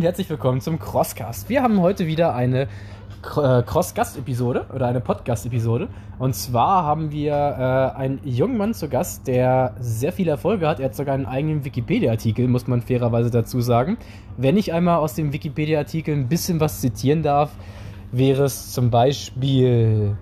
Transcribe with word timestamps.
Und 0.00 0.04
herzlich 0.04 0.30
willkommen 0.30 0.62
zum 0.62 0.78
Crosscast. 0.78 1.50
Wir 1.50 1.62
haben 1.62 1.78
heute 1.82 2.06
wieder 2.06 2.34
eine 2.34 2.62
äh, 2.62 2.66
Cross-Gast-Episode 3.62 4.64
oder 4.74 4.86
eine 4.86 5.02
Podcast-Episode. 5.02 5.88
Und 6.18 6.34
zwar 6.34 6.84
haben 6.84 7.12
wir 7.12 7.34
äh, 7.34 7.98
einen 7.98 8.18
jungen 8.24 8.56
Mann 8.56 8.72
zu 8.72 8.88
Gast, 8.88 9.26
der 9.26 9.74
sehr 9.78 10.12
viele 10.12 10.30
Erfolge 10.30 10.66
hat. 10.66 10.80
Er 10.80 10.86
hat 10.86 10.94
sogar 10.94 11.14
einen 11.14 11.26
eigenen 11.26 11.66
Wikipedia-Artikel, 11.66 12.48
muss 12.48 12.66
man 12.66 12.80
fairerweise 12.80 13.30
dazu 13.30 13.60
sagen. 13.60 13.98
Wenn 14.38 14.56
ich 14.56 14.72
einmal 14.72 15.00
aus 15.00 15.12
dem 15.12 15.34
Wikipedia-Artikel 15.34 16.14
ein 16.14 16.28
bisschen 16.28 16.60
was 16.60 16.80
zitieren 16.80 17.22
darf, 17.22 17.50
wäre 18.10 18.44
es 18.44 18.72
zum 18.72 18.88
Beispiel 18.88 20.16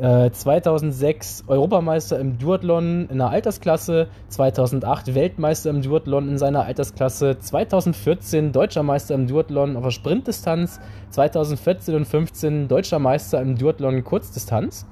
2006 0.00 1.40
äh, 1.40 1.50
Europameister 1.50 2.20
im 2.20 2.38
Duathlon 2.38 3.08
in 3.10 3.18
der 3.18 3.30
Altersklasse, 3.30 4.06
2008 4.28 5.12
Weltmeister 5.14 5.70
im 5.70 5.82
Duathlon 5.82 6.28
in 6.28 6.38
seiner 6.38 6.64
Altersklasse, 6.64 7.38
2014 7.38 8.52
Deutscher 8.52 8.84
Meister 8.84 9.16
im 9.16 9.26
Duathlon 9.26 9.76
auf 9.76 9.82
der 9.82 9.90
Sprintdistanz, 9.90 10.78
2014 11.10 11.96
und 11.96 12.06
15 12.06 12.68
Deutscher 12.68 13.00
Meister 13.00 13.42
im 13.42 13.58
Duathlon 13.58 14.04
Kurzdistanz. 14.04 14.86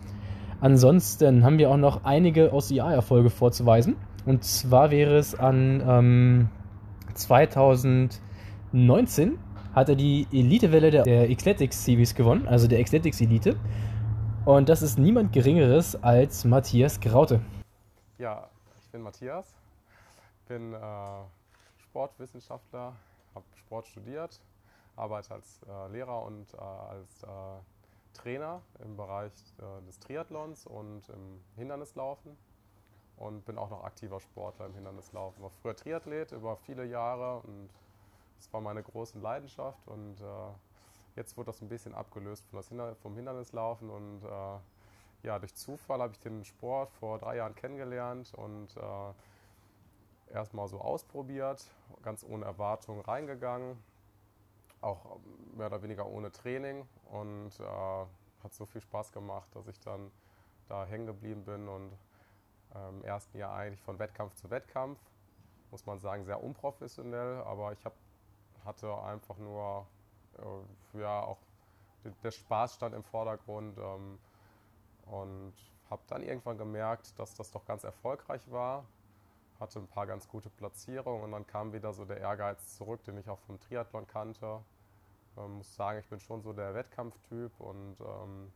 Ansonsten 0.61 1.45
haben 1.45 1.59
wir 1.59 1.71
auch 1.71 1.77
noch 1.77 2.05
einige 2.05 2.53
OCR-Erfolge 2.53 3.31
vorzuweisen. 3.31 3.95
Und 4.25 4.43
zwar 4.43 4.91
wäre 4.91 5.17
es 5.17 5.39
an 5.39 5.81
ähm, 5.87 6.49
2019 7.15 9.39
hat 9.73 9.89
er 9.91 9.95
die 9.95 10.27
Elitewelle 10.33 10.91
der, 10.91 11.05
der 11.05 11.33
Xletics 11.35 11.85
Series 11.85 12.15
gewonnen, 12.15 12.49
also 12.49 12.67
der 12.67 12.83
Xletics 12.83 13.21
Elite. 13.21 13.55
Und 14.47 14.69
das 14.69 14.81
ist 14.81 14.97
niemand 14.97 15.33
Geringeres 15.33 16.01
als 16.05 16.45
Matthias 16.45 17.01
Graute. 17.01 17.41
Ja, 18.17 18.49
ich 18.81 18.89
bin 18.91 19.03
Matthias, 19.03 19.59
bin 20.47 20.73
äh, 20.73 20.79
Sportwissenschaftler, 21.79 22.95
habe 23.35 23.45
Sport 23.57 23.89
studiert, 23.89 24.41
arbeite 24.95 25.35
als 25.35 25.61
äh, 25.69 25.91
Lehrer 25.91 26.23
und 26.23 26.55
äh, 26.55 26.59
als 26.59 27.25
äh, 27.25 27.27
Trainer 28.15 28.63
im 28.85 28.97
Bereich 28.97 29.33
äh, 29.59 29.85
des 29.85 29.99
Triathlons 29.99 30.65
und 30.65 31.09
im 31.09 31.41
Hindernislaufen 31.57 32.37
und 33.17 33.45
bin 33.47 33.59
auch 33.59 33.69
noch 33.69 33.83
aktiver 33.83 34.21
Sportler 34.21 34.67
im 34.67 34.75
Hindernislaufen. 34.75 35.43
War 35.43 35.51
früher 35.61 35.75
Triathlet 35.75 36.31
über 36.31 36.57
viele 36.57 36.85
Jahre 36.85 37.41
und 37.41 37.69
das 38.37 38.53
war 38.53 38.61
meine 38.61 38.85
große 38.85 39.19
Leidenschaft 39.19 39.89
und 39.89 40.21
äh, 40.21 40.25
Jetzt 41.17 41.37
wurde 41.39 41.47
das 41.47 41.63
ein 41.63 41.69
bisschen 41.69 41.95
abgelöst 41.95 42.45
vom 43.01 43.17
Hindernislaufen 43.17 43.89
und 43.89 44.23
äh, 44.23 44.59
ja, 45.23 45.39
durch 45.39 45.55
Zufall 45.55 46.01
habe 46.01 46.13
ich 46.13 46.21
den 46.21 46.45
Sport 46.45 46.93
vor 46.93 47.19
drei 47.19 47.37
Jahren 47.37 47.55
kennengelernt 47.55 48.35
und 48.35 48.77
äh, 48.77 50.33
erstmal 50.35 50.69
so 50.69 50.79
ausprobiert, 50.79 51.67
ganz 52.03 52.23
ohne 52.23 52.45
Erwartung 52.45 53.01
reingegangen, 53.01 53.83
auch 54.83 55.19
mehr 55.57 55.69
oder 55.69 55.83
weniger 55.83 56.07
ohne 56.07 56.31
Training 56.31 56.87
und 57.11 57.59
äh, 57.61 58.07
hat 58.45 58.53
so 58.53 58.67
viel 58.67 58.83
Spaß 58.83 59.11
gemacht, 59.13 59.49
dass 59.55 59.69
ich 59.69 59.81
dann 59.81 60.13
da 60.69 60.85
hängen 60.85 61.07
geblieben 61.07 61.45
bin 61.45 61.67
und 61.67 61.93
äh, 62.75 62.89
im 62.91 63.03
ersten 63.05 63.39
Jahr 63.39 63.55
eigentlich 63.55 63.81
von 63.81 63.99
Wettkampf 63.99 64.35
zu 64.35 64.51
Wettkampf, 64.51 64.99
muss 65.71 65.87
man 65.87 65.99
sagen, 65.99 66.27
sehr 66.27 66.43
unprofessionell, 66.43 67.43
aber 67.43 67.73
ich 67.73 67.83
hab, 67.87 67.95
hatte 68.67 68.95
einfach 69.03 69.39
nur 69.39 69.87
ja 70.95 71.21
auch 71.23 71.39
der 72.23 72.31
Spaß 72.31 72.75
stand 72.75 72.95
im 72.95 73.03
Vordergrund 73.03 73.79
ähm, 73.79 74.19
und 75.07 75.55
habe 75.91 76.03
dann 76.09 76.23
irgendwann 76.23 76.59
gemerkt, 76.59 77.19
dass 77.19 77.35
das 77.35 77.51
doch 77.51 77.65
ganz 77.65 77.85
erfolgreich 77.85 78.43
war. 78.51 78.85
Hatte 79.59 79.79
ein 79.79 79.89
paar 79.89 80.07
ganz 80.07 80.29
gute 80.29 80.51
Platzierungen 80.51 81.23
und 81.23 81.33
dann 81.33 81.47
kam 81.47 81.73
wieder 81.73 81.93
so 81.93 82.05
der 82.05 82.19
Ehrgeiz 82.19 82.77
zurück, 82.77 83.03
den 83.05 83.17
ich 83.17 83.29
auch 83.29 83.39
vom 83.41 83.59
Triathlon 83.61 84.07
kannte. 84.07 84.61
Ähm, 85.37 85.59
muss 85.59 85.75
sagen, 85.75 85.99
ich 85.99 86.07
bin 86.07 86.21
schon 86.21 86.43
so 86.43 86.53
der 86.53 86.75
Wettkampftyp 86.75 87.59
und 87.61 87.97
ähm, 88.01 88.53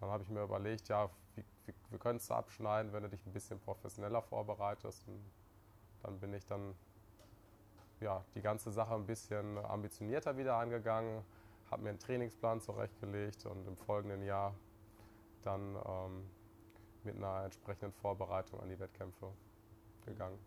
dann 0.00 0.10
habe 0.10 0.22
ich 0.22 0.28
mir 0.28 0.42
überlegt, 0.42 0.88
ja, 0.88 1.08
wie, 1.34 1.44
wie, 1.66 1.74
wie 1.90 1.98
könntest 1.98 2.30
du 2.30 2.34
abschneiden, 2.34 2.92
wenn 2.92 3.02
du 3.02 3.08
dich 3.08 3.24
ein 3.26 3.32
bisschen 3.32 3.58
professioneller 3.60 4.22
vorbereitest. 4.22 5.06
Und 5.08 5.24
dann 6.02 6.20
bin 6.20 6.34
ich 6.34 6.44
dann 6.46 6.74
ja, 8.04 8.22
die 8.34 8.42
ganze 8.42 8.70
Sache 8.70 8.94
ein 8.94 9.06
bisschen 9.06 9.58
ambitionierter 9.58 10.36
wieder 10.36 10.56
angegangen, 10.56 11.24
habe 11.70 11.82
mir 11.82 11.88
einen 11.88 11.98
Trainingsplan 11.98 12.60
zurechtgelegt 12.60 13.46
und 13.46 13.66
im 13.66 13.76
folgenden 13.76 14.22
Jahr 14.22 14.54
dann 15.42 15.74
ähm, 15.74 16.30
mit 17.02 17.16
einer 17.16 17.44
entsprechenden 17.44 17.92
Vorbereitung 17.92 18.60
an 18.60 18.68
die 18.68 18.78
Wettkämpfe 18.78 19.32
gegangen. 20.04 20.38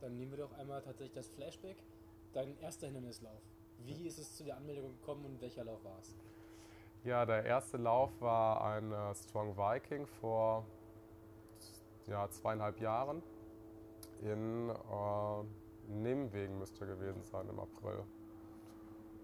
Dann 0.00 0.16
nehmen 0.16 0.32
wir 0.32 0.38
doch 0.38 0.52
einmal 0.58 0.80
tatsächlich 0.82 1.12
das 1.12 1.28
Flashback. 1.28 1.76
Dein 2.32 2.58
erster 2.60 2.86
Hindernislauf. 2.86 3.42
Wie 3.84 4.06
ist 4.06 4.18
es 4.18 4.34
zu 4.34 4.44
der 4.44 4.56
Anmeldung 4.56 4.92
gekommen 4.98 5.24
und 5.26 5.40
welcher 5.40 5.64
Lauf 5.64 5.84
war 5.84 5.98
es? 6.00 6.16
Ja, 7.04 7.26
der 7.26 7.44
erste 7.44 7.76
Lauf 7.76 8.10
war 8.20 8.64
ein 8.64 8.90
äh, 8.90 9.14
Strong 9.14 9.56
Viking 9.56 10.06
vor 10.06 10.64
ja, 12.06 12.28
zweieinhalb 12.30 12.80
Jahren 12.80 13.22
in 14.22 14.70
äh, 14.70 15.44
Nimwegen 15.88 16.58
müsste 16.58 16.86
gewesen 16.86 17.22
sein 17.22 17.48
im 17.48 17.58
April. 17.58 18.02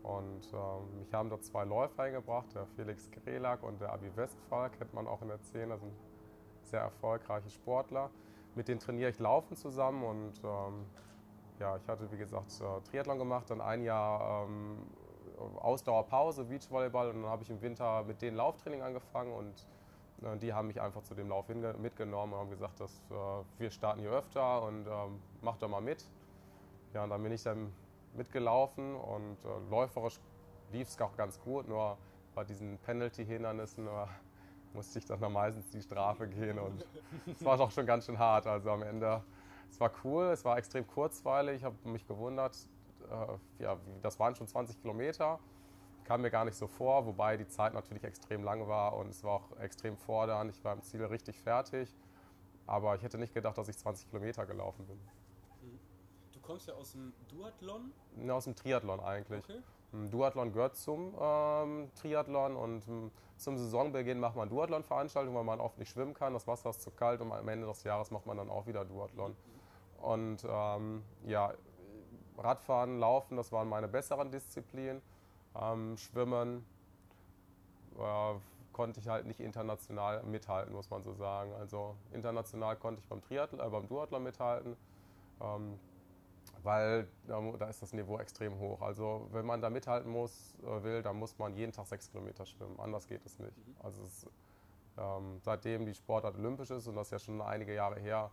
Und 0.02 0.52
ähm, 0.52 0.98
mich 0.98 1.14
haben 1.14 1.30
dort 1.30 1.44
zwei 1.44 1.64
Läufer 1.64 2.02
eingebracht, 2.02 2.54
der 2.54 2.66
Felix 2.66 3.08
Grelak 3.10 3.62
und 3.62 3.80
der 3.80 3.92
Abi 3.92 4.10
Westphal, 4.16 4.70
kennt 4.70 4.92
man 4.94 5.06
auch 5.06 5.22
in 5.22 5.28
der 5.28 5.38
Szene, 5.38 5.78
sind 5.78 5.92
sehr 6.62 6.80
erfolgreiche 6.80 7.50
Sportler. 7.50 8.10
Mit 8.54 8.68
denen 8.68 8.80
trainiere 8.80 9.10
ich 9.10 9.18
Laufen 9.18 9.56
zusammen 9.56 10.02
und 10.04 10.42
ähm, 10.44 10.84
ja, 11.58 11.76
ich 11.76 11.86
hatte 11.88 12.10
wie 12.10 12.16
gesagt 12.16 12.50
äh, 12.60 12.80
Triathlon 12.90 13.18
gemacht, 13.18 13.48
dann 13.48 13.60
ein 13.60 13.82
Jahr 13.82 14.44
ähm, 14.44 14.78
Ausdauerpause, 15.60 16.44
Beachvolleyball 16.44 17.10
und 17.10 17.22
dann 17.22 17.30
habe 17.30 17.42
ich 17.42 17.50
im 17.50 17.60
Winter 17.62 18.02
mit 18.04 18.20
denen 18.20 18.36
Lauftraining 18.36 18.82
angefangen 18.82 19.32
und 19.32 19.66
äh, 20.22 20.36
die 20.38 20.52
haben 20.52 20.66
mich 20.66 20.80
einfach 20.80 21.02
zu 21.02 21.14
dem 21.14 21.28
Lauf 21.28 21.48
mitgenommen 21.48 22.32
und 22.32 22.38
haben 22.40 22.50
gesagt, 22.50 22.80
dass 22.80 22.92
äh, 23.10 23.14
wir 23.58 23.70
starten 23.70 24.00
hier 24.00 24.10
öfter 24.10 24.62
und 24.62 24.86
ähm, 24.86 25.20
mach 25.40 25.56
doch 25.56 25.68
mal 25.68 25.80
mit. 25.80 26.04
Ja, 26.94 27.04
und 27.04 27.10
dann 27.10 27.22
bin 27.22 27.32
ich 27.32 27.42
dann 27.42 27.72
mitgelaufen 28.14 28.94
und 28.94 29.36
äh, 29.44 29.70
läuferisch 29.70 30.20
lief 30.72 30.88
es 30.88 31.00
auch 31.00 31.16
ganz 31.16 31.40
gut, 31.40 31.68
nur 31.68 31.96
bei 32.34 32.44
diesen 32.44 32.78
Penalty-Hindernissen 32.78 33.86
äh, 33.86 34.06
musste 34.74 34.98
ich 34.98 35.06
dann 35.06 35.20
meistens 35.32 35.70
die 35.70 35.80
Strafe 35.80 36.28
gehen 36.28 36.58
und 36.58 36.86
es 37.26 37.44
war 37.44 37.56
doch 37.56 37.70
schon 37.70 37.86
ganz 37.86 38.06
schön 38.06 38.18
hart. 38.18 38.46
Also 38.46 38.70
am 38.70 38.82
Ende, 38.82 39.22
es 39.70 39.80
war 39.80 39.90
cool, 40.04 40.26
es 40.26 40.44
war 40.44 40.58
extrem 40.58 40.86
kurzweilig, 40.86 41.56
ich 41.56 41.64
habe 41.64 41.76
mich 41.84 42.06
gewundert, 42.06 42.56
äh, 43.10 43.62
ja, 43.62 43.78
das 44.02 44.18
waren 44.18 44.34
schon 44.34 44.46
20 44.46 44.80
Kilometer, 44.80 45.38
kam 46.04 46.20
mir 46.20 46.30
gar 46.30 46.44
nicht 46.44 46.56
so 46.56 46.66
vor, 46.66 47.06
wobei 47.06 47.38
die 47.38 47.48
Zeit 47.48 47.72
natürlich 47.72 48.04
extrem 48.04 48.44
lang 48.44 48.68
war 48.68 48.96
und 48.96 49.08
es 49.08 49.24
war 49.24 49.32
auch 49.32 49.56
extrem 49.58 49.96
fordernd, 49.96 50.50
ich 50.50 50.62
war 50.62 50.74
im 50.74 50.82
Ziel 50.82 51.04
richtig 51.04 51.40
fertig, 51.40 51.94
aber 52.66 52.94
ich 52.96 53.02
hätte 53.02 53.16
nicht 53.16 53.32
gedacht, 53.32 53.56
dass 53.56 53.68
ich 53.68 53.78
20 53.78 54.10
Kilometer 54.10 54.44
gelaufen 54.44 54.86
bin 54.86 54.98
kommst 56.52 56.68
ja 56.68 56.74
aus 56.74 56.92
dem 56.92 57.12
Duathlon? 57.28 57.92
Ja, 58.26 58.34
aus 58.34 58.44
dem 58.44 58.54
Triathlon 58.54 59.00
eigentlich. 59.00 59.42
Okay. 59.42 59.62
Duathlon 60.10 60.52
gehört 60.52 60.76
zum 60.76 61.14
ähm, 61.18 61.90
Triathlon 61.94 62.56
und 62.56 62.86
ähm, 62.88 63.10
zum 63.36 63.56
Saisonbeginn 63.56 64.20
macht 64.20 64.36
man 64.36 64.48
Duathlon-Veranstaltungen, 64.48 65.36
weil 65.36 65.44
man 65.44 65.60
oft 65.60 65.78
nicht 65.78 65.90
schwimmen 65.90 66.14
kann. 66.14 66.34
Das 66.34 66.46
Wasser 66.46 66.70
ist 66.70 66.82
zu 66.82 66.90
kalt 66.90 67.20
und 67.20 67.32
am 67.32 67.48
Ende 67.48 67.66
des 67.66 67.84
Jahres 67.84 68.10
macht 68.10 68.26
man 68.26 68.36
dann 68.36 68.50
auch 68.50 68.66
wieder 68.66 68.84
Duathlon. 68.84 69.32
Mhm. 69.32 70.04
Und 70.04 70.46
ähm, 70.48 71.02
ja, 71.26 71.54
Radfahren, 72.36 72.98
Laufen, 72.98 73.36
das 73.36 73.50
waren 73.52 73.68
meine 73.68 73.88
besseren 73.88 74.30
Disziplinen. 74.30 75.00
Ähm, 75.54 75.96
Schwimmen 75.96 76.66
äh, 77.98 78.34
konnte 78.72 79.00
ich 79.00 79.08
halt 79.08 79.26
nicht 79.26 79.40
international 79.40 80.22
mithalten, 80.22 80.74
muss 80.74 80.90
man 80.90 81.02
so 81.02 81.14
sagen. 81.14 81.52
Also 81.54 81.96
international 82.12 82.76
konnte 82.76 83.00
ich 83.00 83.08
beim, 83.08 83.22
Triathlon, 83.22 83.66
äh, 83.66 83.70
beim 83.70 83.88
Duathlon 83.88 84.22
mithalten. 84.22 84.76
Ähm, 85.40 85.78
weil 86.62 87.08
da 87.26 87.68
ist 87.68 87.82
das 87.82 87.92
Niveau 87.92 88.18
extrem 88.18 88.58
hoch. 88.58 88.80
Also 88.82 89.28
wenn 89.32 89.44
man 89.44 89.60
da 89.60 89.70
mithalten 89.70 90.10
muss, 90.10 90.54
äh, 90.62 90.82
will, 90.82 91.02
dann 91.02 91.16
muss 91.16 91.38
man 91.38 91.54
jeden 91.54 91.72
Tag 91.72 91.86
sechs 91.86 92.10
Kilometer 92.10 92.46
schwimmen. 92.46 92.78
Anders 92.78 93.06
geht 93.06 93.24
es 93.24 93.38
nicht. 93.38 93.56
Mhm. 93.56 93.76
Also 93.82 94.02
es, 94.02 94.26
ähm, 94.98 95.38
seitdem 95.40 95.86
die 95.86 95.94
Sportart 95.94 96.36
olympisch 96.36 96.70
ist, 96.70 96.86
und 96.86 96.96
das 96.96 97.08
ist 97.08 97.12
ja 97.12 97.18
schon 97.18 97.40
einige 97.40 97.74
Jahre 97.74 97.98
her, 97.98 98.30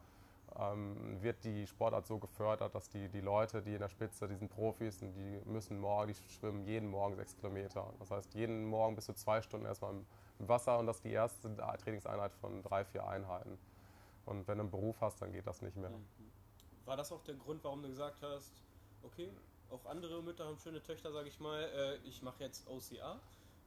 ähm, 0.58 1.22
wird 1.22 1.44
die 1.44 1.68
Sportart 1.68 2.06
so 2.06 2.18
gefördert, 2.18 2.74
dass 2.74 2.90
die, 2.90 3.08
die 3.10 3.22
Leute, 3.22 3.62
die 3.62 3.74
in 3.74 3.80
der 3.80 3.90
Spitze, 3.90 4.28
die 4.28 4.36
sind 4.36 4.50
Profis, 4.50 5.02
und 5.02 5.14
die 5.14 5.42
müssen 5.46 5.80
morgen, 5.80 6.08
die 6.08 6.16
schwimmen 6.32 6.64
jeden 6.64 6.90
Morgen 6.90 7.16
sechs 7.16 7.36
Kilometer. 7.36 7.86
Das 8.00 8.12
heißt, 8.12 8.34
jeden 8.34 8.66
Morgen 8.66 8.96
bis 8.96 9.06
zu 9.06 9.14
zwei 9.14 9.42
Stunden 9.42 9.66
erstmal 9.66 9.92
im, 9.92 10.06
im 10.40 10.48
Wasser 10.48 10.80
und 10.80 10.88
das 10.88 10.98
ist 10.98 11.06
die 11.06 11.12
erste 11.12 11.56
Trainingseinheit 11.56 12.34
von 12.34 12.62
drei, 12.64 12.84
vier 12.84 13.08
Einheiten. 13.08 13.58
Und 14.26 14.48
wenn 14.48 14.58
du 14.58 14.64
einen 14.64 14.72
Beruf 14.72 15.02
hast, 15.02 15.22
dann 15.22 15.32
geht 15.32 15.48
das 15.48 15.62
nicht 15.62 15.78
mehr. 15.78 15.90
Mhm. 15.90 16.06
War 16.86 16.98
das 16.98 17.12
auch 17.12 17.22
der 17.24 17.36
Grund, 17.36 17.64
warum 17.64 17.82
du 17.82 17.90
gesagt 17.90 18.22
hast, 18.22 18.64
okay, 19.04 19.32
auch 19.70 19.86
andere 19.86 20.22
Mütter 20.22 20.46
haben 20.46 20.58
schöne 20.58 20.82
Töchter, 20.82 21.12
sage 21.12 21.28
ich 21.28 21.40
mal, 21.40 21.62
äh, 21.62 21.98
ich 22.08 22.22
mache 22.22 22.44
jetzt 22.44 22.68
OCR? 22.68 23.20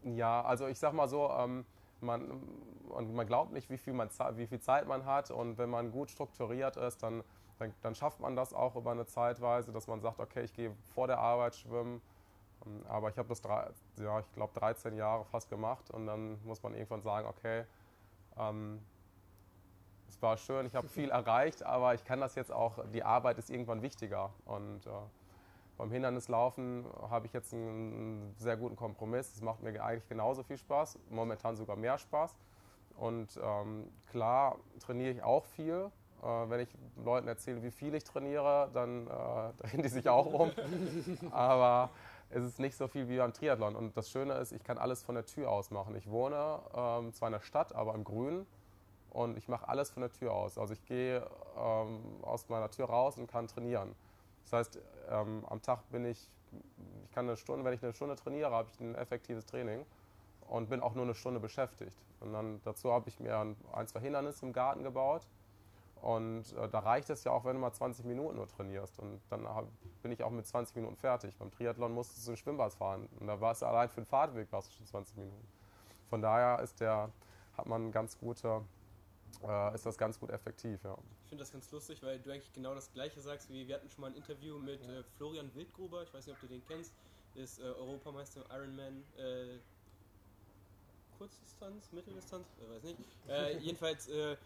Ja, 0.02 0.42
also 0.42 0.66
ich 0.66 0.78
sag 0.78 0.92
mal 0.92 1.08
so, 1.08 1.30
ähm, 1.30 1.64
man, 2.00 2.42
man 2.88 3.26
glaubt 3.26 3.52
nicht, 3.52 3.70
wie 3.70 3.78
viel, 3.78 3.92
man, 3.92 4.10
wie 4.34 4.46
viel 4.46 4.60
Zeit 4.60 4.88
man 4.88 5.04
hat 5.04 5.30
und 5.30 5.58
wenn 5.58 5.70
man 5.70 5.92
gut 5.92 6.10
strukturiert 6.10 6.76
ist, 6.76 7.02
dann 7.02 7.22
dann, 7.62 7.74
dann, 7.82 7.94
schafft 7.94 8.20
man 8.20 8.36
das 8.36 8.52
auch 8.52 8.76
über 8.76 8.90
eine 8.90 9.06
Zeitweise, 9.06 9.72
dass 9.72 9.86
man 9.86 10.00
sagt, 10.00 10.18
okay, 10.18 10.42
ich 10.42 10.52
gehe 10.52 10.74
vor 10.94 11.06
der 11.06 11.18
Arbeit 11.18 11.54
schwimmen. 11.54 12.02
Ähm, 12.66 12.84
aber 12.88 13.08
ich 13.08 13.18
habe 13.18 13.28
das, 13.28 13.40
drei, 13.40 13.70
ja, 13.98 14.20
ich 14.20 14.32
glaube, 14.32 14.58
13 14.58 14.96
Jahre 14.96 15.24
fast 15.24 15.48
gemacht 15.48 15.90
und 15.90 16.06
dann 16.06 16.42
muss 16.44 16.62
man 16.62 16.74
irgendwann 16.74 17.02
sagen, 17.02 17.26
okay, 17.28 17.64
ähm, 18.36 18.80
es 20.12 20.20
war 20.20 20.36
schön, 20.36 20.66
ich 20.66 20.74
habe 20.74 20.88
viel 20.98 21.10
erreicht, 21.10 21.62
aber 21.62 21.94
ich 21.94 22.04
kann 22.04 22.20
das 22.20 22.34
jetzt 22.34 22.52
auch, 22.52 22.78
die 22.92 23.02
Arbeit 23.02 23.38
ist 23.38 23.50
irgendwann 23.50 23.82
wichtiger. 23.82 24.30
Und 24.44 24.86
äh, 24.86 24.90
beim 25.78 25.90
Hindernislaufen 25.90 26.84
habe 27.10 27.26
ich 27.26 27.32
jetzt 27.32 27.52
einen 27.54 28.34
sehr 28.36 28.56
guten 28.56 28.76
Kompromiss. 28.76 29.34
Es 29.34 29.40
macht 29.40 29.62
mir 29.62 29.82
eigentlich 29.82 30.08
genauso 30.08 30.42
viel 30.42 30.58
Spaß, 30.58 30.98
momentan 31.10 31.56
sogar 31.56 31.76
mehr 31.76 31.98
Spaß. 31.98 32.36
Und 32.96 33.40
ähm, 33.42 33.88
klar 34.10 34.58
trainiere 34.80 35.12
ich 35.12 35.22
auch 35.22 35.46
viel. 35.46 35.90
Äh, 36.22 36.26
wenn 36.26 36.60
ich 36.60 36.68
Leuten 37.02 37.26
erzähle, 37.26 37.62
wie 37.62 37.70
viel 37.70 37.94
ich 37.94 38.04
trainiere, 38.04 38.70
dann 38.74 39.06
äh, 39.06 39.10
drehen 39.62 39.82
die 39.82 39.88
sich 39.88 40.08
auch 40.08 40.26
um. 40.26 40.50
Aber 41.30 41.90
es 42.28 42.44
ist 42.44 42.58
nicht 42.58 42.76
so 42.76 42.86
viel 42.86 43.08
wie 43.08 43.16
beim 43.16 43.32
Triathlon. 43.32 43.74
Und 43.74 43.96
das 43.96 44.10
Schöne 44.10 44.34
ist, 44.34 44.52
ich 44.52 44.62
kann 44.62 44.76
alles 44.76 45.02
von 45.02 45.14
der 45.14 45.24
Tür 45.24 45.50
aus 45.50 45.70
machen. 45.70 45.96
Ich 45.96 46.10
wohne 46.10 46.60
ähm, 46.74 47.12
zwar 47.14 47.28
in 47.28 47.32
der 47.32 47.40
Stadt, 47.40 47.74
aber 47.74 47.94
im 47.94 48.04
Grün. 48.04 48.46
Und 49.12 49.36
ich 49.36 49.46
mache 49.46 49.68
alles 49.68 49.90
von 49.90 50.00
der 50.00 50.10
Tür 50.10 50.32
aus. 50.32 50.56
Also 50.56 50.72
ich 50.72 50.84
gehe 50.86 51.26
ähm, 51.58 52.00
aus 52.22 52.48
meiner 52.48 52.70
Tür 52.70 52.86
raus 52.86 53.18
und 53.18 53.26
kann 53.26 53.46
trainieren. 53.46 53.94
Das 54.44 54.52
heißt, 54.54 54.78
ähm, 55.10 55.44
am 55.50 55.60
Tag 55.60 55.88
bin 55.90 56.06
ich, 56.06 56.30
ich 57.04 57.10
kann 57.12 57.26
eine 57.28 57.36
Stunde, 57.36 57.62
wenn 57.64 57.74
ich 57.74 57.82
eine 57.82 57.92
Stunde 57.92 58.16
trainiere, 58.16 58.50
habe 58.50 58.70
ich 58.72 58.80
ein 58.80 58.94
effektives 58.94 59.44
Training 59.44 59.84
und 60.48 60.70
bin 60.70 60.80
auch 60.80 60.94
nur 60.94 61.04
eine 61.04 61.14
Stunde 61.14 61.40
beschäftigt. 61.40 61.96
Und 62.20 62.32
dann 62.32 62.62
dazu 62.64 62.90
habe 62.90 63.10
ich 63.10 63.20
mir 63.20 63.36
ein, 63.36 63.86
zwei 63.86 64.00
Hindernisse 64.00 64.46
im 64.46 64.54
Garten 64.54 64.82
gebaut. 64.82 65.26
Und 66.00 66.52
äh, 66.54 66.68
da 66.68 66.80
reicht 66.80 67.10
es 67.10 67.22
ja 67.24 67.32
auch, 67.32 67.44
wenn 67.44 67.54
du 67.54 67.60
mal 67.60 67.72
20 67.72 68.06
Minuten 68.06 68.36
nur 68.36 68.48
trainierst. 68.48 68.98
Und 68.98 69.20
dann 69.28 69.46
hab, 69.46 69.66
bin 70.02 70.10
ich 70.10 70.22
auch 70.24 70.30
mit 70.30 70.46
20 70.46 70.74
Minuten 70.76 70.96
fertig. 70.96 71.36
Beim 71.36 71.50
Triathlon 71.50 71.92
musstest 71.92 72.26
du 72.26 72.32
ein 72.32 72.36
Schwimmbad 72.36 72.72
fahren. 72.72 73.08
Und 73.20 73.26
da 73.26 73.40
warst 73.40 73.60
du 73.60 73.66
allein 73.66 73.90
für 73.90 74.00
den 74.00 74.06
Fahrtweg 74.06 74.50
warst 74.52 74.70
du 74.70 74.76
schon 74.78 74.86
20 74.86 75.18
Minuten. 75.18 75.46
Von 76.08 76.22
daher 76.22 76.60
ist 76.60 76.80
der, 76.80 77.10
hat 77.56 77.66
man 77.66 77.92
ganz 77.92 78.18
gute, 78.18 78.62
äh, 79.46 79.74
ist 79.74 79.86
das 79.86 79.96
ganz 79.98 80.18
gut 80.18 80.30
effektiv. 80.30 80.82
Ja. 80.84 80.96
Ich 81.24 81.28
finde 81.28 81.42
das 81.42 81.52
ganz 81.52 81.70
lustig, 81.70 82.02
weil 82.02 82.18
du 82.18 82.30
eigentlich 82.30 82.52
genau 82.52 82.74
das 82.74 82.92
Gleiche 82.92 83.20
sagst, 83.20 83.50
wie 83.50 83.66
wir 83.66 83.76
hatten 83.76 83.88
schon 83.88 84.02
mal 84.02 84.08
ein 84.08 84.16
Interview 84.16 84.58
mit 84.58 84.82
äh, 84.82 85.02
Florian 85.16 85.54
Wildgruber. 85.54 86.02
Ich 86.02 86.12
weiß 86.12 86.26
nicht, 86.26 86.34
ob 86.34 86.40
du 86.40 86.48
den 86.48 86.64
kennst. 86.66 86.92
Ist 87.34 87.60
äh, 87.60 87.62
Europameister 87.62 88.44
Ironman 88.50 89.02
äh, 89.16 89.58
Kurzdistanz, 91.16 91.92
Mitteldistanz, 91.92 92.46
ich 92.60 92.68
weiß 92.68 92.82
nicht. 92.82 92.98
Äh, 93.28 93.58
jedenfalls, 93.58 94.08
äh, 94.08 94.36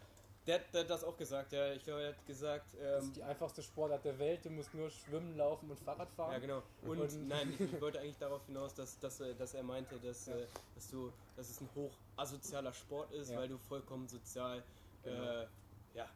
der, 0.47 0.59
der, 0.59 0.81
hat 0.81 0.89
das 0.89 1.03
auch 1.03 1.17
gesagt. 1.17 1.51
Ja, 1.51 1.71
ich 1.73 1.83
glaube, 1.83 2.01
er 2.01 2.09
hat 2.09 2.25
gesagt. 2.25 2.73
Ähm, 2.75 2.79
das 2.79 3.03
ist 3.03 3.15
die 3.17 3.23
einfachste 3.23 3.61
Sportart 3.61 4.05
der 4.05 4.17
Welt. 4.17 4.45
Du 4.45 4.49
musst 4.49 4.73
nur 4.73 4.89
schwimmen, 4.89 5.35
laufen 5.37 5.69
und 5.69 5.79
Fahrrad 5.79 6.09
fahren. 6.11 6.33
Ja, 6.33 6.39
genau. 6.39 6.63
Und, 6.83 6.99
und 6.99 7.27
nein, 7.27 7.53
ich, 7.53 7.61
ich, 7.61 7.81
wollte 7.81 7.99
eigentlich 7.99 8.17
darauf 8.17 8.45
hinaus, 8.45 8.73
dass, 8.73 8.97
dass, 8.99 9.19
äh, 9.19 9.35
dass 9.35 9.53
er 9.53 9.63
meinte, 9.63 9.99
dass, 9.99 10.27
ja. 10.27 10.35
Äh, 10.35 10.47
dass, 10.75 10.89
du, 10.89 11.11
dass 11.35 11.49
es 11.49 11.61
ein 11.61 11.69
hoch 11.75 11.91
asozialer 12.15 12.73
Sport 12.73 13.11
ist, 13.11 13.31
ja. 13.31 13.37
weil 13.37 13.49
du 13.49 13.57
vollkommen 13.57 14.07
sozial 14.07 14.63
genau. 15.03 15.21
äh, 15.21 15.47
ja, 15.93 16.07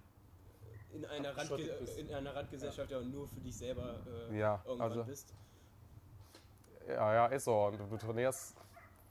in 0.94 1.06
einer, 1.06 1.36
Randge 1.36 1.64
in 1.98 2.14
einer 2.14 2.36
Randgesellschaft 2.36 2.92
ja. 2.92 3.00
ja. 3.00 3.06
nur 3.06 3.28
für 3.28 3.40
dich 3.40 3.56
selber 3.56 4.00
äh, 4.06 4.38
irgendwann 4.38 4.82
also, 4.82 5.04
bist. 5.04 5.34
Ja, 6.88 7.14
ja, 7.14 7.26
ist 7.28 7.46
so. 7.46 7.66
Und 7.66 7.80
du 7.80 7.98
trainierst 7.98 8.56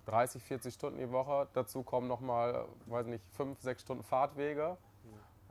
30, 0.07 0.43
40 0.43 0.75
Stunden 0.75 0.99
die 0.99 1.11
Woche. 1.11 1.49
Dazu 1.53 1.83
kommen 1.83 2.09
nochmal, 2.09 2.67
weiß 2.87 3.07
nicht, 3.07 3.25
5, 3.37 3.61
6 3.61 3.83
Stunden 3.83 4.05
Fahrtwege. 4.05 4.77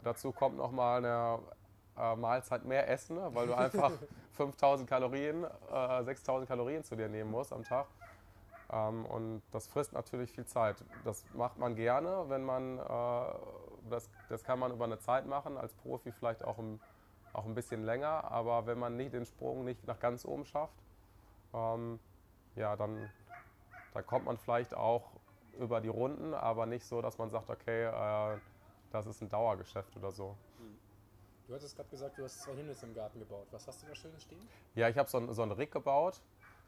Dazu 0.04 0.32
kommt 0.32 0.58
nochmal 0.58 0.98
eine 0.98 1.40
äh, 1.98 2.16
Mahlzeit 2.16 2.66
mehr 2.66 2.90
Essen, 2.90 3.16
ne? 3.16 3.30
weil 3.34 3.48
du 3.48 3.54
einfach 3.54 3.92
5000 4.34 4.90
Kalorien, 4.90 5.46
äh, 5.72 6.04
6000 6.04 6.48
Kalorien 6.48 6.84
zu 6.84 6.96
dir 6.96 7.10
nehmen 7.10 7.32
musst 7.32 7.52
am 7.54 7.64
Tag. 7.64 7.88
Ähm, 8.72 9.06
und 9.06 9.42
das 9.52 9.68
frisst 9.68 9.94
natürlich 9.94 10.32
viel 10.32 10.46
Zeit. 10.46 10.78
Das 11.04 11.26
macht 11.34 11.58
man 11.58 11.76
gerne, 11.76 12.26
wenn 12.28 12.44
man, 12.44 12.80
äh, 12.80 13.24
das, 13.90 14.10
das 14.30 14.44
kann 14.44 14.60
man 14.60 14.72
über 14.72 14.86
eine 14.86 15.00
Zeit 15.00 15.26
machen, 15.26 15.58
als 15.58 15.74
Profi 15.74 16.12
vielleicht 16.12 16.44
auch 16.44 16.58
ein, 16.58 16.80
auch 17.34 17.46
ein 17.46 17.56
bisschen 17.56 17.84
länger, 17.84 18.32
aber 18.32 18.66
wenn 18.66 18.80
man 18.80 18.96
nicht 18.96 19.14
den 19.14 19.26
Sprung 19.26 19.66
nicht 19.66 19.86
nach 19.88 20.00
ganz 20.00 20.26
oben 20.26 20.46
schafft, 20.46 20.74
ähm, 21.54 22.00
ja, 22.56 22.76
dann 22.76 23.10
da 23.94 24.02
kommt 24.02 24.26
man 24.26 24.38
vielleicht 24.38 24.74
auch 24.74 25.10
über 25.60 25.82
die 25.82 25.88
Runden, 25.88 26.34
aber 26.34 26.66
nicht 26.66 26.86
so, 26.86 27.02
dass 27.02 27.18
man 27.18 27.30
sagt, 27.30 27.50
okay, 27.50 27.86
äh, 27.86 28.38
das 28.92 29.06
ist 29.06 29.22
ein 29.22 29.30
Dauergeschäft 29.30 29.96
oder 29.98 30.12
so. 30.12 30.36
Hm. 30.58 30.78
Du 31.48 31.56
hattest 31.56 31.76
gerade 31.76 31.90
gesagt, 31.90 32.18
du 32.18 32.24
hast 32.24 32.42
zwei 32.42 32.52
Hindernisse 32.52 32.86
im 32.86 32.94
Garten 32.94 33.20
gebaut. 33.20 33.48
Was 33.52 33.68
hast 33.68 33.82
du 33.82 33.88
da 33.88 33.96
Schönes 33.96 34.22
stehen? 34.22 34.48
Ja, 34.76 34.88
ich 34.90 34.98
habe 34.98 35.10
so, 35.10 35.18
ein, 35.18 35.34
so 35.34 35.42
einen 35.42 35.52
Rig 35.52 35.72
gebaut 35.72 36.22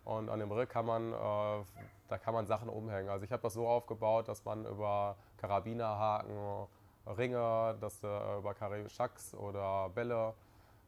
und 0.05 0.29
an 0.29 0.39
dem 0.39 0.51
Rig 0.51 0.69
kann 0.69 0.85
man, 0.85 1.13
äh, 1.13 1.65
da 2.07 2.17
kann 2.17 2.33
man 2.33 2.47
Sachen 2.47 2.69
umhängen. 2.69 3.09
Also 3.09 3.23
ich 3.25 3.31
habe 3.31 3.43
das 3.43 3.53
so 3.53 3.67
aufgebaut, 3.67 4.27
dass 4.27 4.43
man 4.43 4.65
über 4.65 5.17
Karabinerhaken, 5.37 6.67
Ringe, 7.05 7.77
dass 7.79 7.99
du 7.99 8.07
äh, 8.07 8.37
über 8.37 8.55
Schacks 8.89 9.33
oder 9.33 9.89
Bälle, 9.89 10.33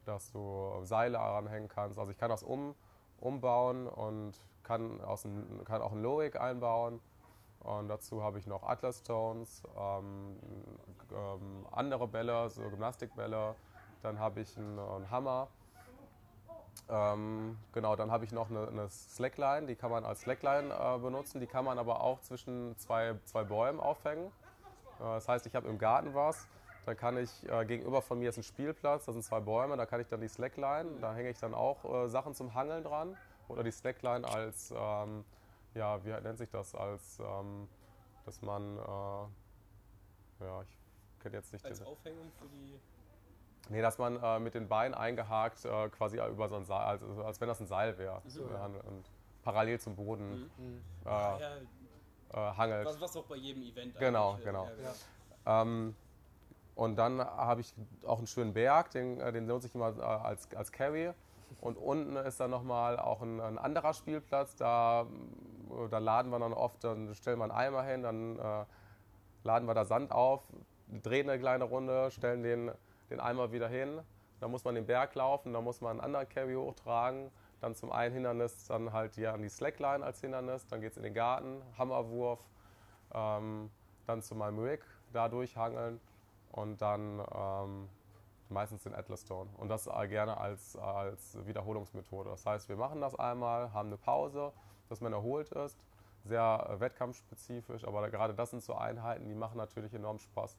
dass 0.06 0.32
du 0.32 0.82
Seile 0.84 1.18
ranhängen 1.18 1.68
kannst. 1.68 1.98
Also 1.98 2.12
ich 2.12 2.18
kann 2.18 2.30
das 2.30 2.44
um, 2.44 2.76
umbauen 3.20 3.88
und 3.88 4.34
kann, 4.64 5.02
aus 5.02 5.26
ein, 5.26 5.64
kann 5.66 5.82
auch 5.82 5.92
ein 5.92 6.02
Loic 6.02 6.40
einbauen. 6.40 7.00
Und 7.64 7.88
dazu 7.88 8.22
habe 8.22 8.40
ich 8.40 8.48
noch 8.48 8.64
Atlas 8.64 9.00
Stones, 9.00 9.64
ähm, 9.78 10.38
ähm, 11.12 11.66
andere 11.72 12.08
Bälle, 12.08 12.50
so 12.50 12.62
Gymnastikbälle. 12.62 13.56
Dann 14.02 14.20
habe 14.20 14.42
ich 14.42 14.58
einen, 14.58 14.78
einen 14.78 15.10
Hammer. 15.10 15.48
Ähm, 16.90 17.58
genau, 17.72 17.96
dann 17.96 18.12
habe 18.12 18.26
ich 18.26 18.34
noch 18.34 18.50
eine, 18.50 18.68
eine, 18.68 18.90
Slackline, 18.90 19.68
die 19.68 19.76
kann 19.76 19.90
man 19.90 20.04
als 20.04 20.22
Slackline 20.22 20.74
äh, 20.74 20.98
benutzen. 21.00 21.40
Die 21.40 21.48
kann 21.48 21.64
man 21.64 21.80
aber 21.80 22.02
auch 22.02 22.20
zwischen 22.20 22.78
zwei, 22.78 23.16
zwei 23.24 23.44
Bäumen 23.44 23.80
aufhängen. 23.80 24.26
Äh, 25.00 25.04
das 25.04 25.30
heißt, 25.30 25.46
ich 25.46 25.56
habe 25.56 25.70
im 25.70 25.78
Garten 25.78 26.14
was. 26.14 26.48
Dann 26.86 26.98
kann 26.98 27.18
ich, 27.18 27.50
äh, 27.50 27.66
gegenüber 27.66 28.02
von 28.02 28.20
mir 28.20 28.30
ist 28.30 28.38
ein 28.38 28.44
Spielplatz, 28.44 29.06
da 29.06 29.14
sind 29.14 29.24
zwei 29.24 29.40
Bäume, 29.40 29.78
da 29.78 29.86
kann 29.86 30.02
ich 30.02 30.08
dann 30.10 30.20
die 30.20 30.28
Slackline, 30.28 30.90
da 31.00 31.14
hänge 31.14 31.30
ich 31.30 31.40
dann 31.40 31.54
auch 31.54 31.86
äh, 31.86 32.10
Sachen 32.10 32.34
zum 32.34 32.54
Hangeln 32.54 32.84
dran 32.84 33.16
oder 33.48 33.64
die 33.64 33.72
Slackline 33.72 34.28
als, 34.28 34.74
ähm, 34.76 35.24
ja, 35.76 36.04
wie 36.04 36.10
nennt 36.10 36.38
sich 36.38 36.50
das, 36.50 36.76
als, 36.76 37.20
ähm, 37.20 37.68
dass 38.26 38.42
man, 38.42 38.78
äh, 38.78 40.46
ja, 40.46 40.62
ich 40.62 40.78
kenne 41.20 41.38
jetzt 41.38 41.54
nicht... 41.54 41.66
Als 41.66 41.80
diese, 41.80 41.90
Aufhängung 41.90 42.32
für 42.40 42.48
die... 42.48 42.80
Nee, 43.70 43.82
dass 43.82 43.98
man 43.98 44.22
äh, 44.22 44.40
mit 44.40 44.56
den 44.56 44.68
Beinen 44.68 44.94
eingehakt 44.94 45.64
äh, 45.64 45.90
quasi 45.90 46.18
über 46.18 46.50
so 46.50 46.56
ein 46.56 46.66
Seil, 46.66 46.82
also, 46.82 47.24
als 47.24 47.40
wenn 47.40 47.48
das 47.48 47.62
ein 47.62 47.68
Seil 47.68 47.98
wäre. 47.98 48.22
So. 48.28 48.44
Und, 48.44 48.76
und, 48.82 49.12
parallel 49.42 49.80
zum 49.80 49.96
Boden 49.96 50.50
mhm. 50.58 50.82
äh, 51.06 51.10
ah, 51.10 51.40
ja. 51.40 52.52
Äh, 52.52 52.56
hangelt. 52.58 52.86
Was, 52.86 53.00
was 53.00 53.18
auch 53.18 53.26
bei 53.26 53.36
jedem 53.36 53.64
Event 53.64 53.98
Genau, 54.00 54.38
genau. 54.44 54.70
Ja, 55.46 55.62
ähm, 55.62 55.96
und 56.76 56.96
dann 56.96 57.20
habe 57.20 57.62
ich 57.62 57.74
auch 58.06 58.18
einen 58.18 58.28
schönen 58.28 58.54
Berg, 58.54 58.92
den, 58.92 59.20
äh, 59.20 59.32
den 59.32 59.46
nutze 59.46 59.68
ich 59.68 59.76
immer 59.76 59.96
äh, 59.98 60.02
als, 60.02 60.54
als 60.56 60.72
Carry. 60.72 61.14
Und 61.62 61.78
unten 61.78 62.16
ist 62.16 62.40
dann 62.40 62.50
nochmal 62.50 63.00
auch 63.00 63.22
ein, 63.22 63.40
ein, 63.40 63.58
anderer 63.58 63.94
Spielplatz. 63.94 64.56
Da, 64.56 65.06
da 65.90 65.98
laden 65.98 66.32
wir 66.32 66.40
dann 66.40 66.54
oft, 66.54 66.84
dann 66.84 67.14
stellen 67.16 67.38
wir 67.40 67.44
einen 67.44 67.52
Eimer 67.52 67.84
hin, 67.84 68.04
dann 68.04 68.40
äh, 68.40 68.66
laden 69.44 69.68
wir 69.68 69.74
da 69.74 69.86
Sand 69.86 70.12
auf, 70.12 70.44
drehen 71.02 71.30
eine 71.30 71.40
kleine 71.40 71.66
Runde, 71.66 72.12
stellen 72.12 72.44
den, 72.44 72.72
den 73.10 73.20
Eimer 73.20 73.52
wieder 73.52 73.68
hin. 73.68 74.02
Dann 74.40 74.52
muss 74.52 74.66
man 74.66 74.76
den 74.76 74.86
Berg 74.86 75.16
laufen, 75.16 75.54
dann 75.54 75.64
muss 75.64 75.82
man 75.82 75.92
einen 75.92 76.02
anderen 76.02 76.28
Carry 76.28 76.56
hochtragen. 76.56 77.32
Dann 77.62 77.76
zum 77.76 77.94
einen 77.94 78.14
Hindernis, 78.14 78.68
dann 78.68 78.92
halt 78.92 79.16
hier 79.16 79.34
an 79.34 79.42
die 79.42 79.48
Slackline 79.48 80.04
als 80.04 80.20
Hindernis. 80.20 80.68
Dann 80.68 80.82
geht 80.82 80.92
es 80.92 80.98
in 80.98 81.04
den 81.04 81.14
Garten, 81.14 81.62
Hammerwurf, 81.78 82.42
ähm, 83.14 83.72
dann 84.06 84.22
zu 84.22 84.36
meinem 84.36 84.60
Rig, 84.60 84.82
da 85.14 85.30
durchhangeln 85.30 86.02
und 86.52 86.82
dann 86.82 87.24
ähm, 87.34 87.90
meistens 88.50 88.84
den 88.84 88.94
Atlas 88.94 89.22
Stone. 89.22 89.50
Und 89.58 89.70
das 89.70 89.90
gerne 90.10 90.38
als, 90.38 90.76
als 90.76 91.38
Wiederholungsmethode. 91.46 92.30
Das 92.30 92.46
heißt, 92.46 92.68
wir 92.68 92.76
machen 92.76 93.00
das 93.00 93.16
einmal, 93.16 93.74
haben 93.74 93.88
eine 93.88 93.98
Pause, 93.98 94.52
dass 94.90 95.02
man 95.02 95.14
erholt 95.14 95.52
ist, 95.52 95.78
sehr 96.26 96.70
äh, 96.70 96.80
wettkampfspezifisch, 96.80 97.86
aber 97.86 98.10
gerade 98.10 98.34
das 98.34 98.52
sind 98.52 98.64
so 98.64 98.76
Einheiten, 98.76 99.28
die 99.28 99.36
machen 99.36 99.58
natürlich 99.58 99.94
enorm 99.94 100.20
Spaß. 100.20 100.58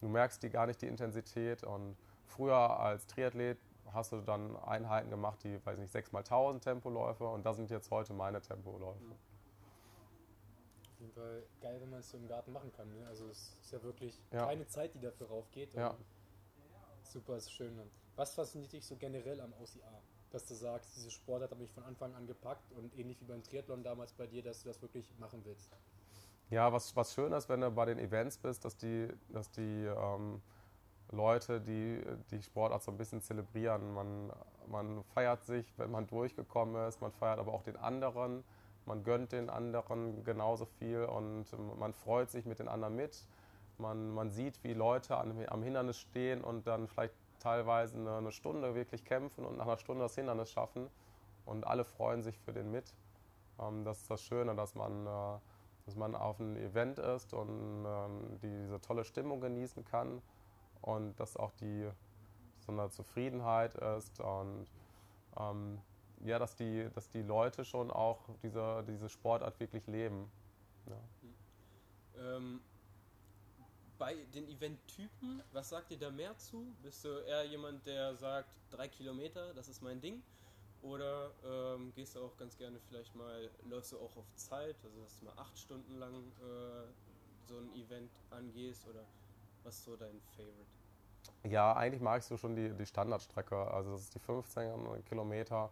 Du 0.00 0.08
merkst 0.08 0.42
die 0.42 0.50
gar 0.50 0.66
nicht 0.66 0.82
die 0.82 0.88
Intensität 0.88 1.64
und 1.64 1.96
früher 2.26 2.78
als 2.78 3.06
Triathlet 3.06 3.58
hast 3.92 4.12
du 4.12 4.20
dann 4.20 4.56
Einheiten 4.56 5.10
gemacht, 5.10 5.42
die, 5.42 5.64
weiß 5.64 5.78
nicht, 5.78 5.90
6 5.90 6.12
mal 6.12 6.18
1000 6.20 6.62
Tempoläufe 6.62 7.26
und 7.26 7.46
das 7.46 7.56
sind 7.56 7.70
jetzt 7.70 7.90
heute 7.90 8.12
meine 8.12 8.42
Tempoläufe. 8.42 9.04
Auf 10.96 11.00
jeden 11.00 11.12
Fall 11.12 11.42
geil, 11.60 11.78
wenn 11.80 11.90
man 11.90 12.00
es 12.00 12.10
so 12.10 12.18
im 12.18 12.28
Garten 12.28 12.52
machen 12.52 12.72
kann. 12.72 12.88
Ne? 12.88 13.06
Also 13.06 13.28
es 13.28 13.56
ist 13.62 13.72
ja 13.72 13.82
wirklich 13.82 14.20
ja. 14.32 14.46
keine 14.46 14.66
Zeit, 14.66 14.94
die 14.94 15.00
dafür 15.00 15.28
raufgeht. 15.28 15.72
Ja. 15.74 15.94
Super, 17.02 17.36
ist 17.36 17.52
schön. 17.52 17.78
Was 18.16 18.34
fasziniert 18.34 18.72
dich 18.72 18.84
so 18.84 18.96
generell 18.96 19.40
am 19.40 19.52
OCA? 19.52 20.02
Dass 20.30 20.44
du 20.46 20.54
sagst, 20.54 20.96
diese 20.96 21.10
Sportart 21.10 21.52
hat 21.52 21.58
mich 21.58 21.70
von 21.70 21.84
Anfang 21.84 22.14
an 22.14 22.26
gepackt 22.26 22.72
und 22.72 22.98
ähnlich 22.98 23.20
wie 23.20 23.26
beim 23.26 23.42
Triathlon 23.42 23.82
damals 23.82 24.12
bei 24.12 24.26
dir, 24.26 24.42
dass 24.42 24.62
du 24.62 24.68
das 24.68 24.82
wirklich 24.82 25.10
machen 25.18 25.42
willst. 25.44 25.70
Ja, 26.50 26.72
was, 26.72 26.94
was 26.96 27.14
schön 27.14 27.32
ist, 27.32 27.48
wenn 27.48 27.60
du 27.60 27.70
bei 27.70 27.84
den 27.84 27.98
Events 27.98 28.38
bist, 28.38 28.64
dass 28.64 28.76
die, 28.76 29.08
dass 29.28 29.50
die, 29.50 29.84
ähm, 29.84 30.40
Leute, 31.12 31.60
die 31.60 32.02
die 32.30 32.42
Sportart 32.42 32.82
so 32.82 32.90
ein 32.90 32.96
bisschen 32.96 33.22
zelebrieren. 33.22 33.94
Man, 33.94 34.32
man 34.66 35.04
feiert 35.14 35.44
sich, 35.44 35.72
wenn 35.78 35.90
man 35.90 36.06
durchgekommen 36.06 36.88
ist, 36.88 37.00
man 37.00 37.12
feiert 37.12 37.38
aber 37.38 37.52
auch 37.52 37.62
den 37.62 37.76
anderen, 37.76 38.42
man 38.86 39.04
gönnt 39.04 39.32
den 39.32 39.50
anderen 39.50 40.24
genauso 40.24 40.64
viel 40.64 41.04
und 41.04 41.46
man 41.78 41.92
freut 41.92 42.30
sich 42.30 42.44
mit 42.44 42.58
den 42.58 42.68
anderen 42.68 42.96
mit. 42.96 43.26
Man, 43.78 44.10
man 44.10 44.30
sieht, 44.30 44.62
wie 44.64 44.72
Leute 44.72 45.16
am, 45.16 45.38
am 45.48 45.62
Hindernis 45.62 45.98
stehen 45.98 46.42
und 46.42 46.66
dann 46.66 46.88
vielleicht 46.88 47.14
teilweise 47.38 47.96
eine, 47.96 48.32
Stunde 48.32 48.74
wirklich 48.74 49.04
kämpfen 49.04 49.44
und 49.44 49.56
nach 49.56 49.66
einer 49.66 49.78
Stunde 49.78 50.02
das 50.02 50.14
Hindernis 50.14 50.50
schaffen 50.50 50.88
und 51.44 51.66
alle 51.66 51.84
freuen 51.84 52.22
sich 52.22 52.38
für 52.38 52.52
den 52.52 52.70
mit. 52.70 52.94
Ähm, 53.60 53.84
das 53.84 53.98
ist 54.02 54.10
das 54.10 54.22
Schöne, 54.22 54.54
dass 54.54 54.74
man, 54.74 55.06
äh, 55.06 55.38
dass 55.84 55.96
man 55.96 56.14
auf 56.14 56.40
einem 56.40 56.56
Event 56.56 56.98
ist 56.98 57.32
und 57.32 57.84
ähm, 57.86 58.38
diese 58.42 58.80
tolle 58.80 59.04
Stimmung 59.04 59.40
genießen 59.40 59.84
kann 59.84 60.22
und 60.82 61.18
dass 61.20 61.36
auch 61.36 61.52
die 61.52 61.88
so 62.60 62.72
eine 62.72 62.90
Zufriedenheit 62.90 63.74
ist 63.74 64.20
und 64.20 64.66
ähm, 65.38 65.80
ja, 66.24 66.38
dass 66.38 66.56
die, 66.56 66.88
dass 66.94 67.08
die 67.10 67.22
Leute 67.22 67.64
schon 67.64 67.90
auch 67.90 68.20
diese, 68.42 68.84
diese 68.88 69.08
Sportart 69.08 69.60
wirklich 69.60 69.86
leben. 69.86 70.30
Ja. 70.86 72.36
Ähm, 72.36 72.60
bei 73.98 74.14
den 74.34 74.48
Eventtypen, 74.48 75.42
was 75.52 75.70
sagt 75.70 75.90
ihr 75.90 75.98
da 75.98 76.10
mehr 76.10 76.36
zu? 76.38 76.66
Bist 76.82 77.04
du 77.04 77.08
eher 77.08 77.44
jemand, 77.44 77.86
der 77.86 78.14
sagt, 78.16 78.48
drei 78.70 78.88
Kilometer, 78.88 79.54
das 79.54 79.68
ist 79.68 79.82
mein 79.82 80.00
Ding? 80.00 80.22
Oder 80.82 81.30
ähm, 81.44 81.92
gehst 81.94 82.14
du 82.14 82.20
auch 82.20 82.36
ganz 82.36 82.56
gerne 82.56 82.78
vielleicht 82.88 83.14
mal, 83.14 83.50
läufst 83.68 83.92
du 83.92 83.98
auch 83.98 84.16
auf 84.16 84.34
Zeit, 84.34 84.76
also 84.84 85.00
dass 85.02 85.18
du 85.18 85.24
mal 85.24 85.32
acht 85.36 85.58
Stunden 85.58 85.98
lang 85.98 86.14
äh, 86.14 86.86
so 87.48 87.58
ein 87.58 87.74
Event 87.74 88.10
angehst? 88.30 88.86
Oder 88.86 89.04
was 89.64 89.76
ist 89.76 89.84
so 89.84 89.96
dein 89.96 90.20
Favorite? 90.36 90.66
Ja, 91.44 91.74
eigentlich 91.74 92.00
mag 92.00 92.20
ich 92.20 92.26
so 92.26 92.36
schon 92.36 92.54
die, 92.54 92.72
die 92.72 92.86
Standardstrecke. 92.86 93.56
Also 93.70 93.92
das 93.92 94.02
ist 94.02 94.14
die 94.14 94.20
15 94.20 95.04
Kilometer. 95.08 95.70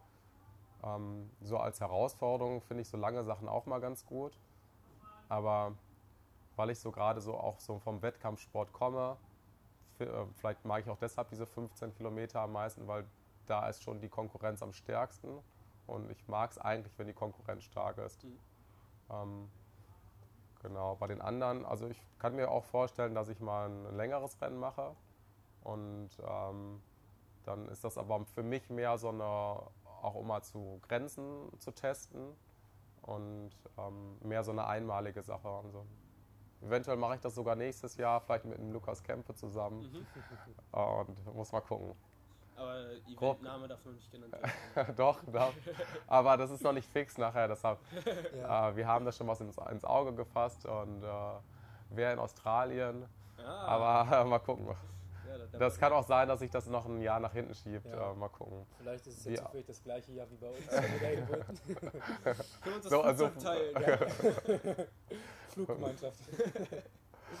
Ähm, 0.83 1.29
so 1.41 1.57
als 1.57 1.79
Herausforderung 1.79 2.61
finde 2.61 2.81
ich 2.81 2.89
so 2.89 2.97
lange 2.97 3.23
Sachen 3.23 3.47
auch 3.47 3.65
mal 3.65 3.79
ganz 3.79 4.05
gut. 4.05 4.37
Aber 5.29 5.73
weil 6.55 6.69
ich 6.69 6.79
so 6.79 6.91
gerade 6.91 7.21
so 7.21 7.35
auch 7.35 7.59
so 7.59 7.79
vom 7.79 8.01
Wettkampfsport 8.01 8.71
komme, 8.73 9.17
äh, 9.99 10.05
vielleicht 10.35 10.65
mag 10.65 10.83
ich 10.83 10.89
auch 10.89 10.97
deshalb 10.97 11.29
diese 11.29 11.45
15 11.45 11.93
Kilometer 11.95 12.41
am 12.41 12.53
meisten, 12.53 12.87
weil 12.87 13.05
da 13.45 13.67
ist 13.69 13.83
schon 13.83 14.01
die 14.01 14.09
Konkurrenz 14.09 14.61
am 14.61 14.73
stärksten. 14.73 15.39
Und 15.87 16.09
ich 16.09 16.27
mag 16.27 16.51
es 16.51 16.57
eigentlich, 16.57 16.97
wenn 16.97 17.07
die 17.07 17.13
Konkurrenz 17.13 17.63
stark 17.63 17.97
ist. 17.99 18.23
Mhm. 18.23 18.39
Ähm, 19.11 19.51
genau, 20.61 20.95
bei 20.95 21.07
den 21.07 21.21
anderen, 21.21 21.65
also 21.65 21.87
ich 21.87 22.01
kann 22.19 22.35
mir 22.35 22.49
auch 22.49 22.63
vorstellen, 22.65 23.13
dass 23.13 23.29
ich 23.29 23.39
mal 23.39 23.69
ein 23.69 23.95
längeres 23.95 24.41
Rennen 24.41 24.57
mache. 24.57 24.95
Und 25.63 26.09
ähm, 26.27 26.81
dann 27.43 27.67
ist 27.69 27.83
das 27.83 27.97
aber 27.97 28.25
für 28.25 28.43
mich 28.43 28.69
mehr 28.69 28.97
so 28.97 29.09
eine, 29.09 29.23
auch 29.23 30.15
um 30.15 30.27
mal 30.27 30.41
zu 30.41 30.79
Grenzen 30.87 31.51
zu 31.59 31.71
testen 31.71 32.35
und 33.03 33.51
ähm, 33.77 34.17
mehr 34.21 34.43
so 34.43 34.51
eine 34.51 34.65
einmalige 34.65 35.21
Sache. 35.21 35.47
Also, 35.47 35.85
eventuell 36.65 36.97
mache 36.97 37.15
ich 37.15 37.21
das 37.21 37.35
sogar 37.35 37.55
nächstes 37.55 37.97
Jahr, 37.97 38.21
vielleicht 38.21 38.45
mit 38.45 38.57
dem 38.57 38.71
Lukas 38.71 39.03
Kempe 39.03 39.33
zusammen. 39.33 39.81
Mhm. 39.81 40.79
Und 40.79 41.35
muss 41.35 41.51
mal 41.51 41.61
gucken. 41.61 41.95
Aber 42.57 42.85
Eventname 43.07 43.67
darf 43.67 43.83
noch 43.83 43.93
nicht 43.93 44.09
genannt 44.11 44.31
werden. 44.31 44.95
doch, 44.97 45.21
doch. 45.25 45.53
Aber 46.07 46.37
das 46.37 46.51
ist 46.51 46.63
noch 46.63 46.71
nicht 46.71 46.87
fix 46.89 47.17
nachher. 47.17 47.49
Deshalb, 47.49 47.79
ja. 48.37 48.69
äh, 48.69 48.75
wir 48.75 48.87
haben 48.87 49.03
das 49.03 49.17
schon 49.17 49.27
was 49.27 49.41
ins, 49.41 49.57
ins 49.57 49.83
Auge 49.83 50.13
gefasst 50.13 50.65
und 50.65 51.03
äh, 51.03 51.07
wer 51.89 52.13
in 52.13 52.19
Australien. 52.19 53.05
Ah. 53.37 53.65
Aber 53.67 54.21
äh, 54.21 54.23
mal 54.29 54.39
gucken 54.39 54.73
das 55.59 55.77
kann 55.79 55.93
auch 55.93 56.05
sein, 56.05 56.27
dass 56.27 56.39
sich 56.39 56.51
das 56.51 56.67
noch 56.67 56.85
ein 56.85 57.01
Jahr 57.01 57.19
nach 57.19 57.33
hinten 57.33 57.53
schiebt. 57.53 57.85
Ja. 57.85 58.11
Äh, 58.11 58.15
mal 58.15 58.29
gucken. 58.29 58.65
Vielleicht 58.77 59.07
ist 59.07 59.19
es 59.19 59.25
jetzt 59.25 59.39
ja. 59.39 59.45
zufällig 59.45 59.65
das 59.67 59.83
gleiche 59.83 60.11
Jahr 60.13 60.27
wie 60.29 60.35
bei 60.35 60.49
uns. 60.49 60.67
Können 60.67 62.37
wir 62.63 62.75
uns 62.75 62.83
das 62.83 62.91
so, 62.91 63.01
also, 63.01 63.27
teilen? 63.29 64.87
Fluggemeinschaft. 65.55 66.19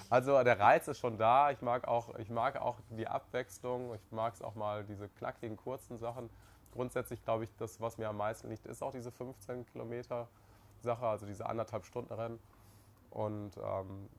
Also 0.09 0.43
der 0.43 0.59
Reiz 0.59 0.87
ist 0.87 0.99
schon 0.99 1.17
da. 1.17 1.51
Ich 1.51 1.61
mag 1.61 1.87
auch, 1.87 2.15
ich 2.15 2.29
mag 2.29 2.57
auch 2.57 2.77
die 2.89 3.07
Abwechslung. 3.07 3.93
Ich 3.95 4.11
mag 4.11 4.33
es 4.33 4.41
auch 4.41 4.55
mal 4.55 4.83
diese 4.83 5.07
knackigen, 5.07 5.57
kurzen 5.57 5.97
Sachen. 5.97 6.29
Grundsätzlich 6.73 7.23
glaube 7.23 7.45
ich, 7.45 7.55
das, 7.57 7.79
was 7.79 7.97
mir 7.97 8.09
am 8.09 8.17
meisten 8.17 8.49
liegt, 8.49 8.65
ist 8.65 8.81
auch 8.81 8.91
diese 8.91 9.11
15 9.11 9.65
Kilometer 9.67 10.27
Sache, 10.79 11.05
also 11.07 11.25
diese 11.25 11.45
anderthalb 11.45 11.85
Stunden 11.85 12.13
Rennen. 12.13 12.39
Und 13.09 13.57
ähm, 13.57 14.09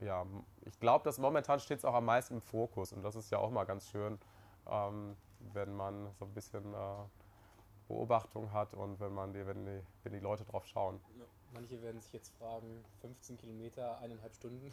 ja, 0.00 0.24
ich 0.62 0.78
glaube, 0.80 1.04
dass 1.04 1.18
momentan 1.18 1.60
steht 1.60 1.78
es 1.78 1.84
auch 1.84 1.94
am 1.94 2.06
meisten 2.06 2.34
im 2.34 2.40
Fokus 2.40 2.92
und 2.92 3.02
das 3.02 3.14
ist 3.14 3.30
ja 3.30 3.38
auch 3.38 3.50
mal 3.50 3.64
ganz 3.64 3.88
schön, 3.88 4.18
ähm, 4.70 5.16
wenn 5.52 5.76
man 5.76 6.10
so 6.18 6.24
ein 6.24 6.32
bisschen 6.32 6.72
äh, 6.72 6.76
Beobachtung 7.88 8.52
hat 8.52 8.72
und 8.72 8.98
wenn 9.00 9.12
man 9.12 9.32
die, 9.32 9.46
wenn 9.46 9.66
die, 9.66 9.80
wenn 10.02 10.12
die 10.12 10.20
Leute 10.20 10.44
drauf 10.44 10.66
schauen. 10.66 10.98
Ja. 11.18 11.24
Manche 11.52 11.82
werden 11.82 12.00
sich 12.00 12.12
jetzt 12.14 12.32
fragen, 12.38 12.82
15 13.02 13.36
Kilometer, 13.36 13.98
eineinhalb 13.98 14.34
Stunden. 14.34 14.72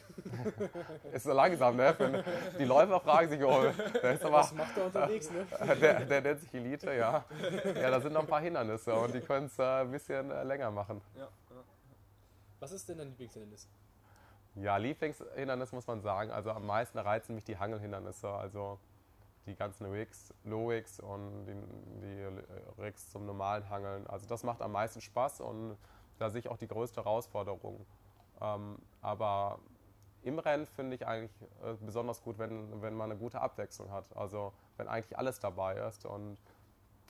ist 1.14 1.24
so 1.24 1.34
langsam, 1.34 1.76
ne? 1.76 2.24
Die 2.58 2.64
Läufer 2.64 3.02
fragen 3.02 3.30
sich, 3.30 3.44
oh, 3.44 3.64
der 4.02 4.14
ist 4.14 4.24
aber, 4.24 4.38
Was 4.38 4.54
macht 4.54 4.78
er 4.78 4.86
unterwegs, 4.86 5.30
ne? 5.30 5.46
Der, 5.82 6.06
der 6.06 6.22
nennt 6.22 6.40
sich 6.40 6.54
Elite, 6.54 6.94
ja. 6.94 7.26
Ja, 7.76 7.92
da 7.92 8.00
sind 8.00 8.14
noch 8.14 8.22
ein 8.22 8.28
paar 8.28 8.42
Hindernisse 8.42 8.94
und 8.94 9.14
die 9.14 9.20
können 9.20 9.48
es 9.48 9.60
äh, 9.60 9.64
ein 9.64 9.92
bisschen 9.92 10.32
äh, 10.32 10.44
länger 10.44 10.72
machen. 10.72 11.02
Ja, 11.16 11.22
ja. 11.22 11.64
Was 12.60 12.72
ist 12.72 12.88
denn 12.88 12.98
dein 12.98 13.10
Lieblingshindernis? 13.10 13.68
Ja, 14.56 14.78
Lieblingshindernis 14.78 15.72
muss 15.72 15.86
man 15.86 16.02
sagen. 16.02 16.32
Also 16.32 16.52
am 16.52 16.66
meisten 16.66 16.98
reizen 16.98 17.36
mich 17.36 17.44
die 17.44 17.58
Hangelhindernisse. 17.58 18.30
Also 18.30 18.80
die 19.46 19.56
ganzen 19.56 19.86
Rigs, 19.88 20.34
Low-Rigs 20.44 21.00
und 21.00 21.46
die, 21.46 21.56
die, 22.02 22.82
Rigs 22.82 23.10
zum 23.10 23.26
normalen 23.26 23.70
Hangeln. 23.70 24.08
Also 24.08 24.28
das 24.28 24.44
macht 24.44 24.62
am 24.62 24.72
meisten 24.72 25.02
Spaß 25.02 25.42
und 25.42 25.78
da 26.20 26.30
sehe 26.30 26.40
ich 26.40 26.50
auch 26.50 26.58
die 26.58 26.68
größte 26.68 27.04
Herausforderung. 27.04 27.86
Ähm, 28.42 28.78
aber 29.02 29.60
im 30.22 30.40
Rennen 30.40 30.66
finde 30.66 30.96
ich 30.96 31.08
eigentlich 31.08 31.32
äh, 31.64 31.74
besonders 31.80 32.22
gut, 32.22 32.38
wenn, 32.38 32.82
wenn 32.82 32.94
man 32.94 33.12
eine 33.12 33.20
gute 33.20 33.42
Abwechslung 33.42 33.92
hat. 33.92 34.16
Also 34.16 34.54
wenn 34.78 34.88
eigentlich 34.88 35.18
alles 35.18 35.40
dabei 35.40 35.76
ist. 35.76 36.06
Und 36.06 36.38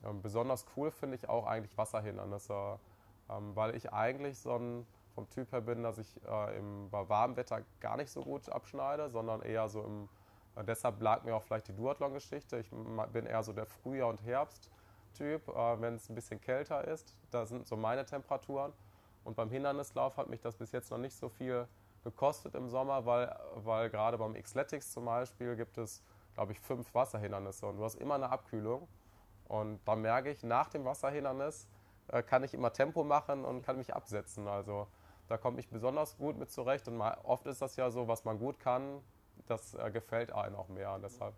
ähm, 0.06 0.22
besonders 0.22 0.66
cool 0.78 0.92
finde 0.92 1.16
ich 1.16 1.28
auch 1.28 1.46
eigentlich 1.46 1.78
Wasserhindernisse, 1.78 2.80
ähm, 3.30 3.56
weil 3.56 3.76
ich 3.76 3.92
eigentlich 3.92 4.40
so 4.40 4.56
ein 4.56 4.88
vom 5.16 5.30
Typ 5.30 5.52
her 5.52 5.62
bin, 5.62 5.84
dass 5.84 5.98
ich 5.98 6.08
äh, 6.26 6.58
im, 6.58 6.90
bei 6.90 7.10
warmem 7.10 7.36
Wetter 7.36 7.62
gar 7.80 7.98
nicht 7.98 8.10
so 8.10 8.22
gut 8.22 8.48
abschneide, 8.50 9.10
sondern 9.10 9.42
eher 9.42 9.68
so 9.68 9.84
im. 9.84 10.10
Äh, 10.56 10.64
deshalb 10.64 11.02
lag 11.02 11.24
mir 11.24 11.36
auch 11.36 11.44
vielleicht 11.44 11.68
die 11.68 11.76
Duathlon-Geschichte. 11.76 12.60
Ich 12.60 12.70
bin 13.12 13.26
eher 13.26 13.44
so 13.44 13.52
der 13.52 13.66
Frühjahr- 13.66 14.10
und 14.10 14.24
Herbst-Typ, 14.24 15.48
äh, 15.48 15.82
wenn 15.82 15.96
es 15.96 16.10
ein 16.10 16.16
bisschen 16.16 16.40
kälter 16.40 16.88
ist. 16.88 17.16
Da 17.32 17.46
sind 17.46 17.68
so 17.68 17.76
meine 17.76 18.06
Temperaturen. 18.06 18.72
Und 19.24 19.36
beim 19.36 19.50
Hindernislauf 19.50 20.18
hat 20.18 20.30
mich 20.30 20.42
das 20.42 20.56
bis 20.56 20.72
jetzt 20.72 20.92
noch 20.92 20.98
nicht 20.98 21.16
so 21.16 21.30
viel 21.30 21.68
gekostet 22.04 22.56
im 22.56 22.70
Sommer, 22.70 23.06
weil, 23.06 23.38
weil 23.56 23.90
gerade 23.90 24.18
beim 24.18 24.34
Xletics 24.34 24.92
zum 24.92 25.06
Beispiel 25.06 25.56
gibt 25.56 25.78
es, 25.78 26.04
glaube 26.34 26.54
ich, 26.54 26.60
fünf 26.60 26.94
Wasserhindernisse 26.94 27.66
und 27.66 27.78
du 27.78 27.84
hast 27.84 27.96
immer 27.96 28.16
eine 28.16 28.30
Abkühlung. 28.30 28.88
Und 29.48 29.80
da 29.86 29.96
merke 29.96 30.30
ich, 30.30 30.44
nach 30.44 30.70
dem 30.70 30.86
Wasserhindernis 30.86 31.68
äh, 32.08 32.24
kann 32.24 32.44
ich 32.44 32.54
immer 32.54 32.72
Tempo 32.72 33.04
machen 33.04 33.46
und 33.46 33.64
kann 33.64 33.78
mich 33.78 33.94
absetzen. 33.94 34.48
Also 34.48 34.88
da 35.28 35.38
komme 35.38 35.60
ich 35.60 35.70
besonders 35.70 36.18
gut 36.18 36.38
mit 36.38 36.52
zurecht 36.52 36.88
und 36.88 36.98
mal, 36.98 37.18
oft 37.24 37.46
ist 37.46 37.62
das 37.62 37.76
ja 37.76 37.92
so, 37.92 38.08
was 38.08 38.26
man 38.26 38.40
gut 38.40 38.60
kann, 38.60 39.02
das 39.48 39.74
äh, 39.74 39.92
gefällt 39.92 40.32
einem 40.32 40.56
auch 40.56 40.70
mehr. 40.70 40.94
Und 40.94 41.02
deshalb, 41.04 41.34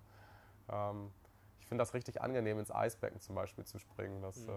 ähm, 0.69 1.11
ich 1.59 1.67
finde 1.67 1.81
das 1.81 1.93
richtig 1.93 2.21
angenehm, 2.21 2.59
ins 2.59 2.71
Eisbecken 2.71 3.19
zum 3.19 3.35
Beispiel 3.35 3.65
zu 3.65 3.79
springen. 3.79 4.21
Das, 4.21 4.45
äh, 4.47 4.51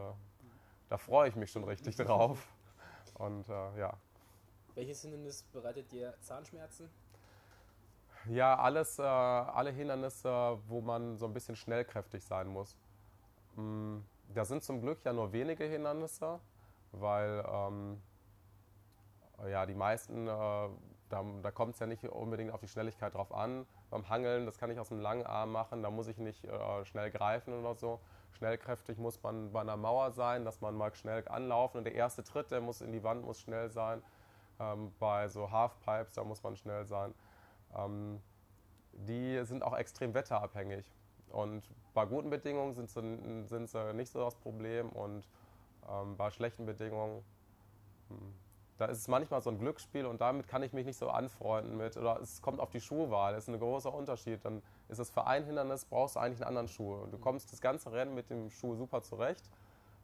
da 0.88 0.98
freue 0.98 1.28
ich 1.28 1.36
mich 1.36 1.50
schon 1.50 1.64
richtig 1.64 1.96
drauf. 1.96 2.46
Und 3.14 3.48
äh, 3.48 3.78
ja. 3.78 3.96
Welches 4.74 5.02
Hindernis 5.02 5.42
bereitet 5.52 5.90
dir 5.92 6.14
Zahnschmerzen? 6.20 6.90
Ja, 8.26 8.56
alles, 8.56 8.98
äh, 8.98 9.02
alle 9.02 9.70
Hindernisse, 9.70 10.58
wo 10.66 10.80
man 10.80 11.16
so 11.18 11.26
ein 11.26 11.34
bisschen 11.34 11.56
schnellkräftig 11.56 12.24
sein 12.24 12.48
muss. 12.48 12.76
Mm, 13.56 13.98
da 14.34 14.44
sind 14.44 14.62
zum 14.62 14.80
Glück 14.80 15.04
ja 15.04 15.12
nur 15.12 15.32
wenige 15.32 15.64
Hindernisse, 15.64 16.40
weil 16.92 17.44
ähm, 17.46 18.00
ja, 19.48 19.66
die 19.66 19.74
meisten, 19.74 20.26
äh, 20.26 20.30
da, 20.30 21.24
da 21.42 21.50
kommt 21.50 21.74
es 21.74 21.80
ja 21.80 21.86
nicht 21.86 22.02
unbedingt 22.04 22.50
auf 22.50 22.60
die 22.60 22.68
Schnelligkeit 22.68 23.14
drauf 23.14 23.32
an. 23.32 23.66
Beim 23.90 24.08
Hangeln, 24.08 24.46
das 24.46 24.58
kann 24.58 24.70
ich 24.70 24.78
aus 24.78 24.88
dem 24.88 25.00
langen 25.00 25.26
Arm 25.26 25.52
machen, 25.52 25.82
da 25.82 25.90
muss 25.90 26.08
ich 26.08 26.16
nicht 26.16 26.44
äh, 26.44 26.84
schnell 26.86 27.10
greifen 27.10 27.52
oder 27.52 27.74
so. 27.74 28.00
Schnellkräftig 28.36 28.98
muss 28.98 29.22
man 29.22 29.52
bei 29.52 29.60
einer 29.60 29.76
Mauer 29.76 30.10
sein, 30.12 30.44
dass 30.44 30.60
man 30.60 30.74
mal 30.74 30.94
schnell 30.94 31.26
anlaufen 31.28 31.78
und 31.78 31.84
der 31.84 31.94
erste 31.94 32.24
Tritt, 32.24 32.50
der 32.50 32.60
muss 32.60 32.80
in 32.80 32.92
die 32.92 33.02
Wand, 33.02 33.24
muss 33.24 33.40
schnell 33.40 33.70
sein. 33.70 34.02
Ähm, 34.60 34.92
bei 34.98 35.28
so 35.28 35.50
Halfpipes, 35.50 36.14
da 36.14 36.24
muss 36.24 36.42
man 36.42 36.56
schnell 36.56 36.84
sein. 36.84 37.14
Ähm, 37.76 38.20
die 38.92 39.44
sind 39.44 39.62
auch 39.62 39.76
extrem 39.76 40.14
wetterabhängig. 40.14 40.90
Und 41.28 41.68
bei 41.94 42.06
guten 42.06 42.30
Bedingungen 42.30 42.74
sind 42.74 42.90
sie, 42.90 43.46
sind 43.46 43.68
sie 43.68 43.94
nicht 43.94 44.10
so 44.10 44.20
das 44.20 44.36
Problem 44.36 44.90
und 44.90 45.28
ähm, 45.88 46.16
bei 46.16 46.30
schlechten 46.30 46.66
Bedingungen 46.66 47.24
hm, 48.08 48.34
da 48.76 48.86
ist 48.86 48.98
es 48.98 49.08
manchmal 49.08 49.40
so 49.40 49.50
ein 49.50 49.58
Glücksspiel 49.58 50.04
und 50.04 50.20
damit 50.20 50.48
kann 50.48 50.62
ich 50.62 50.72
mich 50.72 50.84
nicht 50.84 50.98
so 50.98 51.08
anfreunden 51.08 51.76
mit. 51.76 51.96
Oder 51.96 52.20
es 52.20 52.42
kommt 52.42 52.60
auf 52.60 52.70
die 52.70 52.80
Schuhwahl, 52.80 53.34
das 53.34 53.44
ist 53.44 53.54
ein 53.54 53.60
großer 53.60 53.92
Unterschied. 53.92 54.44
Dann 54.44 54.62
ist 54.88 54.98
es 54.98 55.10
für 55.10 55.26
ein 55.26 55.44
Hindernis, 55.44 55.84
brauchst 55.84 56.16
du 56.16 56.20
eigentlich 56.20 56.40
einen 56.40 56.48
anderen 56.48 56.68
Schuh. 56.68 57.06
Du 57.10 57.18
kommst 57.18 57.52
das 57.52 57.60
ganze 57.60 57.92
Rennen 57.92 58.14
mit 58.14 58.30
dem 58.30 58.50
Schuh 58.50 58.74
super 58.74 59.02
zurecht, 59.02 59.44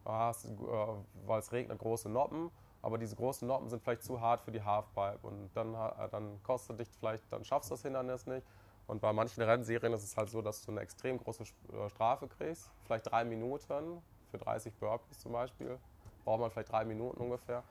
äh, 0.04 0.08
weil 0.08 1.38
es 1.38 1.52
regnet, 1.52 1.78
große 1.78 2.08
Noppen, 2.08 2.50
aber 2.82 2.98
diese 2.98 3.16
großen 3.16 3.46
Noppen 3.46 3.68
sind 3.68 3.82
vielleicht 3.82 4.02
zu 4.02 4.20
hart 4.20 4.40
für 4.40 4.52
die 4.52 4.62
Halfpipe 4.62 5.18
und 5.22 5.50
dann, 5.54 5.74
äh, 5.74 6.08
dann 6.10 6.42
kostet 6.42 6.80
dich 6.80 6.88
vielleicht, 6.98 7.30
dann 7.30 7.44
schaffst 7.44 7.70
du 7.70 7.74
das 7.74 7.82
Hindernis 7.82 8.26
nicht. 8.26 8.46
Und 8.86 9.00
bei 9.00 9.12
manchen 9.12 9.42
Rennserien 9.42 9.92
ist 9.92 10.02
es 10.02 10.16
halt 10.16 10.30
so, 10.30 10.42
dass 10.42 10.64
du 10.64 10.72
eine 10.72 10.80
extrem 10.80 11.18
große 11.18 11.44
äh, 11.44 11.88
Strafe 11.90 12.26
kriegst, 12.26 12.70
vielleicht 12.84 13.10
drei 13.10 13.24
Minuten 13.24 14.02
für 14.30 14.38
30 14.38 14.74
Burpees 14.74 15.20
zum 15.20 15.32
Beispiel, 15.32 15.78
braucht 16.24 16.40
man 16.40 16.50
vielleicht 16.50 16.72
drei 16.72 16.84
Minuten 16.84 17.20
ungefähr. 17.20 17.62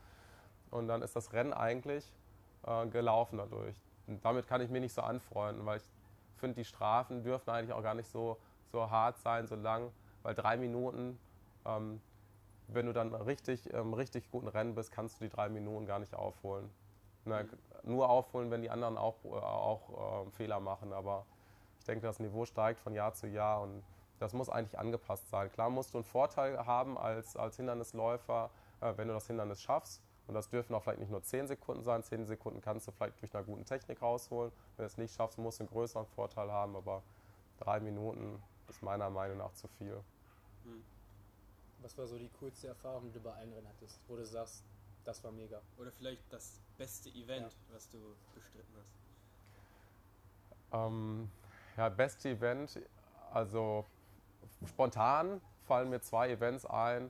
Und 0.71 0.87
dann 0.87 1.01
ist 1.01 1.15
das 1.15 1.33
Rennen 1.33 1.51
eigentlich 1.51 2.13
äh, 2.65 2.87
gelaufen 2.87 3.37
dadurch. 3.37 3.75
Und 4.07 4.23
damit 4.23 4.47
kann 4.47 4.61
ich 4.61 4.69
mich 4.69 4.81
nicht 4.81 4.93
so 4.93 5.01
anfreunden, 5.01 5.65
weil 5.65 5.77
ich 5.77 5.83
finde, 6.39 6.55
die 6.55 6.65
Strafen 6.65 7.23
dürfen 7.23 7.49
eigentlich 7.49 7.73
auch 7.73 7.83
gar 7.83 7.95
nicht 7.95 8.09
so, 8.09 8.37
so 8.71 8.89
hart 8.89 9.17
sein, 9.19 9.47
so 9.47 9.55
lang, 9.55 9.91
weil 10.23 10.35
drei 10.35 10.57
Minuten, 10.57 11.19
ähm, 11.65 12.01
wenn 12.67 12.85
du 12.85 12.93
dann 12.93 13.13
richtig, 13.13 13.73
ähm, 13.73 13.93
richtig 13.93 14.29
guten 14.31 14.47
Rennen 14.47 14.75
bist, 14.75 14.91
kannst 14.91 15.19
du 15.19 15.25
die 15.25 15.29
drei 15.29 15.49
Minuten 15.49 15.85
gar 15.85 15.99
nicht 15.99 16.13
aufholen. 16.13 16.69
Na, 17.25 17.43
nur 17.83 18.09
aufholen, 18.09 18.51
wenn 18.51 18.61
die 18.61 18.69
anderen 18.69 18.97
auch, 18.97 19.23
äh, 19.25 19.29
auch 19.29 20.25
äh, 20.27 20.31
Fehler 20.31 20.59
machen, 20.59 20.93
aber 20.93 21.25
ich 21.79 21.85
denke, 21.85 22.05
das 22.05 22.19
Niveau 22.19 22.45
steigt 22.45 22.79
von 22.79 22.93
Jahr 22.93 23.13
zu 23.13 23.27
Jahr 23.27 23.61
und 23.61 23.83
das 24.19 24.33
muss 24.33 24.49
eigentlich 24.49 24.77
angepasst 24.77 25.29
sein. 25.29 25.51
Klar 25.51 25.69
musst 25.69 25.93
du 25.93 25.99
einen 25.99 26.05
Vorteil 26.05 26.65
haben 26.65 26.97
als, 26.97 27.35
als 27.37 27.55
Hindernisläufer, 27.55 28.49
äh, 28.81 28.93
wenn 28.97 29.07
du 29.07 29.13
das 29.13 29.27
Hindernis 29.27 29.61
schaffst. 29.61 30.03
Und 30.29 30.35
das 30.35 30.47
dürfen 30.47 30.75
auch 30.75 30.83
vielleicht 30.83 30.99
nicht 30.99 31.09
nur 31.09 31.23
10 31.23 31.47
Sekunden 31.47 31.83
sein. 31.83 32.03
10 32.03 32.27
Sekunden 32.27 32.61
kannst 32.61 32.87
du 32.87 32.91
vielleicht 32.91 33.19
durch 33.19 33.33
eine 33.33 33.45
gute 33.45 33.63
Technik 33.63 33.99
rausholen. 33.99 34.51
Wenn 34.77 34.83
du 34.83 34.85
es 34.85 34.95
nicht 34.99 35.15
schaffst, 35.15 35.39
musst 35.39 35.59
du 35.59 35.63
einen 35.63 35.71
größeren 35.71 36.05
Vorteil 36.05 36.51
haben. 36.51 36.75
Aber 36.75 37.01
drei 37.57 37.79
Minuten 37.79 38.39
ist 38.67 38.83
meiner 38.83 39.09
Meinung 39.09 39.39
nach 39.39 39.51
zu 39.53 39.67
viel. 39.79 39.95
Hm. 40.65 40.83
Was 41.81 41.97
war 41.97 42.05
so 42.05 42.19
die 42.19 42.29
coolste 42.39 42.67
Erfahrung, 42.67 43.05
die 43.05 43.11
du 43.11 43.19
bei 43.21 43.33
allen 43.33 43.51
Rennen 43.51 43.67
hattest, 43.67 43.99
wo 44.07 44.17
du 44.17 44.23
sagst, 44.23 44.63
das 45.03 45.23
war 45.23 45.31
mega? 45.31 45.59
Oder 45.79 45.91
vielleicht 45.91 46.21
das 46.31 46.61
beste 46.77 47.09
Event, 47.09 47.51
ja. 47.51 47.73
was 47.73 47.89
du 47.89 47.97
bestritten 48.35 48.75
hast? 48.77 48.93
Ähm, 50.73 51.31
ja, 51.75 51.89
beste 51.89 52.29
Event, 52.29 52.79
also 53.33 53.83
spontan 54.67 55.41
fallen 55.65 55.89
mir 55.89 56.01
zwei 56.01 56.29
Events 56.29 56.67
ein 56.67 57.09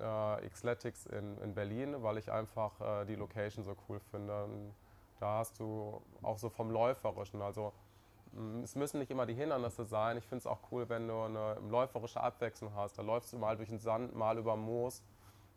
äh, 0.00 0.48
Xletics 0.48 1.06
in, 1.06 1.38
in 1.38 1.54
Berlin, 1.54 2.02
weil 2.02 2.18
ich 2.18 2.30
einfach 2.30 2.80
äh, 2.80 3.04
die 3.04 3.14
Location 3.14 3.64
so 3.64 3.76
cool 3.88 4.00
finde. 4.10 4.44
Und 4.44 4.74
da 5.20 5.38
hast 5.38 5.58
du 5.60 6.02
auch 6.22 6.38
so 6.38 6.50
vom 6.50 6.70
Läuferischen, 6.70 7.40
also 7.42 7.72
mm, 8.32 8.62
es 8.62 8.74
müssen 8.74 8.98
nicht 8.98 9.10
immer 9.10 9.26
die 9.26 9.34
Hindernisse 9.34 9.84
sein. 9.84 10.16
Ich 10.16 10.26
finde 10.26 10.40
es 10.40 10.46
auch 10.46 10.60
cool, 10.70 10.88
wenn 10.88 11.08
du 11.08 11.22
eine 11.22 11.54
läuferische 11.68 12.20
Abwechslung 12.20 12.74
hast. 12.74 12.98
Da 12.98 13.02
läufst 13.02 13.32
du 13.32 13.38
mal 13.38 13.56
durch 13.56 13.68
den 13.68 13.78
Sand, 13.78 14.14
mal 14.14 14.38
über 14.38 14.56
Moos. 14.56 15.02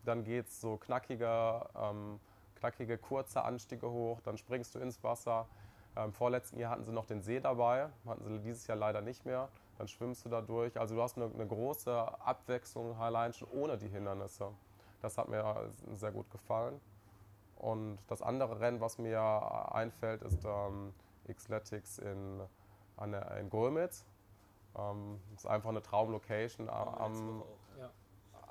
Dann 0.05 0.23
geht 0.23 0.47
es 0.47 0.61
so 0.61 0.77
knackige, 0.77 1.65
ähm, 1.75 2.19
knackige, 2.55 2.97
kurze 2.97 3.43
Anstiege 3.43 3.89
hoch. 3.89 4.21
Dann 4.21 4.37
springst 4.37 4.75
du 4.75 4.79
ins 4.79 5.03
Wasser. 5.03 5.47
Im 5.95 6.03
ähm, 6.03 6.13
vorletzten 6.13 6.59
Jahr 6.59 6.71
hatten 6.71 6.83
sie 6.83 6.93
noch 6.93 7.05
den 7.05 7.21
See 7.21 7.39
dabei. 7.39 7.89
Hatten 8.05 8.23
sie 8.25 8.39
dieses 8.39 8.67
Jahr 8.67 8.77
leider 8.77 9.01
nicht 9.01 9.25
mehr 9.25 9.49
dann 9.77 9.87
schwimmst 9.87 10.25
du 10.25 10.29
da 10.29 10.41
durch. 10.41 10.79
Also 10.79 10.95
du 10.95 11.01
hast 11.01 11.17
eine, 11.17 11.31
eine, 11.33 11.47
große 11.47 11.95
Abwechslung 12.21 12.95
allein 12.99 13.33
schon 13.33 13.47
ohne 13.51 13.77
die 13.77 13.87
Hindernisse. 13.87 14.51
Das 15.01 15.17
hat 15.17 15.29
mir 15.29 15.69
sehr 15.93 16.11
gut 16.11 16.29
gefallen. 16.31 16.79
Und 17.57 17.99
das 18.07 18.21
andere 18.21 18.59
Rennen, 18.59 18.81
was 18.81 18.97
mir 18.97 19.21
einfällt, 19.71 20.21
ist 20.21 20.45
ähm, 20.45 20.93
Xletics 21.27 21.97
in, 21.99 22.41
an 22.97 23.11
der, 23.11 23.37
in 23.37 23.49
Gulmitz. 23.49 24.05
Ähm, 24.75 25.19
das 25.31 25.43
ist 25.43 25.49
einfach 25.49 25.69
eine 25.69 25.81
Traumlocation 25.81 26.69
am, 26.69 27.43
ja. 27.79 27.89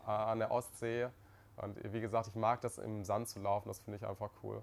an 0.07 0.39
der 0.39 0.51
Ostsee. 0.51 1.09
Und 1.57 1.93
wie 1.93 2.01
gesagt, 2.01 2.29
ich 2.29 2.35
mag 2.35 2.61
das 2.61 2.79
im 2.79 3.05
Sand 3.05 3.29
zu 3.29 3.41
laufen, 3.41 3.69
das 3.69 3.81
finde 3.81 3.97
ich 3.97 4.07
einfach 4.07 4.31
cool. 4.43 4.63